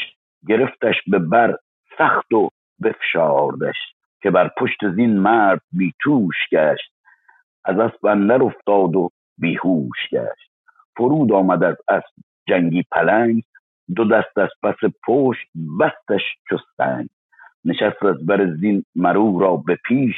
گرفتش 0.48 0.94
به 1.06 1.18
بر 1.18 1.56
سخت 1.98 2.32
و 2.32 2.48
بفشاردش 2.82 3.76
که 4.22 4.30
بر 4.30 4.50
پشت 4.58 4.94
زین 4.96 5.18
مرد 5.18 5.60
بی 5.72 5.92
توش 6.00 6.36
گشت. 6.52 6.92
از 7.64 7.78
اسپ 7.78 8.04
اندر 8.04 8.42
افتاد 8.42 8.96
و 8.96 9.10
بیهوش 9.38 10.08
گشت. 10.12 10.50
فرود 10.96 11.32
آمد 11.32 11.64
از 11.64 11.76
اسب 11.88 12.14
جنگی 12.48 12.84
پلنگ 12.92 13.42
دو 13.96 14.04
دست 14.04 14.38
از 14.38 14.48
پس 14.62 14.90
پشت 15.06 15.48
بستش 15.80 16.22
چو 16.48 16.56
سنگ 16.76 17.08
نشست 17.64 18.02
از 18.02 18.26
بر 18.26 18.54
زین 18.54 18.84
مرو 18.94 19.38
را 19.40 19.56
به 19.56 19.78
پیش 19.84 20.14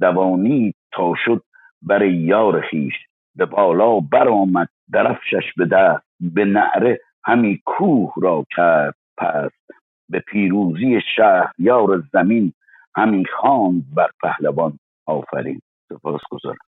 دوانید 0.00 0.74
تا 0.92 1.14
شد 1.24 1.42
بر 1.82 2.02
یار 2.02 2.66
خویش. 2.70 2.94
به 3.36 3.46
بالا 3.46 4.00
برآمد 4.00 4.68
درفشش 4.92 5.52
به 5.56 5.66
دست 5.66 6.06
به 6.20 6.44
نعره 6.44 7.00
همی 7.24 7.62
کوه 7.66 8.12
را 8.22 8.46
کرد 8.56 8.94
پست 9.18 9.70
به 10.08 10.20
پیروزی 10.20 11.00
شهریار 11.16 12.02
زمین 12.12 12.52
همی 12.96 13.24
خواند 13.26 13.94
بر 13.94 14.08
پهلوان 14.22 14.78
آفرین. 15.06 15.60
سپاسگزارم. 15.88 16.67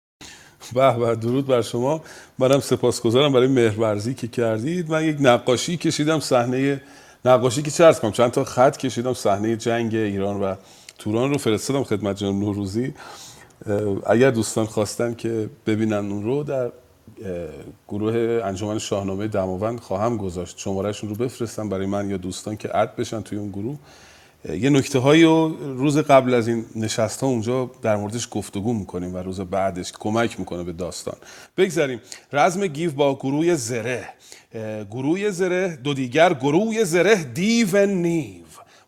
به 0.74 0.97
به 0.97 1.15
درود 1.15 1.47
بر 1.47 1.61
شما. 1.61 2.01
منم 2.39 2.59
سپاسگزارم 2.59 3.34
برای 3.34 3.47
مهرورزی 3.47 4.13
که 4.13 4.28
کردید. 4.28 4.91
من 4.91 5.05
یک 5.05 5.18
نقاشی 5.20 5.78
کشیدم 5.78 6.20
صحنه 6.20 6.82
نقاشی 7.26 7.61
که 7.61 7.72
چه 7.72 7.84
ارز 7.84 7.99
کنم 7.99 8.11
چند 8.11 8.32
تا 8.32 8.43
خط 8.43 8.78
کشیدم 8.78 9.13
صحنه 9.13 9.55
جنگ 9.55 9.95
ایران 9.95 10.41
و 10.41 10.55
توران 10.97 11.30
رو 11.32 11.38
فرستادم 11.38 11.84
خدمت 11.84 12.15
جناب 12.15 12.36
نوروزی. 12.36 12.93
اگر 14.05 14.32
دوستان 14.32 14.65
خواستن 14.65 15.13
که 15.13 15.49
ببینن 15.65 16.11
اون 16.11 16.24
رو 16.24 16.43
در 16.43 16.72
گروه 17.88 18.41
انجمن 18.43 18.80
شاهنامه 18.80 19.28
دماوند 19.28 19.80
خواهم 19.80 20.18
گذاشت. 20.18 20.57
شمارهشون 20.57 21.09
رو 21.09 21.15
بفرستم 21.15 21.70
برای 21.70 21.86
من 21.86 22.09
یا 22.09 22.18
دوستان 22.18 22.57
که 22.57 22.78
اد 22.78 22.95
بشن 22.95 23.22
توی 23.22 23.38
اون 23.38 23.49
گروه. 23.49 23.78
یه 24.46 24.70
نکته 24.70 25.00
هایی 25.00 25.24
رو 25.24 25.48
روز 25.78 25.98
قبل 25.98 26.34
از 26.34 26.48
این 26.48 26.66
نشست 26.76 27.22
ها 27.22 27.28
اونجا 27.28 27.72
در 27.82 27.96
موردش 27.96 28.28
گفتگو 28.32 28.74
می‌کنیم 28.74 29.14
و 29.14 29.18
روز 29.18 29.40
بعدش 29.40 29.92
کمک 30.00 30.40
می‌کنه 30.40 30.64
به 30.64 30.74
داستان. 30.74 31.16
بگذاریم 31.58 32.02
رزم 32.34 32.68
گیو 32.68 32.92
با 32.92 33.16
گروه 33.16 33.56
زره. 33.56 34.10
گروه 34.92 35.30
زره 35.30 35.76
دو 35.84 35.94
دیگر 35.94 36.34
گروه 36.34 36.84
زره 36.84 37.24
دیو 37.24 37.86
نیو. 37.86 38.44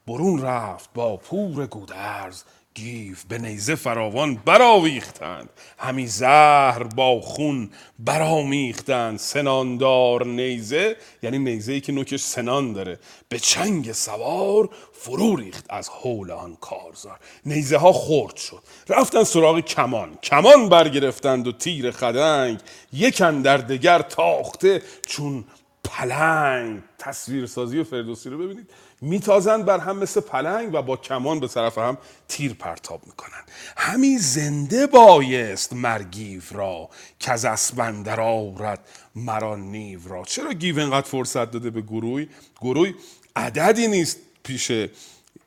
برون 0.07 0.41
رفت 0.41 0.89
با 0.93 1.17
پور 1.17 1.67
گودرز. 1.67 2.43
گیو 2.79 3.15
به 3.29 3.37
نیزه 3.37 3.75
فراوان 3.75 4.35
برآویختند. 4.35 5.49
همی 5.77 6.07
زهر 6.07 6.83
با 6.83 7.21
خون 7.21 7.69
برآمیختند. 7.99 9.19
سناندار 9.19 10.25
نیزه 10.25 10.95
یعنی 11.23 11.39
نیزه 11.39 11.73
ای 11.73 11.81
که 11.81 11.91
نوکش 11.91 12.19
سنان 12.19 12.73
داره 12.73 12.99
به 13.29 13.39
چنگ 13.39 13.91
سوار 13.91 14.69
فرو 14.93 15.35
ریخت 15.35 15.65
از 15.69 15.89
حول 15.89 16.31
آن 16.31 16.57
کارزار. 16.61 17.19
نیزه 17.45 17.77
ها 17.77 17.93
خرد 17.93 18.35
شد. 18.35 18.63
رفتن 18.89 19.23
سراغ 19.23 19.59
کمان. 19.59 20.15
کمان 20.23 20.69
برگرفتند 20.69 21.47
و 21.47 21.51
تیر 21.51 21.91
خدنگ 21.91 22.59
یکن 22.93 23.41
در 23.41 23.57
دگر 23.57 24.01
تاخته 24.01 24.81
چون 25.07 25.45
پلنگ. 25.89 26.81
تصویر 26.99 27.45
سازی 27.45 27.79
و 27.79 27.83
فردوسی 27.83 28.29
رو 28.29 28.37
ببینید. 28.37 28.69
میتازند 29.01 29.65
بر 29.65 29.79
هم 29.79 29.97
مثل 29.97 30.21
پلنگ 30.21 30.73
و 30.73 30.81
با 30.81 30.97
کمان 30.97 31.39
به 31.39 31.47
طرف 31.47 31.77
هم 31.77 31.97
تیر 32.27 32.53
پرتاب 32.53 33.01
می‌کنن 33.07 33.43
همی 33.77 34.17
زنده 34.17 34.87
بایست 34.87 35.73
مرگیو 35.73 36.41
را 36.51 36.89
که 37.19 37.31
از 37.31 37.45
اسب 37.45 37.75
اندر 37.75 38.19
آورد 38.21 38.79
مر 39.15 39.35
آن 39.35 39.55
نیو 39.55 39.99
را. 40.07 40.23
چرا 40.23 40.53
گیو 40.53 40.79
انقدر 40.79 41.07
فرصت 41.07 41.51
داده 41.51 41.69
به 41.69 41.81
گروی؟ 41.81 42.27
گروی 42.61 42.93
عددی 43.35 43.87
نیست 43.87 44.17
پیش 44.43 44.71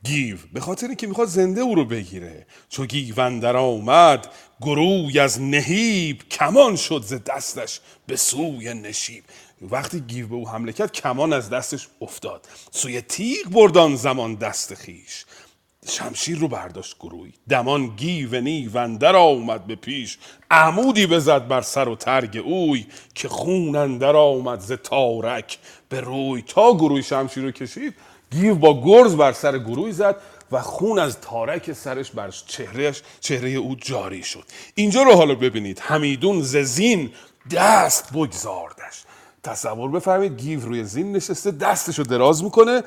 گیو. 0.04 0.36
به 0.52 0.60
خاطر 0.60 0.86
اینکه 0.86 1.06
می‌خواد 1.06 1.28
زنده 1.28 1.60
او 1.60 1.74
رو 1.74 1.84
بگیره. 1.84 2.46
چو 2.68 2.86
گیو 2.86 3.21
اندر 3.21 3.56
آمد 3.56 4.28
گروی 4.60 5.18
از 5.18 5.40
نهیب 5.40 6.28
کمان 6.28 6.76
شد 6.76 7.02
ز 7.02 7.14
دستش 7.26 7.80
به 8.06 8.16
سوی 8.16 8.74
نشیب. 8.74 9.24
وقتی 9.70 10.00
گیو 10.00 10.28
به 10.28 10.34
او 10.34 10.48
حمله 10.48 10.72
کرد 10.72 10.92
کمان 10.92 11.32
از 11.32 11.50
دستش 11.50 11.88
افتاد. 12.00 12.48
سوی 12.70 13.00
تیغ 13.00 13.48
برد 13.50 13.78
آن 13.78 13.96
زمان 13.96 14.34
دست 14.34 14.74
خویش. 14.74 15.24
شمشیر 15.88 16.38
رو 16.38 16.48
برداشت 16.48 16.96
گروی 17.00 17.32
دمان 17.48 17.86
گیو 17.86 18.40
نیو 18.40 18.78
اندر 18.78 19.16
آمد 19.16 19.66
به 19.66 19.74
پیش. 19.74 20.18
عمودی 20.50 21.06
بزد 21.06 21.48
بر 21.48 21.60
سر 21.60 21.88
و 21.88 21.96
ترگ 21.96 22.42
اوی 22.44 22.86
که 23.14 23.28
خون 23.28 23.76
اندر 23.76 24.16
آمد 24.16 24.60
ز 24.60 24.72
تارک 24.72 25.58
به 25.88 26.00
روی. 26.00 26.42
تا 26.42 26.74
گروی 26.74 27.02
شمشیر 27.02 27.42
رو 27.42 27.50
کشید 27.50 27.94
گیو 28.30 28.54
با 28.54 28.82
گرز 28.84 29.16
بر 29.16 29.32
سر 29.32 29.58
گروی 29.58 29.92
زد 29.92 30.16
و 30.52 30.60
خون 30.60 30.98
از 30.98 31.20
تارک 31.20 31.72
سرش 31.72 32.10
بر 32.10 32.30
چهرهش 32.30 33.02
چهره 33.20 33.50
او 33.50 33.74
جاری 33.74 34.22
شد. 34.22 34.44
اینجا 34.74 35.02
رو 35.02 35.12
حالا 35.12 35.34
ببینید. 35.34 35.78
همیدون 35.78 36.42
ز 36.42 36.56
زین 36.56 37.12
دست 37.50 38.12
بگذاردش. 38.12 39.02
تصور 39.44 39.90
بفرمایید 39.90 40.40
گیو 40.40 40.60
روی 40.60 40.84
زین 40.84 41.12
نشسته 41.12 41.50
دستش 41.50 41.98
رو 41.98 42.04
دراز 42.04 42.44
می‌کنه 42.44 42.82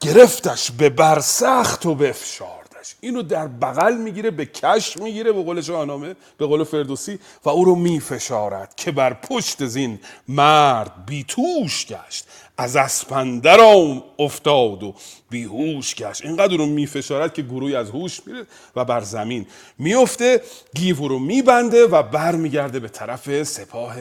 گرفتش 0.00 0.70
به 0.70 0.88
برسخت 0.90 1.86
و 1.86 1.94
بفشاردش. 1.94 2.96
اینو 3.00 3.22
در 3.22 3.46
بغل 3.46 3.96
می‌گیره 3.96 4.30
به 4.30 4.46
کش 4.46 4.96
می‌گیره 4.96 5.32
به 5.32 5.42
قول 5.42 5.60
شاهنامه 5.60 6.16
به 6.38 6.46
قول 6.46 6.64
فردوسی 6.64 7.18
و 7.44 7.48
او 7.48 7.64
رو 7.64 7.74
میفشارد 7.74 8.74
که 8.74 8.92
بر 8.92 9.14
پشت 9.14 9.66
زین 9.66 10.00
مرد 10.28 11.06
بیتوش 11.06 11.86
گشت. 11.86 12.26
از 12.56 12.76
اسپندرام 12.76 14.02
افتاد 14.18 14.82
و 14.82 14.94
بیهوش 15.30 15.94
گشت. 15.94 16.24
اینقدر 16.24 16.56
رو 16.56 16.66
میفشارد 16.66 17.34
که 17.34 17.42
گروهی 17.42 17.76
از 17.76 17.90
هوش 17.90 18.26
میره 18.26 18.46
و 18.76 18.84
بر 18.84 19.00
زمین 19.00 19.46
میفته 19.78 20.42
گیو 20.74 21.08
رو 21.08 21.18
میبنده 21.18 21.86
و 21.86 22.02
برمیگرده 22.02 22.80
به 22.80 22.88
طرف 22.88 23.42
سپاه 23.42 23.94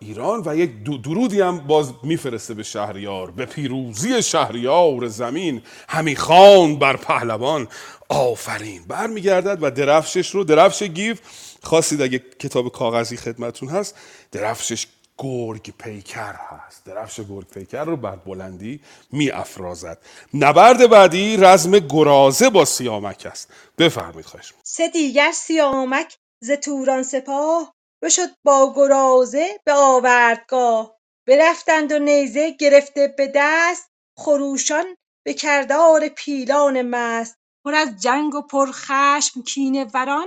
ایران 0.00 0.42
و 0.46 0.56
یک 0.56 0.70
درودی 1.02 1.40
هم 1.40 1.58
باز 1.58 1.92
میفرسته 2.02 2.54
به 2.54 2.62
شهریار 2.62 3.30
به 3.30 3.46
پیروزی 3.46 4.22
شهریار 4.22 5.06
زمین. 5.06 5.62
همی 5.88 6.16
خان 6.16 6.78
بر 6.78 6.96
پهلوان 6.96 7.68
آفرین. 8.08 8.82
برمیگردد 8.88 9.58
و 9.62 9.70
درفشش 9.70 10.30
رو 10.30 10.44
درفش 10.44 10.82
گیو 10.82 11.16
خواستید 11.62 12.02
اگه 12.02 12.18
کتاب 12.18 12.72
کاغذی 12.72 13.16
خدمتون 13.16 13.68
هست 13.68 13.94
درفشش 14.32 14.86
گرگ 15.18 15.74
پیکر 15.78 16.34
هست. 16.34 16.84
درفش 16.84 17.20
گرگ 17.20 17.48
پیکر 17.48 17.84
رو 17.84 17.96
بر 17.96 18.16
بلندی 18.16 18.80
می 19.12 19.30
افرازد 19.30 19.98
نبرد 20.34 20.90
بعدی 20.90 21.36
رزم 21.36 21.78
گرازه 21.78 22.50
با 22.50 22.64
سیامک 22.64 23.26
است. 23.30 23.52
بفرمید 23.78 24.24
خواهش 24.26 24.54
سه 24.62 24.88
دیگر 24.88 25.32
سیامک 25.32 26.18
ز 26.40 26.50
توران 26.50 27.02
سپاه 27.02 27.74
بشد 28.02 28.28
با 28.44 28.72
گرازه 28.76 29.60
به 29.64 29.72
آوردگاه. 29.72 30.96
برفتند 31.26 31.92
و 31.92 31.98
نیزه 31.98 32.50
گرفته 32.50 33.14
به 33.18 33.32
دست 33.34 33.90
خروشان 34.16 34.96
به 35.24 35.34
کردار 35.34 36.08
پیلان 36.08 36.82
مست. 36.82 37.36
پر 37.64 37.74
از 37.74 37.88
جنگ 38.02 38.34
و 38.34 38.42
پر 38.42 38.70
خشم 38.72 39.42
کینه 39.42 39.86
وران 39.94 40.26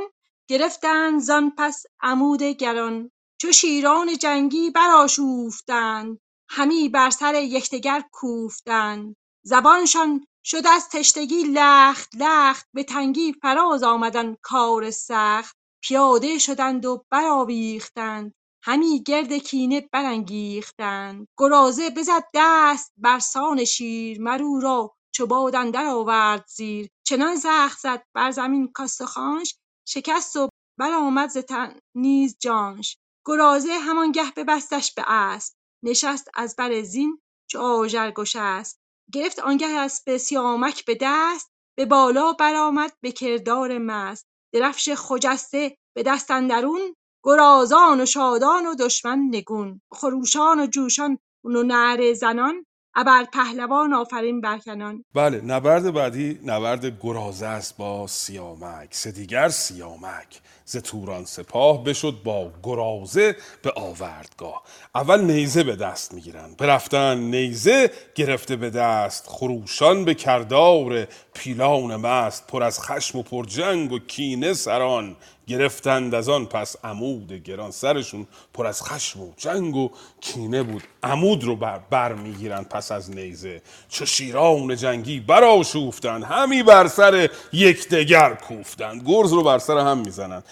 گرفتند 0.50 1.22
زان 1.22 1.54
پس 1.58 1.84
عمود 2.02 2.44
گران. 2.44 3.12
چو 3.42 3.52
شیران 3.52 4.18
جنگی 4.18 4.70
برآشوفتند 4.70 6.20
همی 6.50 6.90
بر 6.90 7.10
سر 7.10 7.36
یکدیگر 7.36 8.04
کوفتند. 8.12 9.16
زبانشان 9.46 10.26
شد 10.46 10.68
از 10.68 10.90
تشنگی 10.90 11.44
لخت 11.44 12.10
لخت 12.20 12.68
به 12.74 12.84
تنگی 12.84 13.34
فراز 13.42 13.84
آمد 13.84 14.18
آن 14.18 14.38
کار 14.42 14.92
سخت. 14.92 15.56
پیاده 15.84 16.38
شدند 16.38 16.86
و 16.86 17.06
برآویختند 17.12 18.34
همی 18.64 19.04
گرد 19.04 19.34
کینه 19.34 19.90
برانگیختند. 19.92 21.28
گرازه 21.38 21.90
بزد 21.90 22.24
دست 22.34 22.94
بر 22.98 23.20
سان 23.20 23.66
شیر 23.66 24.22
مر 24.22 24.42
را 24.62 24.96
چو 25.16 25.26
باد 25.28 25.56
اندر 25.56 25.86
آورد 25.86 26.46
زیر. 26.48 26.90
چنان 27.08 27.36
زخم 27.36 27.78
زد 27.80 28.04
بر 28.16 28.32
زمین 28.32 28.68
کاستخوانش 28.72 29.56
شکست 29.88 30.36
و 30.36 30.50
برآمد 30.80 31.30
ز 31.30 31.38
تن 31.38 31.80
نیز 31.96 32.38
جانش. 32.40 32.98
گرازه 33.30 33.74
همانگه 33.74 34.32
ببستش 34.38 34.94
به 34.94 35.04
اسپ 35.08 35.56
نشست 35.84 36.30
از 36.34 36.56
بر 36.56 36.82
زین 36.82 37.22
چو 37.50 37.60
آژرگشسپ 37.60 38.78
گرفت 39.14 39.40
آنگه 39.40 39.68
اسپ 39.68 40.18
سیامک 40.18 40.86
به 40.86 40.98
دست 41.02 41.52
به 41.78 41.86
بالا 41.86 42.34
برآمد 42.34 42.92
به 43.02 43.12
کردار 43.12 43.78
مست. 43.78 44.28
درفش 44.54 44.90
خجسته 44.90 45.78
به 45.96 46.04
دست 46.04 46.32
اندرون 46.32 46.96
گرازان 47.24 48.02
و 48.02 48.06
شادان 48.06 48.66
و 48.66 48.76
دشمن 48.76 49.20
نگون. 49.32 49.82
خروشان 49.92 50.60
و 50.60 50.68
جوشان 50.68 51.18
و 51.44 51.50
نعره 51.50 52.14
زنان 52.14 52.66
ابر 52.96 53.24
پهلوان 53.34 53.94
آفرین 53.94 54.42
برکنان 54.42 55.04
بله 55.16 55.42
نبرد 55.42 55.94
بعدی 55.94 56.40
نبرد 56.46 57.00
گرازه 57.02 57.46
است 57.46 57.78
با 57.78 58.08
سیامک. 58.08 58.88
سه 58.92 59.12
دیگر 59.12 59.50
سیامک. 59.50 60.42
ز 60.72 60.78
توران 60.78 61.26
سپاه 61.26 61.84
بشد 61.84 62.16
با 62.24 62.52
گرازه 62.64 63.36
به 63.62 63.74
آوردگاه. 63.76 64.64
اول 64.96 65.22
نیزه 65.22 65.64
به 65.64 65.76
دست 65.76 66.14
می‌گیرن 66.14 66.56
برفتن 66.58 67.18
نیزه 67.18 67.92
گرفته 68.16 68.56
به 68.56 68.70
دست. 68.70 69.26
خروشان 69.28 70.06
به 70.06 70.14
کردار 70.14 71.08
پیلان 71.34 71.96
مست. 71.96 72.48
پر 72.48 72.64
از 72.64 72.80
خشم 72.82 73.18
و 73.18 73.24
پر 73.24 73.46
جنگ 73.46 73.92
و 73.92 74.00
کینه 74.00 74.54
سران. 74.54 75.16
گرفتند 75.48 76.16
از 76.16 76.30
آن 76.30 76.46
پس 76.46 76.76
عمود 76.84 77.34
گران. 77.34 77.72
سرشون 77.72 78.28
پر 78.54 78.68
از 78.68 78.84
خشم 78.84 79.22
و 79.22 79.32
جنگ 79.38 79.76
و 79.76 79.92
کینه 80.22 80.64
بود. 80.64 80.84
عمود 81.04 81.44
رو 81.44 81.56
بر, 81.56 81.80
بر 81.90 82.14
می‌گیرن 82.14 82.64
پس 82.64 82.92
از 82.92 83.12
نیزه. 83.12 83.62
چو 83.90 84.06
شیران 84.06 84.76
جنگی 84.76 85.20
برآشوفتند. 85.20 86.24
همی 86.24 86.64
بر 86.64 86.88
سر 86.88 87.30
یکدیگر 87.54 88.34
کوفتند. 88.34 89.04
گرز 89.08 89.34
رو 89.34 89.44
بر 89.44 89.60
سر 89.60 89.78
هم 89.78 89.98
می‌زنن 89.98 90.44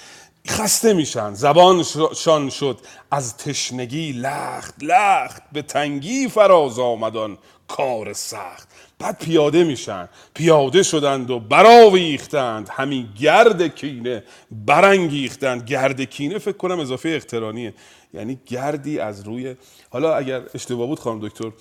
خسته 0.49 0.93
میشن. 0.93 1.33
زبانشان 1.33 2.49
شد. 2.49 2.79
از 3.11 3.37
تشنگی 3.37 4.11
لخت 4.11 4.75
لخت 4.81 5.41
به 5.51 5.61
تنگی 5.61 6.27
فراز 6.27 6.79
آمدان 6.79 7.37
کار 7.67 8.13
سخت. 8.13 8.67
بعد 8.99 9.17
پیاده 9.17 9.63
میشن. 9.63 10.09
پیاده 10.33 10.83
شدند 10.83 11.31
و 11.31 11.39
براویختند 11.39 12.69
همین 12.69 13.09
گرد 13.19 13.75
کینه 13.75 14.23
برانگیختند. 14.51 15.65
گرد 15.65 16.01
کینه 16.01 16.37
فکر 16.37 16.57
کنم 16.57 16.79
اضافه 16.79 17.09
اقترانیه. 17.09 17.73
یعنی 18.13 18.39
گردی 18.45 18.99
از 18.99 19.27
روی 19.27 19.55
حالا 19.89 20.15
اگر 20.15 20.41
اشتباه 20.53 20.87
بود 20.87 20.99
خانم 20.99 21.27
دکتر 21.27 21.51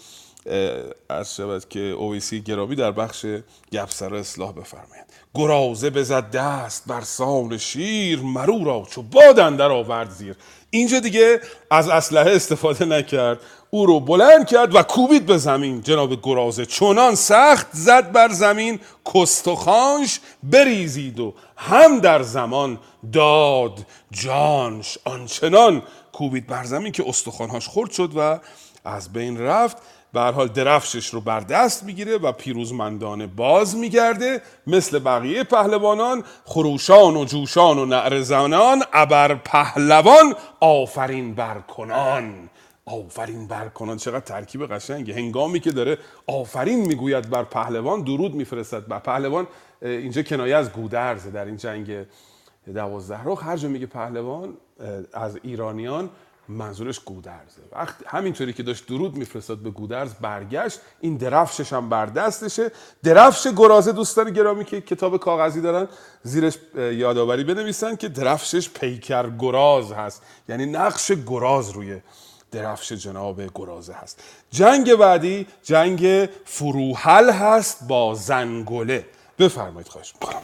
از 1.08 1.36
شود 1.36 1.68
که 1.68 1.80
اویسی 1.80 2.40
گرامی 2.40 2.76
در 2.76 2.90
بخش 2.90 3.26
گپسرا 3.72 4.18
اصلاح 4.18 4.52
بفرمایید 4.52 5.06
گرازه 5.34 5.90
بزد 5.90 6.30
دست 6.30 6.84
بر 6.86 7.00
سان 7.00 7.58
شیر 7.58 8.20
مرو 8.20 8.64
را 8.64 8.86
چو 8.90 9.02
باد 9.02 9.38
اندر 9.38 9.70
آورد 9.70 10.10
زیر. 10.10 10.36
اینجا 10.70 11.00
دیگه 11.00 11.40
از 11.70 11.88
اسلحه 11.88 12.30
استفاده 12.30 12.84
نکرد 12.84 13.40
او 13.70 13.86
رو 13.86 14.00
بلند 14.00 14.46
کرد 14.46 14.74
و 14.74 14.82
کوبید 14.82 15.26
به 15.26 15.38
زمین. 15.38 15.82
جناب 15.82 16.22
گرازه 16.22 16.66
چنان 16.66 17.14
سخت 17.14 17.66
زد 17.72 18.12
بر 18.12 18.28
زمین 18.28 18.80
کستخانش 19.14 20.20
بریزید 20.42 21.20
و 21.20 21.34
هم 21.56 22.00
در 22.00 22.22
زمان 22.22 22.78
داد 23.12 23.86
جانش. 24.10 24.98
آنچنان 25.04 25.82
کوبید 26.12 26.46
بر 26.46 26.64
زمین 26.64 26.92
که 26.92 27.04
استخوانهاش 27.08 27.68
خرد 27.68 27.90
شد 27.90 28.10
و 28.16 28.38
از 28.84 29.12
بین 29.12 29.40
رفت. 29.40 29.76
به 30.12 30.20
حال 30.20 30.48
درفشش 30.48 31.06
رو 31.06 31.20
بر 31.20 31.40
دست 31.40 31.84
می‌گیره 31.84 32.18
و 32.18 32.32
پیروزمندانه 32.32 33.26
باز 33.26 33.76
میگرده. 33.76 34.42
مثل 34.66 34.98
بقیه 34.98 35.44
پهلوانان 35.44 36.24
خروشان 36.44 37.16
و 37.16 37.24
جوشان 37.24 37.78
و 37.78 37.86
نعرزانان 37.86 38.82
ابر 38.92 39.34
پهلوان 39.34 40.34
آفرین 40.60 41.34
برکنان 41.34 42.48
آفرین 42.86 43.46
بر 43.46 43.68
کنان. 43.68 43.96
چقدر 43.96 44.20
ترکیب 44.20 44.66
قشنگه. 44.66 45.14
هنگامی 45.14 45.60
که 45.60 45.70
داره 45.70 45.98
آفرین 46.26 46.86
می‌گوید 46.86 47.30
بر 47.30 47.44
پهلوان 47.44 48.02
درود 48.02 48.34
میفرستد 48.34 48.86
بر 48.86 48.98
پهلوان. 48.98 49.46
اینجا 49.82 50.22
کنایه 50.22 50.56
از 50.56 50.72
گودرزه 50.72 51.30
در 51.30 51.44
این 51.44 51.56
جنگ 51.56 52.06
دوازده. 52.74 53.20
رخ 53.24 53.44
هر 53.44 53.56
جا 53.56 53.68
میگه 53.68 53.86
پهلوان 53.86 54.54
از 55.12 55.38
ایرانیان 55.42 56.10
منظورش 56.48 57.00
گودرزه. 57.00 57.60
وقت 57.72 57.94
همینطوری 58.06 58.52
که 58.52 58.62
داشت 58.62 58.86
درود 58.86 59.16
میفرستاد 59.16 59.58
به 59.58 59.70
گودرز 59.70 60.14
برگشت 60.14 60.80
این 61.00 61.16
درفشش 61.16 61.72
هم 61.72 61.88
بر 61.88 62.06
دستشه. 62.06 62.70
درفش 63.02 63.46
گرازه 63.56 63.92
دوستان 63.92 64.30
گرامی 64.30 64.64
که 64.64 64.80
کتاب 64.80 65.16
کاغذی 65.16 65.60
دارن 65.60 65.88
زیرش 66.22 66.58
یادآوری 66.74 67.44
بنویسن 67.44 67.96
که 67.96 68.08
درفشش 68.08 68.70
پیکر 68.70 69.30
گراز 69.30 69.92
هست. 69.92 70.22
یعنی 70.48 70.66
نقش 70.66 71.12
گراز 71.12 71.70
روی 71.70 72.00
درفش 72.50 72.92
جناب 72.92 73.42
گرازه 73.54 73.92
هست. 73.92 74.22
جنگ 74.50 74.94
بعدی 74.94 75.46
جنگ 75.62 76.28
فروحل 76.44 77.30
هست 77.30 77.88
با 77.88 78.14
زنگله 78.14 79.06
بفرمایید 79.38 79.88
خواهش 79.88 80.14
می‌کنم. 80.20 80.42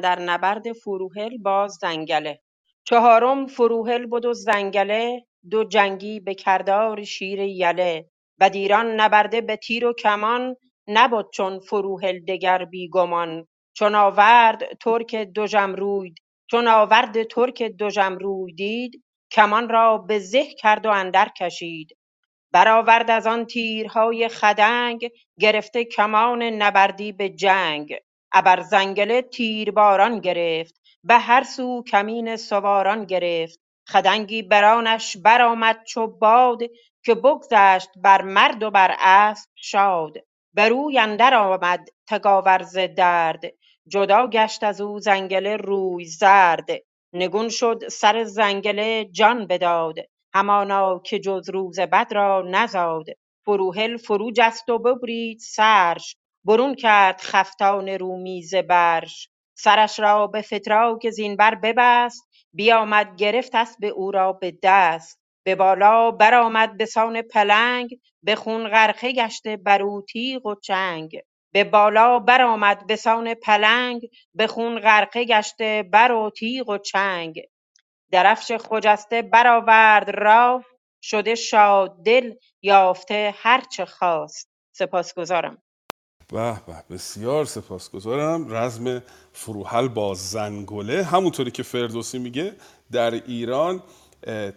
اندر 0.00 0.20
نبرد 0.20 0.72
فروهل 0.72 1.38
با 1.38 1.68
زنگله. 1.68 2.40
چهارم 2.84 3.46
فروهل 3.46 4.06
بد 4.06 4.24
و 4.24 4.32
زنگله 4.32 5.26
دو 5.50 5.64
جنگی 5.64 6.20
به 6.20 6.34
کردار 6.34 7.04
شیر 7.04 7.40
یله. 7.40 8.10
بدیران 8.40 9.00
نبرده 9.00 9.40
به 9.40 9.56
تیر 9.56 9.86
و 9.86 9.92
کمان 9.92 10.56
نبد 10.88 11.24
چون 11.34 11.58
فروهل 11.58 12.18
دگر 12.18 12.64
بی 12.64 12.88
گمان. 12.88 13.46
چون 13.72 13.94
آورد 13.94 14.78
ترک 14.80 15.14
دژمروی 15.16 16.14
چون 16.50 16.68
آورد 16.68 17.22
ترک 17.22 17.62
دژمروی 17.62 18.52
دید 18.52 19.04
کمان 19.32 19.68
را 19.68 19.98
به 19.98 20.18
زه 20.18 20.44
کرد 20.44 20.86
و 20.86 20.90
اندر 20.90 21.28
کشید. 21.38 21.96
برآورد 22.52 23.10
از 23.10 23.26
آن 23.26 23.46
تیرهای 23.46 24.28
خدنگ 24.28 25.08
گرفته 25.40 25.84
کمان 25.84 26.42
نبردی 26.42 27.12
به 27.12 27.28
جنگ. 27.28 27.96
ابر 28.32 28.60
زنگله 28.62 29.22
تیرباران 29.22 30.20
گرفت 30.20 30.80
به 31.04 31.14
هر 31.18 31.44
سو 31.44 31.82
کمین 31.84 32.36
سواران 32.36 33.04
گرفت. 33.04 33.60
خدنگی 33.88 34.42
برانش 34.42 35.16
برآمد 35.16 35.84
چو 35.84 36.06
باد 36.06 36.60
که 37.04 37.14
بگذشت 37.14 37.90
بر 37.96 38.22
مرد 38.22 38.62
و 38.62 38.70
بر 38.70 38.96
اسب 39.00 39.50
شاد. 39.56 40.12
بر 40.54 40.70
اوی 40.72 40.98
اندر 40.98 41.34
آمد 41.34 41.88
تگاور 42.08 42.62
ز 42.62 42.78
درد 42.96 43.42
جدا 43.88 44.26
گشت 44.26 44.64
از 44.64 44.80
او 44.80 44.98
زنگله 45.00 45.56
روی 45.56 46.04
زرد. 46.04 46.68
نگون 47.12 47.48
شد 47.48 47.88
سر 47.88 48.24
زنگله 48.24 49.04
جان 49.04 49.46
بداد 49.46 49.96
همانا 50.34 50.98
که 50.98 51.18
جز 51.18 51.50
روز 51.50 51.80
بد 51.80 52.08
را 52.14 52.42
نزاد. 52.50 53.06
فروهل 53.46 53.96
فرو 53.96 54.30
جست 54.36 54.68
و 54.68 54.78
ببرید 54.78 55.38
سرش. 55.38 56.16
برون 56.44 56.74
کرد 56.74 57.20
خفتان 57.20 57.88
رومی 57.88 58.42
ز 58.42 58.54
برش 58.54 59.28
سرش 59.54 60.00
را 60.00 60.26
به 60.26 60.42
فتراک 60.42 61.10
زینبر 61.10 61.54
ببست 61.54 62.28
بیامد 62.52 63.16
گرفت 63.16 63.54
اسب 63.54 63.84
او 63.96 64.10
را 64.10 64.32
به 64.32 64.58
دست. 64.62 65.20
به 65.44 65.54
بالا 65.54 66.10
برآمد 66.10 66.76
به 66.76 66.86
سان 66.86 67.22
پلنگ 67.22 67.98
به 68.22 68.34
خون 68.36 68.68
غرقه 68.68 69.12
گشته 69.12 69.56
بر 69.56 69.82
و 69.82 70.54
چنگ. 70.62 71.20
به 71.52 71.64
بالا 71.64 72.18
برآمد 72.18 72.86
به 72.86 72.96
سان 72.96 73.34
پلنگ 73.34 74.08
به 74.34 74.46
خون 74.46 74.78
غرقه 74.80 75.24
گشته 75.24 75.82
بر 75.92 76.12
و 76.12 76.30
تیغ 76.30 76.68
و 76.68 76.78
چنگ. 76.78 77.40
درفش 78.12 78.52
خجسته 78.52 79.22
برآورد 79.22 80.10
راو 80.10 80.62
شده 81.02 81.34
شاددل 81.34 82.34
یافته 82.62 83.34
هر 83.38 83.60
چه 83.60 83.84
خواست. 83.84 84.50
سپاسگزارم. 84.72 85.62
به 86.32 86.60
به. 86.66 86.84
بسیار 86.90 87.44
سپاسگزارم. 87.44 88.54
رزم 88.54 89.02
فروحل 89.32 89.88
با 89.88 90.14
زنگله 90.14 91.04
همونطوری 91.04 91.50
که 91.50 91.62
فردوسی 91.62 92.18
میگه 92.18 92.52
در 92.92 93.10
ایران 93.10 93.82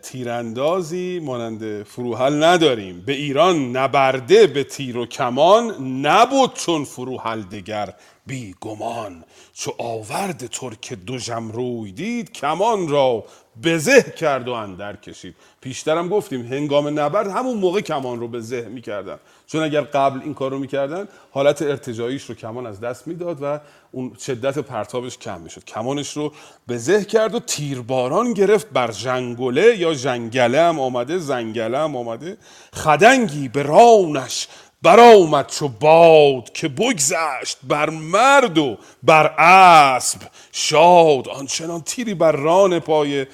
تیراندازی 0.02 1.20
مانند 1.20 1.84
فروحل 1.84 2.44
نداریم. 2.44 3.04
به 3.06 3.14
ایران 3.14 3.78
نبرده 3.78 4.48
به 4.48 4.64
تیر 4.64 4.98
و 4.98 5.06
کمان 5.06 5.88
نبود 6.06 6.54
چون 6.54 6.84
فروحل 6.84 7.42
دگر 7.42 7.94
بی 8.28 8.56
گمان 8.62 9.24
چو 9.54 9.74
آورد 9.78 10.48
ترک 10.48 10.94
دو 10.94 11.18
روی 11.54 11.92
دید 11.92 12.32
کمان 12.32 12.88
را 12.88 13.24
بزه 13.64 14.02
کرد 14.02 14.48
و 14.48 14.52
اندر 14.52 14.96
کشید. 14.96 15.36
پیشترم 15.62 16.10
گفتیم 16.10 16.46
هنگام 16.46 17.00
نبرد 17.00 17.28
همون 17.28 17.58
موقع 17.58 17.82
کمان 17.82 18.20
رو 18.20 18.28
به 18.28 18.40
زه 18.40 18.62
می‌کردن. 18.62 19.20
چون 19.48 19.64
اگر 19.64 19.82
قبل 19.82 20.20
این 20.24 20.34
کار 20.34 20.52
رو 20.52 20.60
می‌کردن 20.60 21.08
حالت 21.32 21.62
ارتجاییش 21.62 22.24
رو 22.24 22.36
کمان 22.36 22.66
از 22.66 22.80
دست 22.80 23.08
می‌داد 23.08 23.38
و 23.42 23.60
اون 23.92 24.14
شدت 24.26 24.60
پرتابش 24.60 25.18
کم 25.18 25.42
می‌شد. 25.42 25.64
کمانش 25.64 26.18
رو 26.18 26.34
به 26.68 26.78
زه 26.78 27.06
کرد 27.06 27.36
و 27.36 27.40
تیرباران 27.40 28.34
گرفت 28.34 28.70
بر 28.70 28.92
جنگله 28.92 29.78
یا 29.78 29.94
جنگله 29.94 30.62
هم 30.62 30.80
آمده 30.80 31.18
زنگله 31.18 31.78
هم 31.78 31.96
آمده 31.96 32.38
خدنگی 32.74 33.48
به 33.48 33.64
رانش 33.64 34.48
برآمد 34.84 35.48
چو 35.48 35.68
باد 35.68 36.52
که 36.54 36.68
بگذشت 36.68 37.58
بر 37.64 37.90
مرد 37.90 38.58
و 38.58 38.78
بر 39.04 39.26
اسب. 39.38 40.20
شاد 40.52 41.28
آنچنان 41.28 41.82
تیری 41.82 42.14
بر 42.14 42.32
ران 42.32 42.80
پای 42.80 43.26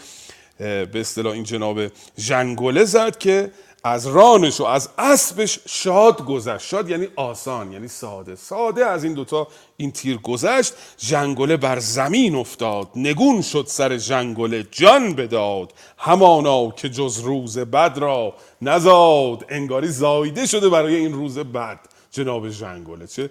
به 0.59 0.89
اصطلاح 0.95 1.33
این 1.33 1.43
جناب 1.43 1.79
ژنگله 2.19 2.85
زد 2.85 3.17
که 3.17 3.51
از 3.83 4.07
رانش 4.07 4.61
و 4.61 4.63
از 4.63 4.89
اسبش 4.97 5.59
شاد 5.67 6.25
گذشت. 6.25 6.67
شاد 6.67 6.89
یعنی 6.89 7.07
آسان 7.15 7.71
یعنی 7.71 7.87
ساده. 7.87 8.35
ساده 8.35 8.85
از 8.85 9.03
این 9.03 9.13
دوتا 9.13 9.47
این 9.77 9.91
تیر 9.91 10.17
گذشت. 10.17 10.73
ژنگله 10.99 11.57
بر 11.57 11.79
زمین 11.79 12.35
افتاد. 12.35 12.87
نگون 12.95 13.41
شد 13.41 13.65
سر 13.67 13.97
ژنگله 13.97 14.67
جان 14.71 15.13
بداد. 15.13 15.73
همانا 15.97 16.71
که 16.71 16.89
جز 16.89 17.19
روز 17.19 17.57
بد 17.57 17.97
را 17.97 18.33
نزاد. 18.61 19.45
انگاری 19.49 19.87
زایده 19.87 20.45
شده 20.45 20.69
برای 20.69 20.95
این 20.95 21.13
روز 21.13 21.37
بد. 21.37 21.79
جناب 22.11 22.49
ژنگله 22.49 23.07
چه 23.07 23.29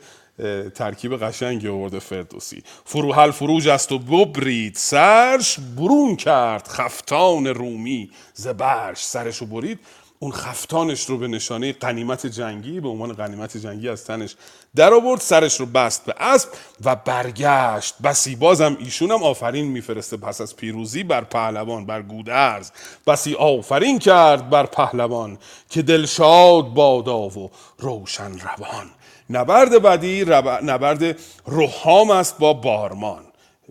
ترکیب 0.75 1.25
قشنگی 1.25 1.69
آورده 1.69 1.99
فردوسی. 1.99 2.63
فروحل 2.85 3.31
فروج 3.31 3.69
است 3.69 3.93
و 3.93 3.99
ببرید. 3.99 4.75
سرش 4.77 5.59
برون 5.77 6.17
کرد 6.17 6.69
خفتان 6.69 7.47
رومی. 7.47 8.11
زبرش 8.35 9.05
سرشو 9.05 9.47
برید. 9.47 9.79
اون 10.21 10.33
خفتانش 10.33 11.05
رو 11.05 11.19
به 11.19 11.29
نشانه 11.29 11.73
قنیمت 11.73 12.27
جنگی 12.27 12.81
به 12.81 12.89
عنوان 12.89 13.13
قنیمت 13.13 13.57
جنگی 13.57 13.89
از 13.89 14.05
تنش 14.05 14.37
در 14.77 14.95
آورد 14.95 15.21
سرش 15.21 15.61
رو 15.61 15.67
بست 15.67 16.05
به 16.05 16.15
اسب 16.19 16.49
و 16.85 16.97
برگشت. 16.97 17.95
بسی 18.05 18.37
بازم 18.37 18.77
ایشون 18.81 19.11
هم 19.11 19.23
آفرین 19.23 19.67
میفرسته 19.67 20.17
پس 20.17 20.41
از 20.41 20.57
پیروزی 20.57 21.03
بر 21.03 21.25
پهلوان 21.25 21.87
بر 21.87 22.03
گودرز. 22.03 22.71
بسی 23.07 23.35
آفرین 23.35 23.99
کرد 23.99 24.51
بر 24.51 24.67
پهلوان 24.67 25.39
که 25.71 25.83
دلشاد 25.83 26.65
بادا 26.65 27.19
و 27.19 27.51
روشن 27.79 28.39
روان. 28.39 28.91
نبرد 29.31 29.83
بعدی 29.83 30.25
رب... 30.25 30.49
نبرد 30.49 31.19
روحام 31.47 32.11
است 32.11 32.39
با 32.39 32.53
بارمان. 32.53 33.25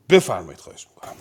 بفرمایید 0.09 0.59
خواهش 0.59 0.87
می‌کنم. 0.95 1.15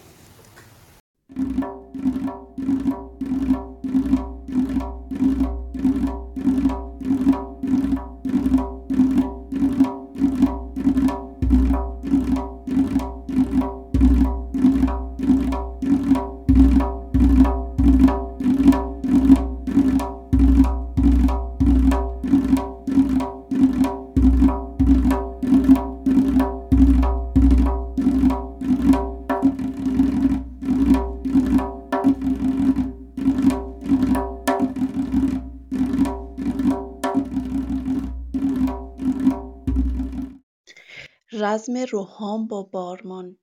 رزم 41.47 41.77
رهام 41.77 42.47
با 42.47 42.63
بارمان 42.63 43.39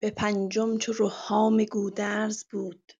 به 0.00 0.10
پنجم 0.10 0.78
چو 0.78 0.92
رهام 0.98 1.64
گودرز 1.64 2.44
بود 2.44 2.92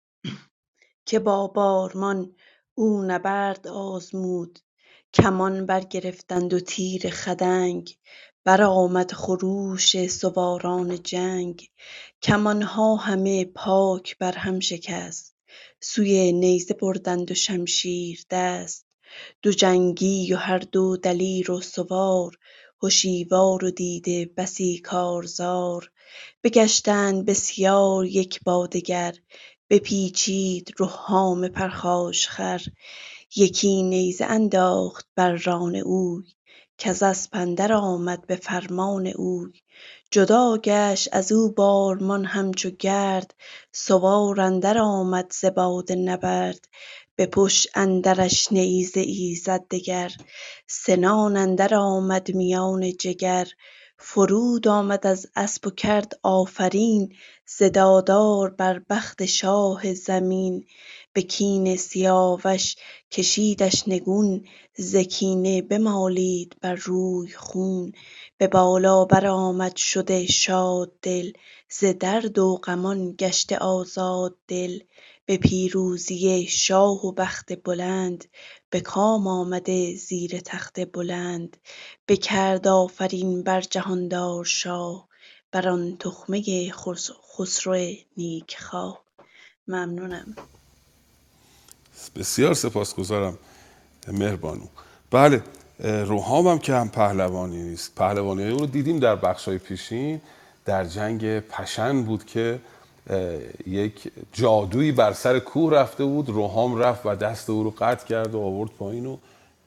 که 1.07 1.19
با 1.19 1.47
بارمان 1.47 2.37
او 2.75 3.03
نبرد 3.03 3.69
آزمود. 3.69 4.59
کمان 5.15 5.67
برگرفتند 5.67 6.55
و 6.55 6.61
تیر 6.61 7.11
خدنگ 7.11 7.97
برآمد 8.45 9.13
خروش 9.13 10.07
سواران 10.07 11.03
جنگ. 11.03 11.69
کمانها 12.23 12.97
همه 12.97 13.45
پاک 13.45 14.19
بر 14.19 14.33
هم 14.33 14.61
شکست 14.61 15.37
سوی 15.81 16.33
نیزه 16.33 16.75
بردند 16.75 17.31
و 17.31 17.35
شمشیر 17.35 18.25
دست. 18.31 18.87
دو 19.43 19.53
جنگی 19.53 20.33
و 20.33 20.37
هر 20.37 20.59
دو 20.59 20.97
دلیر 20.97 21.51
و 21.51 21.61
سوار 21.61 22.39
هشیوار 22.85 23.65
و 23.65 23.71
دیده 23.71 24.31
بسی 24.37 24.79
کارزار 24.79 25.91
بگشتند 26.45 27.25
بسیار 27.25 28.07
یک 28.07 28.41
با 28.45 28.67
دگر 28.67 29.15
بپیچید 29.71 30.75
رهام 30.79 31.49
پرخاشخر 31.49 32.63
یکی 33.37 33.83
نیزه 33.83 34.25
انداخت 34.25 35.07
بر 35.17 35.33
ران 35.33 35.77
اوی 35.77 36.25
کز 36.79 37.03
اسپ 37.03 37.31
اندر 37.33 37.73
آمد 37.73 38.27
به 38.27 38.37
فرمان 38.37 39.07
اوی. 39.07 39.53
جدا 40.11 40.59
گشت 40.59 41.09
ازو 41.13 41.53
بارمان 41.53 42.25
همچو 42.25 42.71
گرد 42.71 43.35
سوار 43.73 44.41
اندر 44.41 44.79
آمد 44.79 45.33
ز 45.41 45.45
باد 45.45 45.93
نبرد. 45.93 46.69
به 47.17 47.27
پشت 47.27 47.69
اندرش 47.75 48.53
نیزه 48.53 49.01
ای 49.01 49.35
زد 49.35 49.69
دگر. 49.71 50.13
سنان 50.67 51.37
اندر 51.37 51.75
آمد 51.75 52.35
میان 52.35 52.93
جگر. 52.97 53.49
فرود 53.99 54.69
آمد 54.69 55.07
از 55.07 55.27
اسپ 55.37 55.67
و 55.67 55.71
کرد 55.71 56.21
آفرین. 56.23 57.15
ز 57.47 57.63
دادار 57.63 58.51
بر 58.51 58.83
بخت 58.91 59.25
شاه 59.25 59.95
زمین. 59.95 60.67
به 61.13 61.23
کین 61.23 61.77
سیاوش 61.77 62.77
کشیدش 63.11 63.89
نگون. 63.89 64.45
ز 64.77 64.97
کینه 64.97 65.63
بمالید 65.63 66.57
بر 66.61 66.75
روی 66.75 67.33
خون. 67.33 67.93
به 68.39 68.47
بالا 68.49 69.05
برآمد 69.05 69.77
شده 69.77 70.27
شاددل 70.27 71.33
ز 71.71 71.85
درد 71.85 72.39
و 72.39 72.57
غمان 72.57 73.15
گشته 73.19 73.59
آزاد 73.59 74.37
دل. 74.49 74.79
به 75.27 75.37
پیروزی 75.37 76.47
شاه 76.47 77.07
و 77.07 77.13
بخت 77.13 77.63
بلند 77.65 78.25
به 78.71 78.81
کام 78.81 79.27
آمده 79.27 79.97
زیر 79.97 80.41
تخت 80.41 80.93
بلند. 80.93 81.57
بکرد 82.09 82.69
آفرین 82.69 83.43
بر 83.43 83.61
جهاندار 83.61 84.45
شاه 84.45 85.09
بران 85.53 85.97
تخمه 85.97 86.73
خسرو 87.37 87.95
نیک 88.17 88.59
خواه 88.61 89.05
ممنونم. 89.69 90.37
بسیار 92.17 92.55
سپاسگزارم 92.55 93.39
مهربانو 94.09 94.67
بله 95.11 95.43
روحام 95.81 96.47
هم 96.47 96.59
که 96.59 96.75
هم 96.75 96.89
پهلوانی 96.89 97.63
نیست. 97.63 97.95
پهلوانی 97.95 98.51
او 98.51 98.59
رو 98.59 98.67
دیدیم 98.67 98.99
در 98.99 99.17
بخش 99.17 99.49
های 99.49 99.59
پیشین. 99.59 100.21
در 100.65 100.85
جنگ 100.85 101.41
پشن 101.41 102.03
بود 102.03 102.27
که 102.27 102.61
یک 103.67 104.13
جادویی 104.33 104.93
بر 104.93 105.13
سر 105.13 105.39
کوه 105.39 105.73
رفته 105.73 106.05
بود 106.05 106.29
روحام 106.29 106.77
رفت 106.77 107.07
و 107.07 107.15
دست 107.15 107.51
او 107.51 107.63
رو 107.63 107.75
قطع 107.79 108.07
کرد 108.07 108.35
و 108.35 108.41
آورد 108.41 108.71
پایین 108.71 109.07
و 109.07 109.17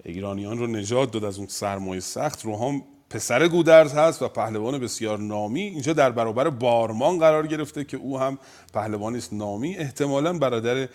ایرانیان 0.03 0.57
رو 0.57 0.67
نجات 0.67 1.11
داد. 1.11 1.23
از 1.23 1.37
اون 1.37 1.47
سرمایه 1.47 1.99
سخت 1.99 2.45
روحام 2.45 2.83
پسر 3.09 3.47
گودرز 3.47 3.93
هست 3.93 4.21
و 4.21 4.27
پهلوان 4.27 4.79
بسیار 4.79 5.19
نامی. 5.19 5.61
اینجا 5.61 5.93
در 5.93 6.11
برابر 6.11 6.49
بارمان 6.49 7.19
قرار 7.19 7.47
گرفته 7.47 7.83
که 7.83 7.97
او 7.97 8.19
هم 8.19 8.37
پهلوانی 8.73 9.17
است. 9.17 9.33
نامی 9.33 9.77
احتمالا 9.77 10.37
برادر 10.37 10.87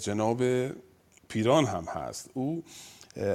جناب 0.00 0.42
پیران 1.28 1.64
هم 1.64 1.84
هست. 1.84 2.30
او 2.34 2.62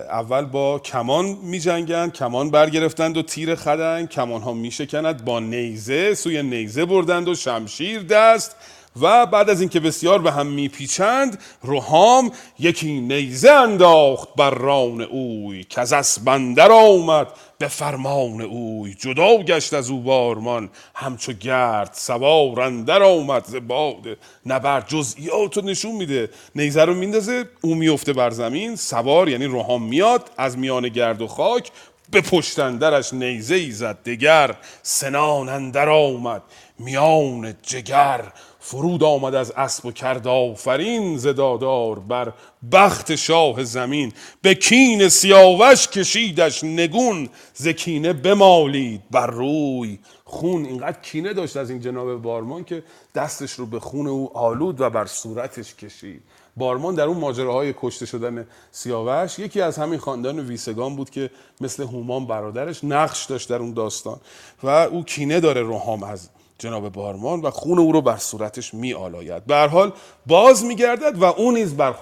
اول 0.10 0.46
با 0.46 0.80
کمان 0.80 1.26
می 1.26 1.60
جنگند 1.60 2.14
کمان 2.14 2.52
برگرفتند 2.52 3.18
و 3.18 3.22
تیر 3.22 3.56
خدند 3.56 4.10
کمان 4.10 4.42
ها 4.42 4.54
می 4.54 4.72
شکند 4.72 5.26
با 5.26 5.40
نیزه 5.40 6.14
سوی 6.14 6.44
نیزه 6.44 6.86
بردند 6.86 7.28
و 7.28 7.36
شمشیر 7.36 8.04
دست 8.04 8.56
و 9.02 9.26
بعد 9.26 9.50
از 9.50 9.60
اینکه 9.60 9.80
بسیار 9.80 10.22
به 10.22 10.32
هم 10.32 10.48
میپیچند 10.48 11.40
روحام 11.62 12.32
یکی 12.60 13.02
نیزه 13.02 13.52
انداخت 13.52 14.28
بر 14.38 14.50
ران 14.50 15.02
اوی 15.02 15.64
که 15.64 15.82
از 15.82 15.94
اسبندر 15.94 16.72
آمد 16.72 17.28
به 17.58 17.68
فرمان 17.68 18.42
اوی. 18.42 18.94
جدا 18.94 19.38
گشت 19.38 19.74
از 19.74 19.90
او 19.90 20.02
بارمان 20.02 20.70
همچو 20.96 21.34
گرد 21.34 21.90
سوار 21.94 22.62
اندر 22.62 23.04
آمد 23.04 23.46
ز 23.46 23.56
باد 23.56 24.18
نبرد. 24.46 24.88
جزئیات 24.88 25.58
رو 25.58 25.66
نشون 25.66 25.92
میده. 25.96 26.30
نیزه 26.56 26.86
رو 26.86 26.94
میندازه 26.94 27.46
او 27.62 27.76
میفته 27.76 28.14
بر 28.14 28.30
زمین 28.30 28.76
سوار 28.76 29.30
یعنی 29.30 29.46
روحام 29.46 29.84
میاد 29.84 30.32
از 30.38 30.58
میان 30.58 30.90
گرد 30.90 31.22
و 31.22 31.28
خاک 31.28 31.72
به 32.12 32.22
پشت 32.22 32.60
اندرش 32.60 33.14
نیزه 33.14 33.56
ای 33.56 33.72
زد 33.72 34.04
دگر 34.04 34.56
سنان 34.82 35.50
اندر 35.50 35.90
آمد 35.90 36.42
میان 36.80 37.56
جگر 37.62 38.22
فرود 38.66 39.04
آمد 39.04 39.36
از 39.36 39.52
اسب 39.52 39.86
و 39.86 39.92
کرد 39.92 40.28
آفرین 40.28 41.18
ز 41.18 41.28
دادار 41.28 42.00
بر 42.00 42.34
بخت 42.72 43.16
شاه 43.16 43.64
زمین. 43.64 44.12
به 44.42 44.56
کین 44.56 45.10
سیاوش 45.10 45.88
کشیدش 45.88 46.64
نگون 46.64 47.30
ز 47.54 47.68
کینه 47.68 48.14
بمالید 48.14 49.02
بر 49.12 49.28
روی 49.28 50.00
خون. 50.24 50.66
اینقدر 50.66 51.02
کینه 51.02 51.34
داشت 51.34 51.58
از 51.58 51.70
این 51.70 51.80
جناب 51.80 52.22
بارمان 52.22 52.64
که 52.64 52.84
دستش 53.16 53.52
رو 53.52 53.66
به 53.66 53.80
خون 53.80 54.08
او 54.08 54.38
آلود 54.38 54.82
و 54.82 54.90
بر 54.90 55.06
صورتش 55.06 55.76
کشید. 55.76 56.22
بارمان 56.58 56.96
در 56.96 57.04
اون 57.04 57.18
ماجراهای 57.18 57.74
کشته 57.78 58.06
شدن 58.06 58.48
سیاوش 58.72 59.40
یکی 59.40 59.62
از 59.62 59.78
همین 59.78 60.00
خاندان 60.00 60.40
ویسگان 60.40 60.96
بود 60.96 61.10
که 61.10 61.30
مثل 61.62 61.84
هومان 61.84 62.28
برادرش 62.28 62.84
نقش 62.84 63.26
داشت 63.26 63.50
در 63.50 63.56
اون 63.56 63.74
داستان 63.74 64.20
و 64.64 64.70
او 64.70 65.04
کینه 65.04 65.40
داره 65.40 65.62
روحام 65.62 66.04
از 66.04 66.30
جناب 66.60 66.90
بارمان 66.90 67.42
و 67.42 67.50
خون 67.50 67.80
او 67.80 67.92
رو 67.92 68.02
بر 68.02 68.18
صورتش 68.18 68.74
می 68.74 68.94
آلاید. 68.94 69.52
حال 69.52 69.94
باز 70.26 70.66
می 70.66 70.76
گردد 70.76 71.18
و 71.18 71.24
او 71.24 71.52
نیز 71.52 71.78
بر 71.78 71.94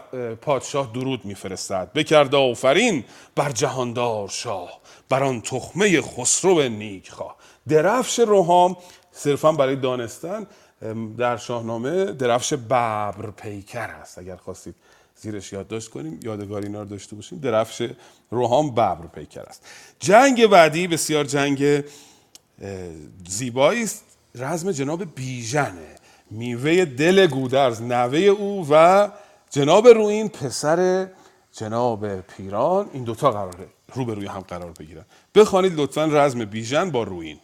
پادشاه 0.42 0.92
درود 0.94 1.26
می 1.26 1.36
فرستد. 1.36 1.92
بکرد 1.96 2.36
آفرین 2.36 3.04
بر 3.36 3.52
جهاندار 3.52 4.28
شاه 4.28 4.82
بر 5.10 5.24
آن 5.24 5.42
تخمه 5.42 6.02
خسرو 6.02 6.62
نیک 6.70 7.12
خواه 7.12 7.36
درفش 7.68 8.20
روحام 8.20 8.78
صرفا 9.12 9.52
برای 9.52 9.76
دانستن 9.76 10.48
در 11.18 11.38
شاهنامه 11.38 12.06
درفش 12.06 12.54
ببر 12.54 13.32
پیکر 13.38 13.90
است. 13.90 14.18
اگر 14.20 14.36
خواستید 14.36 14.76
زیرش 15.16 15.54
یادداشت 15.54 15.90
کنیم 15.90 16.20
یادگاری 16.24 16.66
اینا 16.66 16.82
رو 16.82 16.88
داشته 16.88 17.16
باشیم 17.16 17.40
درفش 17.40 17.90
روحام 18.32 18.72
ببر 18.72 19.08
پیکر 19.16 19.42
است. 19.42 19.66
جنگ 20.00 20.48
بعدی 20.48 20.88
بسیار 20.88 21.24
جنگ 21.24 21.84
زیبایی 23.28 23.84
است. 23.84 24.06
رزم 24.36 24.72
جناب 24.72 25.16
بیژنه. 25.16 25.96
میوه 26.32 26.86
دل 26.86 27.28
گودرز 27.28 27.82
نوه 27.82 28.18
او 28.18 28.68
و 28.70 29.10
جناب 29.50 29.88
روین 29.88 30.30
پسر 30.30 31.08
جناب 31.52 32.22
پیران. 32.22 32.90
این 32.94 33.04
دوتا 33.04 33.32
قراره 33.32 33.68
روبروی 33.94 34.26
هم 34.28 34.40
قرار 34.40 34.72
بگیرن. 34.72 35.06
بخوانید 35.36 35.74
لطفا 35.80 36.06
رزم 36.06 36.46
بیژن 36.46 36.90
با 36.92 37.04
روین. 37.04 37.40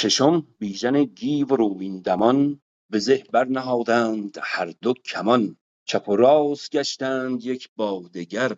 ششم 0.00 0.46
بیژن 0.58 1.04
گیو 1.04 1.46
و 1.46 1.56
رویین 1.56 2.00
دمان 2.00 2.60
به 2.90 2.98
زه 2.98 3.24
برنهادند 3.32 4.38
هر 4.42 4.74
دو 4.82 4.92
کمان. 4.92 5.56
چپ 5.88 6.08
و 6.08 6.16
راست 6.16 6.70
گشتند 6.72 7.44
یک 7.44 7.68
با 7.76 8.10
دگر 8.14 8.56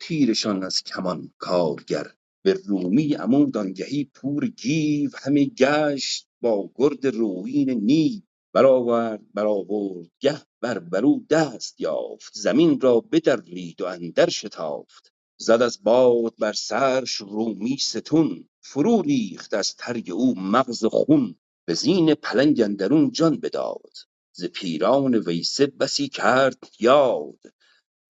تیرشان 0.00 0.62
از 0.62 0.82
کمان 0.82 1.30
کارگر. 1.38 2.06
به 2.44 2.58
رومی 2.66 3.14
عمود 3.14 3.56
آنگهی 3.56 4.04
پور 4.04 4.48
گیو 4.48 5.10
همی 5.22 5.46
گشت 5.58 6.28
با 6.40 6.70
گرد 6.74 7.06
رویین 7.06 7.70
نیو. 7.70 8.20
برآورد 8.52 9.32
به 9.34 10.10
آوردگه 10.20 10.42
بر 10.60 10.78
برو 10.78 11.24
دست 11.30 11.80
یافت. 11.80 12.32
زمین 12.34 12.80
را 12.80 13.00
بدرید 13.00 13.80
و 13.80 13.86
اندر 13.86 14.28
شتافت. 14.28 15.12
زد 15.40 15.62
از 15.62 15.82
باد 15.82 16.34
بر 16.38 16.52
سرش 16.52 17.14
رومی 17.14 17.76
ستون. 17.76 18.48
فرو 18.64 19.02
ریخت 19.02 19.54
از 19.54 19.76
ترگ 19.76 20.10
او 20.10 20.40
مغز 20.40 20.73
و 20.73 20.84
خون 20.84 21.34
به 21.66 21.74
زین 21.74 22.14
پلنگ 22.14 22.60
اندرون 22.60 23.10
جان 23.10 23.40
بداد. 23.40 23.92
ز 24.32 24.44
پیران 24.44 25.14
ویسه 25.14 25.66
بسی 25.66 26.08
کرد 26.08 26.58
یاد. 26.80 27.40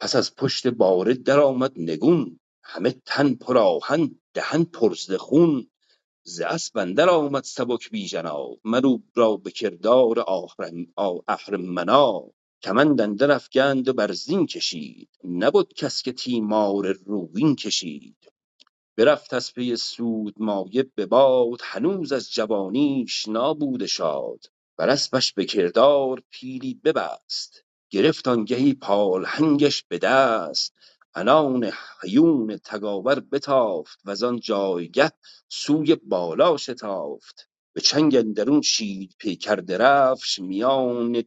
پس 0.00 0.16
از 0.16 0.36
پشت 0.36 0.66
باره 0.66 1.14
درآمد 1.14 1.72
نگون. 1.76 2.40
همه 2.62 2.94
تن 3.06 3.34
پر 3.34 3.58
آهن 3.58 4.20
دهن 4.34 4.64
پر 4.64 4.94
ز 4.94 5.12
خون. 5.12 5.70
ز 6.24 6.40
اسپ 6.40 6.76
اندر 6.76 7.10
آمد 7.10 7.44
سبک 7.44 7.90
بیژنا 7.90 8.48
مر 8.64 8.86
او 8.86 9.02
را 9.14 9.36
به 9.36 9.50
کردار 9.50 10.24
اهرمنا 11.28 12.30
کمند 12.62 13.00
اندر 13.00 13.30
افگند 13.30 13.88
و 13.88 13.92
بر 13.92 14.12
زین 14.12 14.46
کشید. 14.46 15.08
نبد 15.24 15.72
کس 15.76 16.02
که 16.02 16.12
تیمار 16.12 16.92
روین 16.92 17.56
کشید. 17.56 18.31
برفت 18.98 19.34
از 19.34 19.54
پی 19.54 19.76
سود 19.76 20.34
مایه 20.38 20.86
به 20.96 21.06
باد 21.06 21.60
هنوز 21.64 22.12
از 22.12 22.32
جوانیش 22.32 23.28
نابوده 23.28 23.88
شاد. 23.88 24.40
بر 24.78 24.90
اسپش 24.90 25.34
به 25.34 25.46
کردار 25.46 26.22
پیلی 26.30 26.74
ببست 26.84 27.64
گرفت 27.90 28.28
آنگهی 28.28 28.74
پالهنگش 28.74 29.84
به 29.88 29.98
دست. 29.98 30.74
عنان 31.16 31.72
هیون 32.02 32.58
تگاور 32.58 33.20
بتافت 33.20 34.00
وز 34.06 34.24
آن 34.24 34.40
جایگه 34.40 35.12
سوی 35.50 35.96
بالا 35.96 36.58
شتافت. 36.58 37.50
به 37.74 37.82
چنگ 37.82 38.16
اندرون 38.16 38.62
شید 38.62 39.16
پیکر 39.20 39.56
درفش 39.56 40.40
میان 40.40 41.24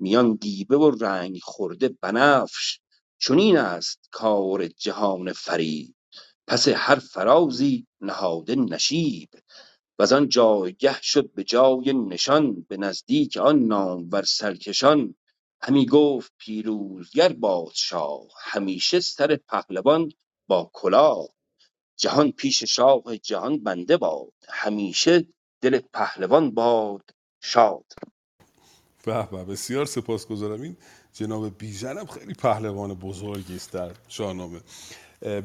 میان 0.00 0.34
دیبه 0.36 0.76
و 0.76 0.90
رنگ 0.90 1.40
خورده 1.42 1.88
بنفش. 1.88 2.80
چنین 3.18 3.56
است 3.58 4.08
کار 4.12 4.68
جهان 4.68 5.32
فریب 5.32 5.94
پس 6.46 6.68
هر 6.68 6.96
فرازی 6.98 7.86
نهاده 8.00 8.54
نشیب 8.54 9.30
وز 9.98 10.12
آن 10.12 10.28
جایگه 10.28 11.02
شد 11.02 11.32
به 11.32 11.44
جای 11.44 11.92
نشان 11.92 12.66
به 12.68 12.76
نزدیک 12.76 13.36
آن 13.36 13.58
نامور 13.58 14.22
سرکشان 14.22 15.14
همی 15.62 15.86
گفت 15.86 16.32
پیروزگر 16.38 17.32
باد 17.32 17.72
شاه 17.74 18.28
همیشه 18.40 19.00
سر 19.00 19.36
پهلوان 19.36 20.12
با 20.48 20.70
کلاه 20.72 21.28
جهان 21.96 22.32
پیش 22.32 22.64
شاه 22.64 23.16
جهان 23.22 23.62
بنده 23.62 23.96
باد 23.96 24.32
همیشه 24.48 25.26
دل 25.60 25.80
پهلوان 25.94 26.50
باد 26.50 27.10
شاد 27.42 27.84
به 29.04 29.28
به 29.30 29.44
بسیار 29.44 29.84
سپاسگزارم. 29.86 30.62
این 30.62 30.76
جناب 31.12 31.58
بیژن 31.58 31.98
هم 31.98 32.06
خیلی 32.06 32.34
پهلوان 32.34 32.94
بزرگی 32.94 33.56
است 33.56 33.72
در 33.72 33.92
شاهنامه. 34.08 34.56
اه، 34.56 34.62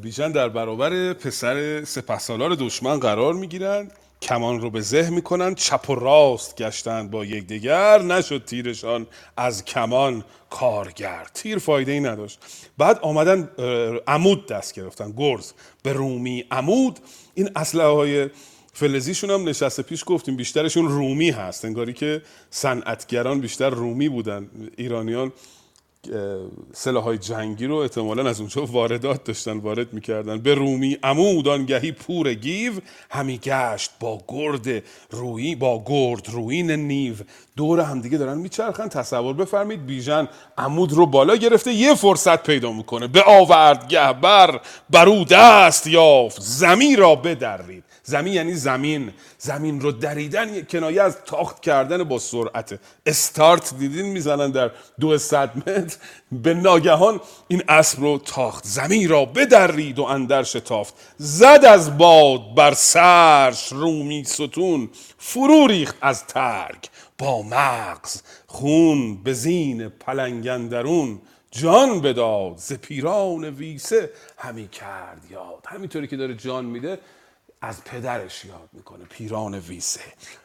بیژن 0.01 0.31
در 0.31 0.49
برابر 0.49 1.13
پسر 1.13 1.83
سپهسالار 1.83 2.55
دشمن 2.55 2.99
قرار 2.99 3.33
می‌گیرند 3.33 3.93
کمان 4.21 4.61
رو 4.61 4.69
به 4.69 4.81
زه 4.81 5.09
می‌کنند 5.09 5.55
چپ 5.55 5.89
و 5.89 5.95
راست 5.95 6.57
گشتند 6.57 7.11
با 7.11 7.25
یکدیگر. 7.25 8.01
نشد 8.01 8.45
تیرشان 8.45 9.07
از 9.37 9.65
کمان 9.65 10.23
کارگر. 10.49 11.27
تیر 11.33 11.57
فایده 11.57 11.91
ای 11.91 11.99
نداشت. 11.99 12.39
بعد 12.77 12.99
آمدن 12.99 13.49
عمود 14.07 14.47
دست 14.47 14.73
گرفتن. 14.73 15.13
گرز. 15.17 15.51
به 15.83 15.93
رومی 15.93 16.45
عمود. 16.51 16.99
این 17.33 17.49
اسلحه 17.55 17.87
های 17.87 18.29
فلزیشون 18.73 19.31
هم 19.31 19.47
نشسته 19.49 19.83
پیش 19.83 20.03
گفتیم 20.05 20.35
بیشترشون 20.35 20.87
رومی 20.87 21.29
هست. 21.29 21.65
انگاری 21.65 21.93
که 21.93 22.21
صنعتگران 22.49 23.39
بیشتر 23.39 23.69
رومی 23.69 24.09
بودن. 24.09 24.49
ایرانیان 24.77 25.31
سلاحهای 26.73 27.17
جنگی 27.17 27.65
رو 27.65 27.75
احتمالا 27.75 28.29
از 28.29 28.39
اونجا 28.39 28.65
واردات 28.65 29.23
داشتن 29.23 29.57
وارد 29.57 29.93
می‌کردن. 29.93 30.39
به 30.39 30.53
رومی 30.53 30.97
عمود 31.03 31.47
آنگهی 31.47 31.91
پور 31.91 32.33
گیو. 32.33 32.73
همی 33.09 33.37
گشت 33.37 33.91
با 33.99 34.21
گرد 34.27 34.83
روی 35.09 35.55
با 35.55 35.83
گرد 35.85 36.29
روین 36.29 36.71
نیو. 36.71 37.15
دور 37.57 37.79
همدیگه 37.79 38.17
دارن 38.17 38.37
میچرخن. 38.37 38.87
تصور 38.87 39.33
بفرمید 39.33 39.85
بیژن 39.85 40.27
عمود 40.57 40.93
رو 40.93 41.05
بالا 41.05 41.35
گرفته 41.35 41.73
یه 41.73 41.95
فرصت 41.95 42.43
پیدا 42.43 42.71
می‌کنه. 42.71 43.07
به 43.07 43.23
آورد 43.23 43.87
گه 43.87 44.13
بر 44.13 44.61
برو 44.89 45.23
دست 45.23 45.87
یافت. 45.87 46.41
زمین 46.41 46.97
را 46.97 47.15
بدرید. 47.15 47.83
زمین 48.09 48.33
یعنی 48.33 48.53
زمین. 48.53 49.13
زمین 49.37 49.81
رو 49.81 49.91
دریدن 49.91 50.61
کنایه 50.61 51.01
از 51.01 51.17
تاخت 51.25 51.59
کردن 51.59 52.03
با 52.03 52.19
سرعت. 52.19 52.79
استارت 53.05 53.77
دیدین 53.77 54.05
می‌زنن 54.05 54.51
در 54.51 54.71
دو 54.99 55.07
متر. 55.55 55.97
به 56.31 56.53
ناگهان 56.53 57.19
این 57.47 57.63
اسب 57.67 57.99
رو 57.99 58.17
تاخت. 58.17 58.63
زمین 58.65 59.09
را 59.09 59.25
بدرید 59.25 59.99
و 59.99 60.03
اندر 60.03 60.43
شتافت. 60.43 60.93
زد 61.17 61.65
از 61.67 61.97
باد 61.97 62.55
بر 62.55 62.73
سرش 62.73 63.71
رومی 63.71 64.23
ستون. 64.23 64.89
فرو 65.17 65.67
ریخت 65.67 65.95
از 66.01 66.25
ترگ 66.25 66.89
با 67.17 67.41
مغز 67.41 68.21
خون 68.47 69.23
به 69.23 69.33
زین 69.33 69.89
پلنگندرون 69.89 71.21
جان 71.51 72.01
بداد 72.01 72.57
ز 72.57 72.73
پیران 72.73 73.49
ویسه. 73.49 74.09
همی 74.37 74.67
کرد 74.67 75.21
یاد. 75.31 75.63
همینطوری 75.67 76.07
که 76.07 76.17
داره 76.17 76.35
جان 76.35 76.65
میده 76.65 76.99
از 77.61 77.83
پدرش 77.83 78.45
یاد 78.45 78.69
می‌کنه 78.73 79.05
پیران 79.05 79.55
ویسه. 79.59 80.01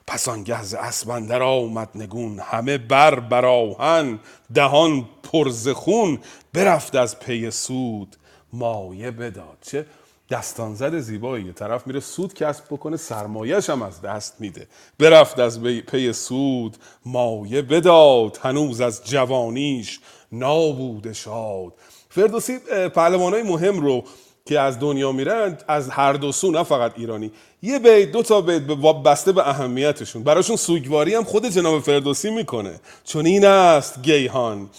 پس 0.06 0.28
آنگه 0.28 0.62
ز 0.62 0.74
اسب 0.74 1.10
اندر 1.10 1.42
آمد 1.42 1.88
نگون 1.94 2.38
همه 2.38 2.78
بر 2.78 3.20
براهن 3.20 4.20
دهان 4.54 5.08
پر 5.22 5.48
ز 5.48 5.68
خون. 5.68 6.18
برفت 6.52 6.94
از 6.94 7.18
پی 7.18 7.50
سود 7.50 8.16
مایه 8.52 9.10
بداد. 9.10 9.58
چه 9.60 9.86
دستانزد 10.30 10.98
زیباییه 10.98 11.52
طرف 11.52 11.86
میره 11.86 12.00
سود 12.00 12.34
کسب 12.34 12.64
بکنه 12.70 12.96
سرمایهش 12.96 13.70
هم 13.70 13.82
از 13.82 14.00
دست 14.00 14.40
میده. 14.40 14.68
برفت 14.98 15.38
از 15.38 15.62
پی 15.62 16.12
سود 16.12 16.76
مایه 17.06 17.62
بداد. 17.62 18.38
هنوز 18.42 18.80
از 18.80 19.04
جوانیش 19.04 20.00
نابوده 20.32 21.12
شاد. 21.12 21.72
فردوسی 22.08 22.58
پهلوانای 22.94 23.42
مهم 23.42 23.80
رو 23.80 24.04
که 24.44 24.60
از 24.60 24.80
دنیا 24.80 25.12
میرن 25.12 25.58
از 25.68 25.88
هر 25.90 26.12
دو 26.12 26.32
سو 26.32 26.50
نه 26.50 26.62
فقط 26.62 26.92
ایرانی. 26.96 27.30
یه 27.62 27.78
بیت 27.78 28.12
دو 28.12 28.22
تا 28.22 28.40
بیت 28.40 28.62
بسته 29.04 29.32
به 29.32 29.48
اهمیتشون. 29.48 30.22
براشون 30.22 30.56
سوگواری 30.56 31.14
هم 31.14 31.24
خود 31.24 31.46
جناب 31.46 31.82
فردوسی 31.82 32.30
می‌کنه. 32.30 32.80
چون 33.04 33.26
این 33.26 33.44
است 33.44 34.02
گیهان 34.02 34.70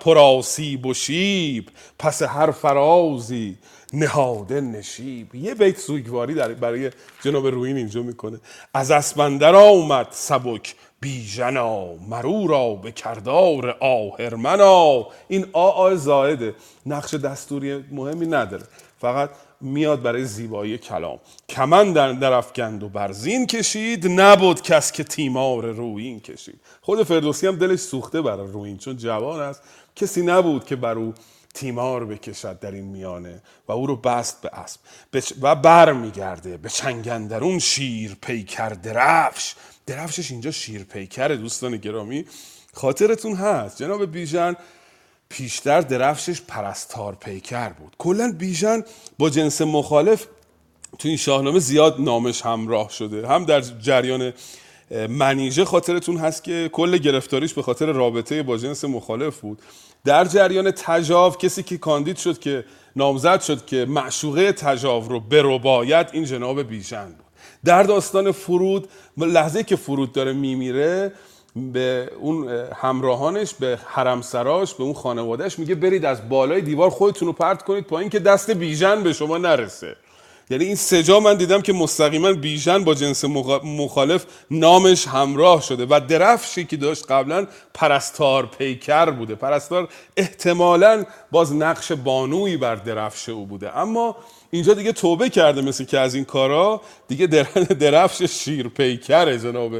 پراسیب 0.00 0.86
و 0.86 0.94
شیب 0.94 1.68
پس 1.98 2.22
هر 2.22 2.50
فرازی 2.50 3.56
نهاده 3.92 4.60
نشیب. 4.60 5.34
یه 5.34 5.54
بیت 5.54 5.78
سوگواری 5.78 6.34
برای 6.34 6.90
جناب 7.24 7.46
روین 7.46 7.76
اینجا 7.76 8.02
می‌کنه. 8.02 8.40
از 8.74 8.90
اسبندر 8.90 9.54
آمد 9.54 10.06
سبک 10.10 10.74
بیژنا 11.00 11.94
مرو 11.94 12.46
را 12.46 12.74
به 12.74 12.92
کردار 12.92 13.76
آهرمنا. 13.80 15.06
این 15.28 15.46
آ 15.52 15.70
آ 15.70 15.94
زائده 15.94 16.54
نقش 16.86 17.14
دستوری 17.14 17.84
مهمی 17.90 18.26
نداره. 18.26 18.62
فقط 19.00 19.30
میاد 19.60 20.02
برای 20.02 20.24
زیبایی 20.24 20.78
کلام. 20.78 21.18
کمن 21.48 21.92
در 21.92 22.12
درفگند 22.12 22.82
و 22.82 22.88
برزین 22.88 23.46
کشید. 23.46 24.20
نبود 24.20 24.62
کس 24.62 24.92
که 24.92 25.04
تیمار 25.04 25.66
روین 25.66 26.20
کشید. 26.20 26.60
خود 26.80 27.02
فردوسی 27.02 27.46
هم 27.46 27.56
دلش 27.56 27.78
سوخته 27.78 28.22
برای 28.22 28.46
روین 28.46 28.78
چون 28.78 28.96
جوان 28.96 29.40
است. 29.40 29.62
کسی 29.96 30.22
نبود 30.22 30.64
که 30.64 30.76
بر 30.76 30.98
او 30.98 31.14
تیمار 31.54 32.04
بکشد 32.04 32.58
در 32.58 32.70
این 32.70 32.84
میانه 32.84 33.42
و 33.68 33.72
او 33.72 33.86
رو 33.86 33.96
بست 33.96 34.40
به 34.42 34.50
اسب. 34.52 34.80
و 35.42 35.54
بر 35.54 35.92
میگرده 35.92 36.56
به 36.56 36.68
چنگندرون 36.68 37.58
شیر 37.58 38.16
پیکر 38.22 38.68
درفش. 38.68 39.54
درفشش 39.90 40.30
اینجا 40.30 40.50
شیر 40.50 40.84
پیکره 40.84 41.36
دوستان 41.36 41.76
گرامی. 41.76 42.24
خاطرتون 42.74 43.34
هست. 43.34 43.78
جناب 43.78 44.04
بیژن 44.12 44.56
پیشتر 45.28 45.80
درفشش 45.80 46.40
پرستار 46.40 47.14
پیکر 47.14 47.68
بود. 47.68 47.96
کلا 47.98 48.34
بیژن 48.38 48.82
با 49.18 49.30
جنس 49.30 49.62
مخالف 49.62 50.26
تو 50.98 51.08
این 51.08 51.16
شاهنامه 51.16 51.58
زیاد 51.58 52.00
نامش 52.00 52.42
همراه 52.42 52.90
شده. 52.90 53.28
هم 53.28 53.44
در 53.44 53.60
جریان 53.60 54.32
منیژه 55.08 55.64
خاطرتون 55.64 56.16
هست 56.16 56.44
که 56.44 56.70
کل 56.72 56.98
گرفتاریش 56.98 57.54
به 57.54 57.62
خاطر 57.62 57.86
رابطه 57.86 58.42
با 58.42 58.56
جنس 58.56 58.84
مخالف 58.84 59.40
بود. 59.40 59.62
در 60.04 60.24
جریان 60.24 60.70
تجاو 60.70 61.32
کسی 61.32 61.62
که 61.62 61.78
کاندید 61.78 62.16
شد 62.16 62.38
که 62.38 62.64
نامزد 62.96 63.40
شد 63.40 63.66
که 63.66 63.84
معشوقه 63.84 64.52
تجاو 64.52 65.08
رو 65.08 65.20
برباید 65.20 66.06
این 66.12 66.24
جناب 66.24 66.62
بیژن 66.62 67.06
بود. 67.06 67.29
در 67.64 67.82
داستان 67.82 68.32
فرود 68.32 68.88
لحظه 69.16 69.62
که 69.62 69.76
فرود 69.76 70.12
داره 70.12 70.32
میمیره 70.32 71.12
به 71.56 72.10
اون 72.20 72.48
همراهانش 72.76 73.54
به 73.54 73.78
حرمسراش 73.86 74.74
به 74.74 74.84
اون 74.84 74.94
خانوادهش 74.94 75.58
میگه 75.58 75.74
برید 75.74 76.04
از 76.04 76.28
بالای 76.28 76.60
دیوار 76.60 76.90
خودتون 76.90 77.28
رو 77.28 77.32
پرت 77.32 77.62
کنید 77.62 77.84
پایین 77.84 78.10
که 78.10 78.18
دست 78.18 78.50
بیژن 78.50 79.02
به 79.02 79.12
شما 79.12 79.38
نرسه. 79.38 79.96
یعنی 80.50 80.64
این 80.64 80.74
سجا 80.74 81.20
من 81.20 81.36
دیدم 81.36 81.60
که 81.60 81.72
مستقیما 81.72 82.32
بیژن 82.32 82.84
با 82.84 82.94
جنس 82.94 83.24
مخالف 83.64 84.24
نامش 84.50 85.08
همراه 85.08 85.62
شده 85.62 85.86
و 85.90 86.00
درفشی 86.08 86.64
که 86.64 86.76
داشت 86.76 87.10
قبلا 87.10 87.46
پرستار 87.74 88.46
پیکر 88.46 89.10
بوده. 89.10 89.34
پرستار 89.34 89.88
احتمالا 90.16 91.04
باز 91.30 91.52
نقش 91.54 91.92
بانویی 91.92 92.56
بر 92.56 92.74
درفش 92.74 93.28
او 93.28 93.46
بوده. 93.46 93.78
اما 93.78 94.16
اینجا 94.50 94.74
دیگه 94.74 94.92
توبه 94.92 95.28
کرده 95.28 95.62
مثل 95.62 95.84
که 95.84 95.98
از 95.98 96.14
این 96.14 96.24
کارا. 96.24 96.80
دیگه 97.08 97.26
درفش 97.84 98.22
شیر 98.22 98.68
پیکره 98.68 99.38
جناب 99.38 99.72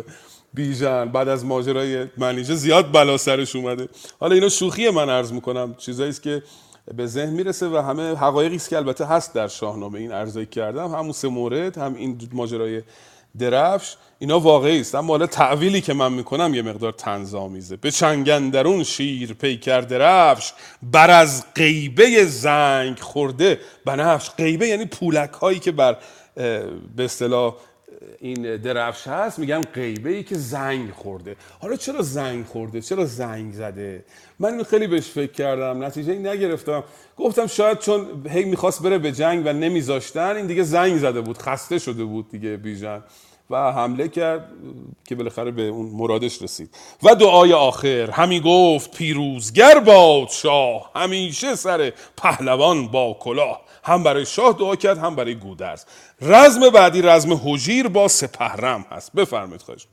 بیژن. 0.55 1.05
بعد 1.05 1.29
از 1.29 1.45
ماجرای 1.45 2.07
منیجه 2.17 2.55
زیاد 2.55 2.93
بلا 2.93 3.17
سرش 3.17 3.57
اومده. 3.57 3.89
حالا 4.21 4.35
اینا 4.35 4.49
شوخی 4.49 4.91
من 4.91 5.11
عرض 5.11 5.33
می‌کنم. 5.33 5.75
چیزایی 5.75 6.13
که 6.13 6.43
به 6.95 7.07
ذهن 7.07 7.31
می‌رسه 7.31 7.69
و 7.69 7.77
همه 7.77 8.15
حقایقی 8.15 8.57
است 8.57 8.69
که 8.69 8.77
البته 8.77 9.05
هست 9.05 9.35
در 9.35 9.49
شاهنامه 9.49 9.99
این 9.99 10.13
ارزایی 10.13 10.47
کردم. 10.47 10.95
همون 10.95 11.13
سه 11.13 11.29
مورد 11.29 11.79
هم 11.79 11.95
این 11.95 12.29
ماجرای 12.33 12.83
درفش 13.39 13.97
اینا 14.19 14.41
واقعی 14.41 14.81
است. 14.81 14.95
اما 14.95 15.13
حالا 15.13 15.27
تعویلی 15.27 15.81
که 15.81 15.95
من 15.95 16.13
می‌کنم 16.13 16.55
یه 16.55 16.63
مقدار 16.63 16.93
تنظامیزه. 16.93 17.77
به 17.77 17.91
چنگندرون 17.91 18.85
شیر 18.85 19.33
پیکر 19.33 19.81
درفش 19.81 20.53
بر 20.83 21.11
از 21.11 21.45
غیبه 21.55 22.25
زنگ 22.25 22.99
خورده. 22.99 23.61
بنفش 23.85 24.31
غیبه 24.31 24.69
یعنی 24.69 24.85
پولک 24.85 25.31
هایی 25.31 25.59
که 25.59 25.73
بر 25.73 25.97
به 26.97 27.05
اصطلاح 27.05 27.55
این 28.19 28.57
درفش 28.57 29.07
هست 29.09 29.39
میگم 29.39 29.61
غیبه 29.75 30.11
ای 30.11 30.23
که 30.23 30.39
زنگ 30.39 30.91
خورده. 30.91 31.37
حالا 31.61 31.77
چرا 31.77 32.03
زنگ 32.03 32.47
خورده؟ 32.47 32.81
چرا 32.81 33.05
زنگ 33.05 33.53
زده؟ 33.53 34.05
من 34.39 34.51
اینو 34.51 34.65
خیلی 34.65 34.87
بهش 34.87 35.11
فکر 35.11 35.33
کردم 35.33 35.85
نتیجه 35.85 36.15
نگرفتم. 36.15 36.85
گفتم 37.17 37.47
شاید 37.47 37.79
چون 37.79 38.27
هی 38.31 38.45
می‌خواست 38.45 38.83
بره 38.83 38.99
به 38.99 39.13
جنگ 39.13 39.43
و 39.47 39.53
نمیذاشتن 39.53 40.37
این 40.37 40.47
دیگه 40.47 40.63
زنگ 40.63 40.99
زده 40.99 41.21
بود 41.21 41.39
خسته 41.39 41.79
شده 41.79 42.05
بود 42.05 42.31
دیگه 42.31 42.57
بیژن. 42.57 43.03
و 43.51 43.73
حمله 43.73 44.09
کرد 44.09 44.49
که 45.05 45.15
بالاخره 45.15 45.51
به 45.51 45.63
اون 45.63 45.87
مرادش 45.87 46.43
رسید. 46.43 46.75
و 47.03 47.15
دعای 47.15 47.53
آخر 47.53 48.11
همی 48.11 48.41
گفت 48.41 48.97
پیروزگر 48.97 49.79
باد 49.81 50.29
شاه 50.29 50.91
همیشه 50.97 51.55
سر 51.55 51.93
پهلوان 52.17 52.89
با 52.89 53.17
کلاه. 53.21 53.61
هم 53.85 54.03
برای 54.03 54.27
شاه 54.27 54.53
دعا 54.53 54.77
کرد 54.77 54.99
هم 54.99 55.17
برای 55.17 55.35
گودرز. 55.35 55.85
رزم 56.21 56.71
بعدی 56.71 57.03
رزم 57.03 57.41
حجیر 57.45 57.89
با 57.89 58.09
سپهرم 58.09 58.87
هست. 58.91 59.13
بفرمایید 59.13 59.63
خواهش 59.63 59.87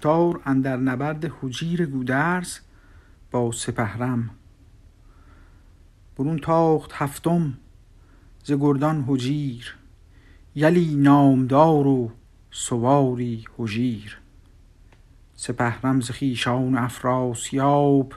گفتار 0.00 0.40
اندر 0.44 0.76
نبرد 0.76 1.32
هجیر 1.42 1.86
گودرز 1.86 2.58
با 3.30 3.52
سپهرم. 3.52 4.30
برون 6.18 6.38
تاخت 6.38 6.90
هفتم 6.94 7.54
ز 8.44 8.52
گردان 8.52 9.04
هجیر 9.08 9.76
یلی 10.54 10.94
نامدار 10.94 11.86
و 11.86 12.10
سواری 12.50 13.44
هجیر 13.58 14.18
سپهرم 15.36 16.00
ز 16.00 16.10
خویشان 16.10 16.78
افراسیاب 16.78 18.12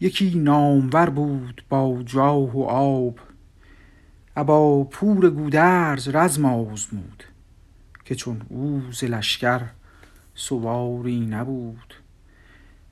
یکی 0.00 0.38
نامور 0.38 1.10
بود 1.10 1.62
با 1.68 2.02
جاه 2.06 2.56
و 2.56 2.62
آب. 2.62 3.18
ابا 4.36 4.84
پور 4.84 5.30
گودرز 5.30 6.08
رزم 6.08 6.44
آزمود 6.44 7.24
که 8.04 8.14
چون 8.14 8.42
او 8.48 8.82
ز 8.92 9.04
لشکر 9.04 9.62
سواری 10.38 11.20
نبود. 11.20 11.94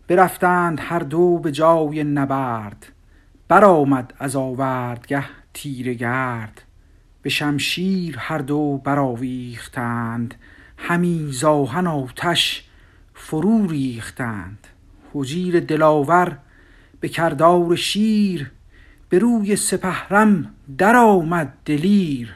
برفتند 0.08 0.80
هر 0.82 0.98
دو 0.98 1.38
به 1.38 1.52
جای 1.52 2.04
نبرد. 2.04 2.86
برآمد 3.48 4.14
از 4.18 4.36
آوردگه 4.36 5.24
تیره 5.54 5.94
گرد. 5.94 6.62
به 7.22 7.30
شمشیر 7.30 8.18
هر 8.18 8.38
دو 8.38 8.80
برآویختند. 8.84 10.34
همی 10.78 11.28
ز 11.32 11.44
آهن 11.44 11.86
آتش 11.86 12.68
فرو 13.14 13.66
ریختند. 13.66 14.66
هجیر 15.14 15.60
دلاور 15.60 16.38
به 17.00 17.08
کردار 17.08 17.76
شیر 17.76 18.50
به 19.08 19.18
روی 19.18 19.56
سپهرم 19.56 20.54
درآمد 20.78 21.52
دلیر. 21.64 22.34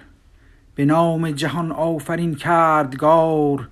به 0.75 0.85
نام 0.85 1.31
جهان 1.31 1.73
آفرین 1.73 2.35
کردگار 2.35 3.69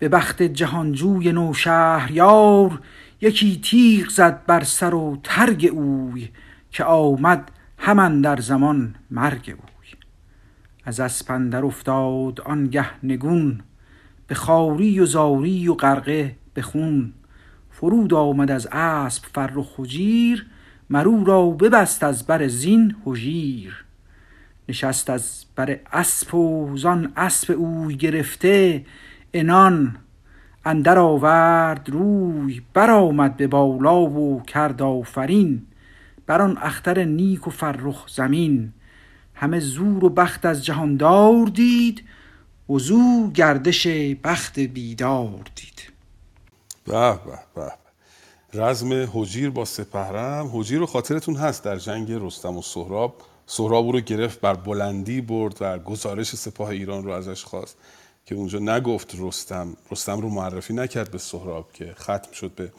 به 0.00 0.08
بخت 0.08 0.42
جهانجوی 0.42 1.32
نوشهریار 1.32 2.80
یکی 3.20 3.60
تیغ 3.60 4.08
زد 4.08 4.46
بر 4.46 4.64
سر 4.64 4.94
و 4.94 5.20
ترگ 5.22 5.70
اوی 5.72 6.28
که 6.70 6.84
آمد 6.84 7.50
هم 7.78 7.98
اندر 7.98 8.40
زمان 8.40 8.94
مرگ 9.10 9.56
اوی. 9.58 9.88
از 10.84 11.00
اسپ 11.00 11.30
اندر 11.30 11.64
افتاد 11.64 12.40
آنگه 12.40 12.86
نگون 13.02 13.60
به 14.26 14.34
خواری 14.34 15.00
و 15.00 15.06
زاری 15.06 15.68
و 15.68 15.74
غرقه 15.74 16.36
به 16.54 16.62
خون. 16.62 17.12
فرود 17.70 18.14
آمد 18.14 18.50
از 18.50 18.68
اسپ 18.72 19.24
فرخ 19.34 19.80
هجیر 19.80 20.46
مر 20.90 21.08
او 21.08 21.24
را 21.24 21.46
ببست 21.50 22.02
از 22.02 22.26
بر 22.26 22.48
زین 22.48 22.96
هجیر. 23.06 23.84
نشست 24.68 25.10
از 25.10 25.44
بر 25.56 25.78
اسپ 25.92 26.34
و 26.34 26.76
زان 26.76 27.12
اسپ 27.16 27.54
اوی 27.58 27.96
گرفته 27.96 28.84
عنان 29.34 29.96
اندر 30.64 30.98
آورد 30.98 31.90
روی 31.90 32.62
برآمد 32.74 33.36
به 33.36 33.46
بالا 33.46 34.00
و 34.00 34.42
کرد 34.42 34.82
آفرین 34.82 35.66
بر 36.26 36.42
آن 36.42 36.58
اختر 36.62 37.04
نیک 37.04 37.46
و 37.46 37.50
فرخ 37.50 38.08
زمین. 38.08 38.72
همه 39.34 39.60
زور 39.60 40.04
و 40.04 40.08
بخت 40.08 40.46
از 40.46 40.64
جهاندار 40.64 41.46
دید 41.46 42.04
وزو 42.70 43.30
گردش 43.30 43.86
بخت 44.24 44.58
بیدار 44.58 45.40
دید. 45.54 45.92
به 46.84 47.12
به 47.12 47.38
به 47.54 47.72
رزم 48.54 48.92
هجیر 48.92 49.50
با 49.50 49.64
سپهرم. 49.64 50.46
هجیر 50.54 50.78
رو 50.78 50.86
خاطرتون 50.86 51.36
هست 51.36 51.64
در 51.64 51.76
جنگ 51.76 52.12
رستم 52.12 52.56
و 52.56 52.62
سهراب. 52.62 53.16
سهراب 53.46 53.88
رو 53.88 54.00
گرفت 54.00 54.40
بر 54.40 54.54
بلندی 54.54 55.20
برد 55.20 55.56
و 55.60 55.78
گزارش 55.78 56.36
سپاه 56.36 56.68
ایران 56.68 57.04
رو 57.04 57.10
ازش 57.10 57.44
خواست. 57.44 57.76
که 58.30 58.36
اونجا 58.36 58.58
نگفت 58.58 59.14
رستم. 59.18 59.76
رستم 59.90 60.20
رو 60.20 60.28
معرفی 60.28 60.74
نکرد 60.74 61.10
به 61.10 61.18
سهراب 61.18 61.72
که 61.72 61.94
ختم 61.98 62.32
شد 62.32 62.50
به 62.56 62.72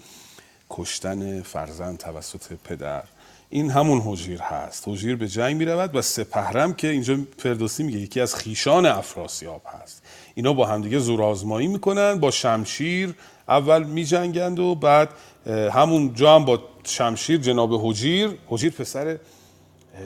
کشتن 0.69 1.41
فرزند 1.41 1.97
توسط 1.97 2.53
پدر. 2.63 3.03
این 3.49 3.71
همون 3.71 4.01
هجیر 4.05 4.41
هست. 4.41 4.87
هجیر 4.87 5.15
به 5.15 5.27
جنگ 5.27 5.55
می 5.57 5.65
رود 5.65 5.95
و 5.95 6.01
سپهرم 6.01 6.73
که 6.73 6.87
اینجا 6.87 7.17
فردوسی 7.37 7.83
میگه 7.83 7.99
یکی 7.99 8.21
از 8.21 8.35
خیشان 8.35 8.85
افراسیاب 8.85 9.61
هست. 9.65 10.03
اینا 10.35 10.53
با 10.53 10.65
همدیگه 10.65 10.99
زورآزمایی 10.99 11.67
می‌کنن 11.67 12.19
با 12.19 12.31
شمشیر 12.31 13.15
اول 13.47 13.83
میجنگند 13.83 14.59
و 14.59 14.75
بعد 14.75 15.09
همون 15.47 16.13
جا 16.13 16.35
هم 16.35 16.45
با 16.45 16.61
شمشیر 16.83 17.37
جناب 17.37 17.85
هجیر 17.85 18.37
هجیر 18.51 18.71
پسر 18.71 19.19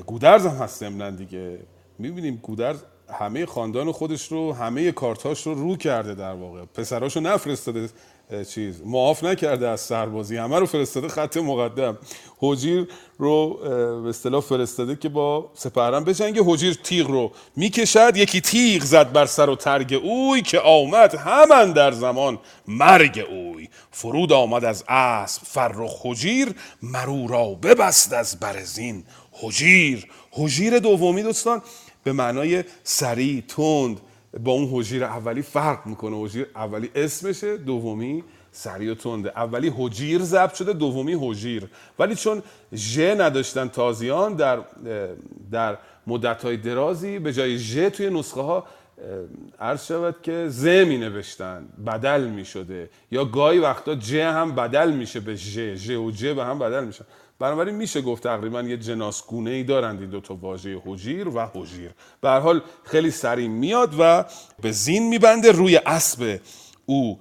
گودرز 0.06 0.46
هم 0.46 0.56
هست 0.56 0.84
دیگه. 0.84 1.60
می‌بینیم 2.00 2.36
گودرز 2.36 2.78
همه 3.20 3.46
خاندان 3.46 3.92
خودش 3.92 4.28
رو 4.28 4.54
همه 4.54 4.92
کارتاش 4.92 5.42
رو 5.42 5.54
رو 5.54 5.78
کرده 5.78 6.16
در 6.16 6.34
واقع. 6.34 6.66
پسراشو 6.66 7.20
نفرستاده 7.20 7.90
چیز. 8.50 8.82
معاف 8.86 9.24
نکرده 9.24 9.68
از 9.68 9.82
سربازی. 9.82 10.38
همه 10.38 10.60
رو 10.60 10.66
فرستاده 10.66 11.08
خط 11.08 11.38
مقدم. 11.38 11.98
هجیر 12.42 12.88
رو 13.18 13.54
به 14.04 14.10
اصطلاح 14.10 14.42
فرستاده 14.42 14.96
که 14.96 15.10
با 15.10 15.52
سپهرم 15.54 16.04
بجنگه. 16.04 16.42
هجیر 16.42 16.74
تیغ 16.74 17.08
رو 17.08 17.32
می‌کشد. 17.56 18.18
یکی 18.18 18.42
تیغ 18.42 18.84
زد 18.84 19.12
بر 19.12 19.26
سر 19.26 19.50
و 19.50 19.56
ترگ 19.56 20.02
اوی 20.04 20.42
که 20.42 20.60
آمد 20.60 21.16
همان 21.16 21.72
در 21.72 21.92
زمان 21.92 22.40
مرگ 22.68 23.26
اوی. 23.30 23.70
فرود 23.92 24.34
آمد 24.34 24.66
از 24.66 24.84
اسب 24.88 25.42
فرخ 25.46 26.06
هجیر 26.06 26.56
مر 26.84 27.13
او 27.13 27.28
را 27.28 27.46
ببست 27.46 28.14
از 28.14 28.40
بر 28.40 28.65
زین 28.65 29.04
هجیر 29.44 30.08
هجیر 30.38 30.80
دومی 30.80 31.24
دوستان 31.24 31.62
به 32.06 32.12
معنای 32.14 32.64
سریع 32.84 33.44
تند 33.48 34.00
با 34.40 34.52
اون 34.52 34.80
هجیر 34.80 35.04
اولی 35.04 35.42
فرق 35.42 35.86
می‌کنه. 35.86 36.18
هجیر 36.18 36.48
اولی 36.56 36.92
اسمشه 36.96 37.58
دومی 37.58 38.24
سریع 38.52 38.92
و 38.92 38.96
تنده 38.96 39.32
اولی 39.36 39.74
هجیر 39.78 40.22
ضبط 40.22 40.54
شده 40.54 40.74
دومی 40.74 41.18
هجیر 41.22 41.68
ولی 42.00 42.16
چون 42.16 42.44
ژ 42.76 43.00
نداشتن 43.00 43.68
تازیان 43.68 44.34
در 44.34 44.60
در 45.52 45.78
مدت 46.08 46.44
های 46.44 46.58
درازی 46.58 47.20
به 47.20 47.34
جای 47.34 47.58
ژ 47.58 47.78
توی 47.78 48.10
نسخه 48.10 48.42
ها 48.42 48.64
عرض 49.60 49.86
شود 49.86 50.16
که 50.24 50.46
ز 50.50 50.66
می 50.66 50.98
نوشتن 50.98 51.68
بدل 51.88 52.28
می 52.28 52.46
شده 52.46 52.90
یا 53.12 53.26
گاهی 53.26 53.60
وقتا 53.60 53.96
ج 53.96 54.16
هم 54.16 54.56
بدل 54.56 54.92
میشه 54.92 55.20
به 55.20 55.36
ژ 55.36 55.60
ژ 55.76 55.90
و 55.90 56.12
ج 56.12 56.26
به 56.26 56.46
هم 56.46 56.60
بدل 56.60 56.86
میشن. 56.86 57.06
بنابراین 57.40 57.76
میشه 57.76 58.02
گفت 58.02 58.24
تقریبا 58.24 58.62
یه 58.62 58.78
جناسگونه 58.78 59.50
ای 59.50 59.64
دارند 59.64 60.02
این 60.02 60.10
دو 60.10 60.20
تا 60.22 60.36
واژه 60.36 60.82
هجیر 60.86 61.28
و 61.28 61.40
هجیر 61.40 61.92
به 62.22 62.30
حال 62.30 62.62
خیلی 62.84 63.12
سریع 63.12 63.48
میاد 63.48 63.96
و 64.00 64.26
به 64.62 64.72
زین 64.72 65.10
میبنده 65.10 65.52
روی 65.52 65.78
اسب 65.86 66.40
او 66.86 67.20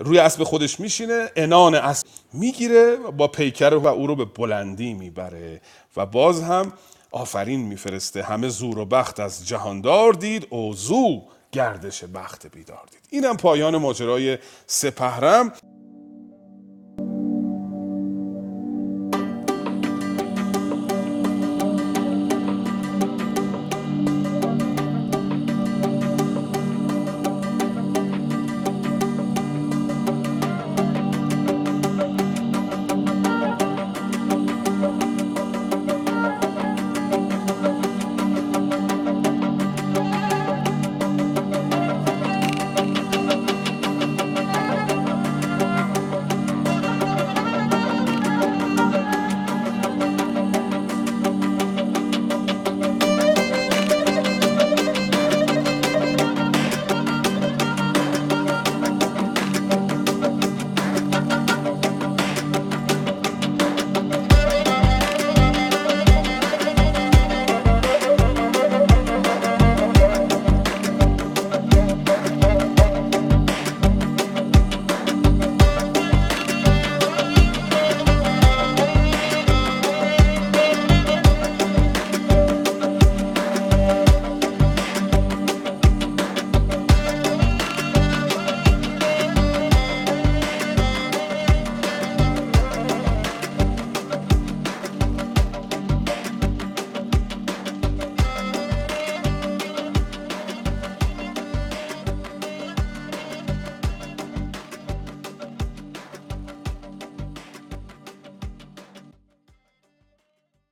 روی 0.00 0.18
اسب 0.18 0.44
خودش 0.44 0.80
میشینه 0.80 1.30
انان 1.36 1.74
اسب 1.74 2.06
می‌گیره 2.32 2.96
با 2.96 3.28
پیکر 3.28 3.74
و 3.74 3.86
او 3.86 4.06
رو 4.06 4.16
به 4.16 4.24
بلندی 4.24 4.94
می‌بره 4.94 5.60
و 5.96 6.06
باز 6.06 6.42
هم 6.42 6.72
آفرین 7.10 7.60
میفرسته. 7.60 8.22
همه 8.22 8.48
زور 8.48 8.78
و 8.78 8.84
بخت 8.84 9.20
از 9.20 9.48
جهاندار 9.48 10.12
دید 10.12 10.46
اوزو 10.50 11.22
گردش 11.52 12.04
بخت 12.04 12.46
بیدار 12.46 12.82
دید. 12.90 13.00
اینم 13.10 13.36
پایان 13.36 13.76
ماجرای 13.76 14.38
سپهرم. 14.66 15.52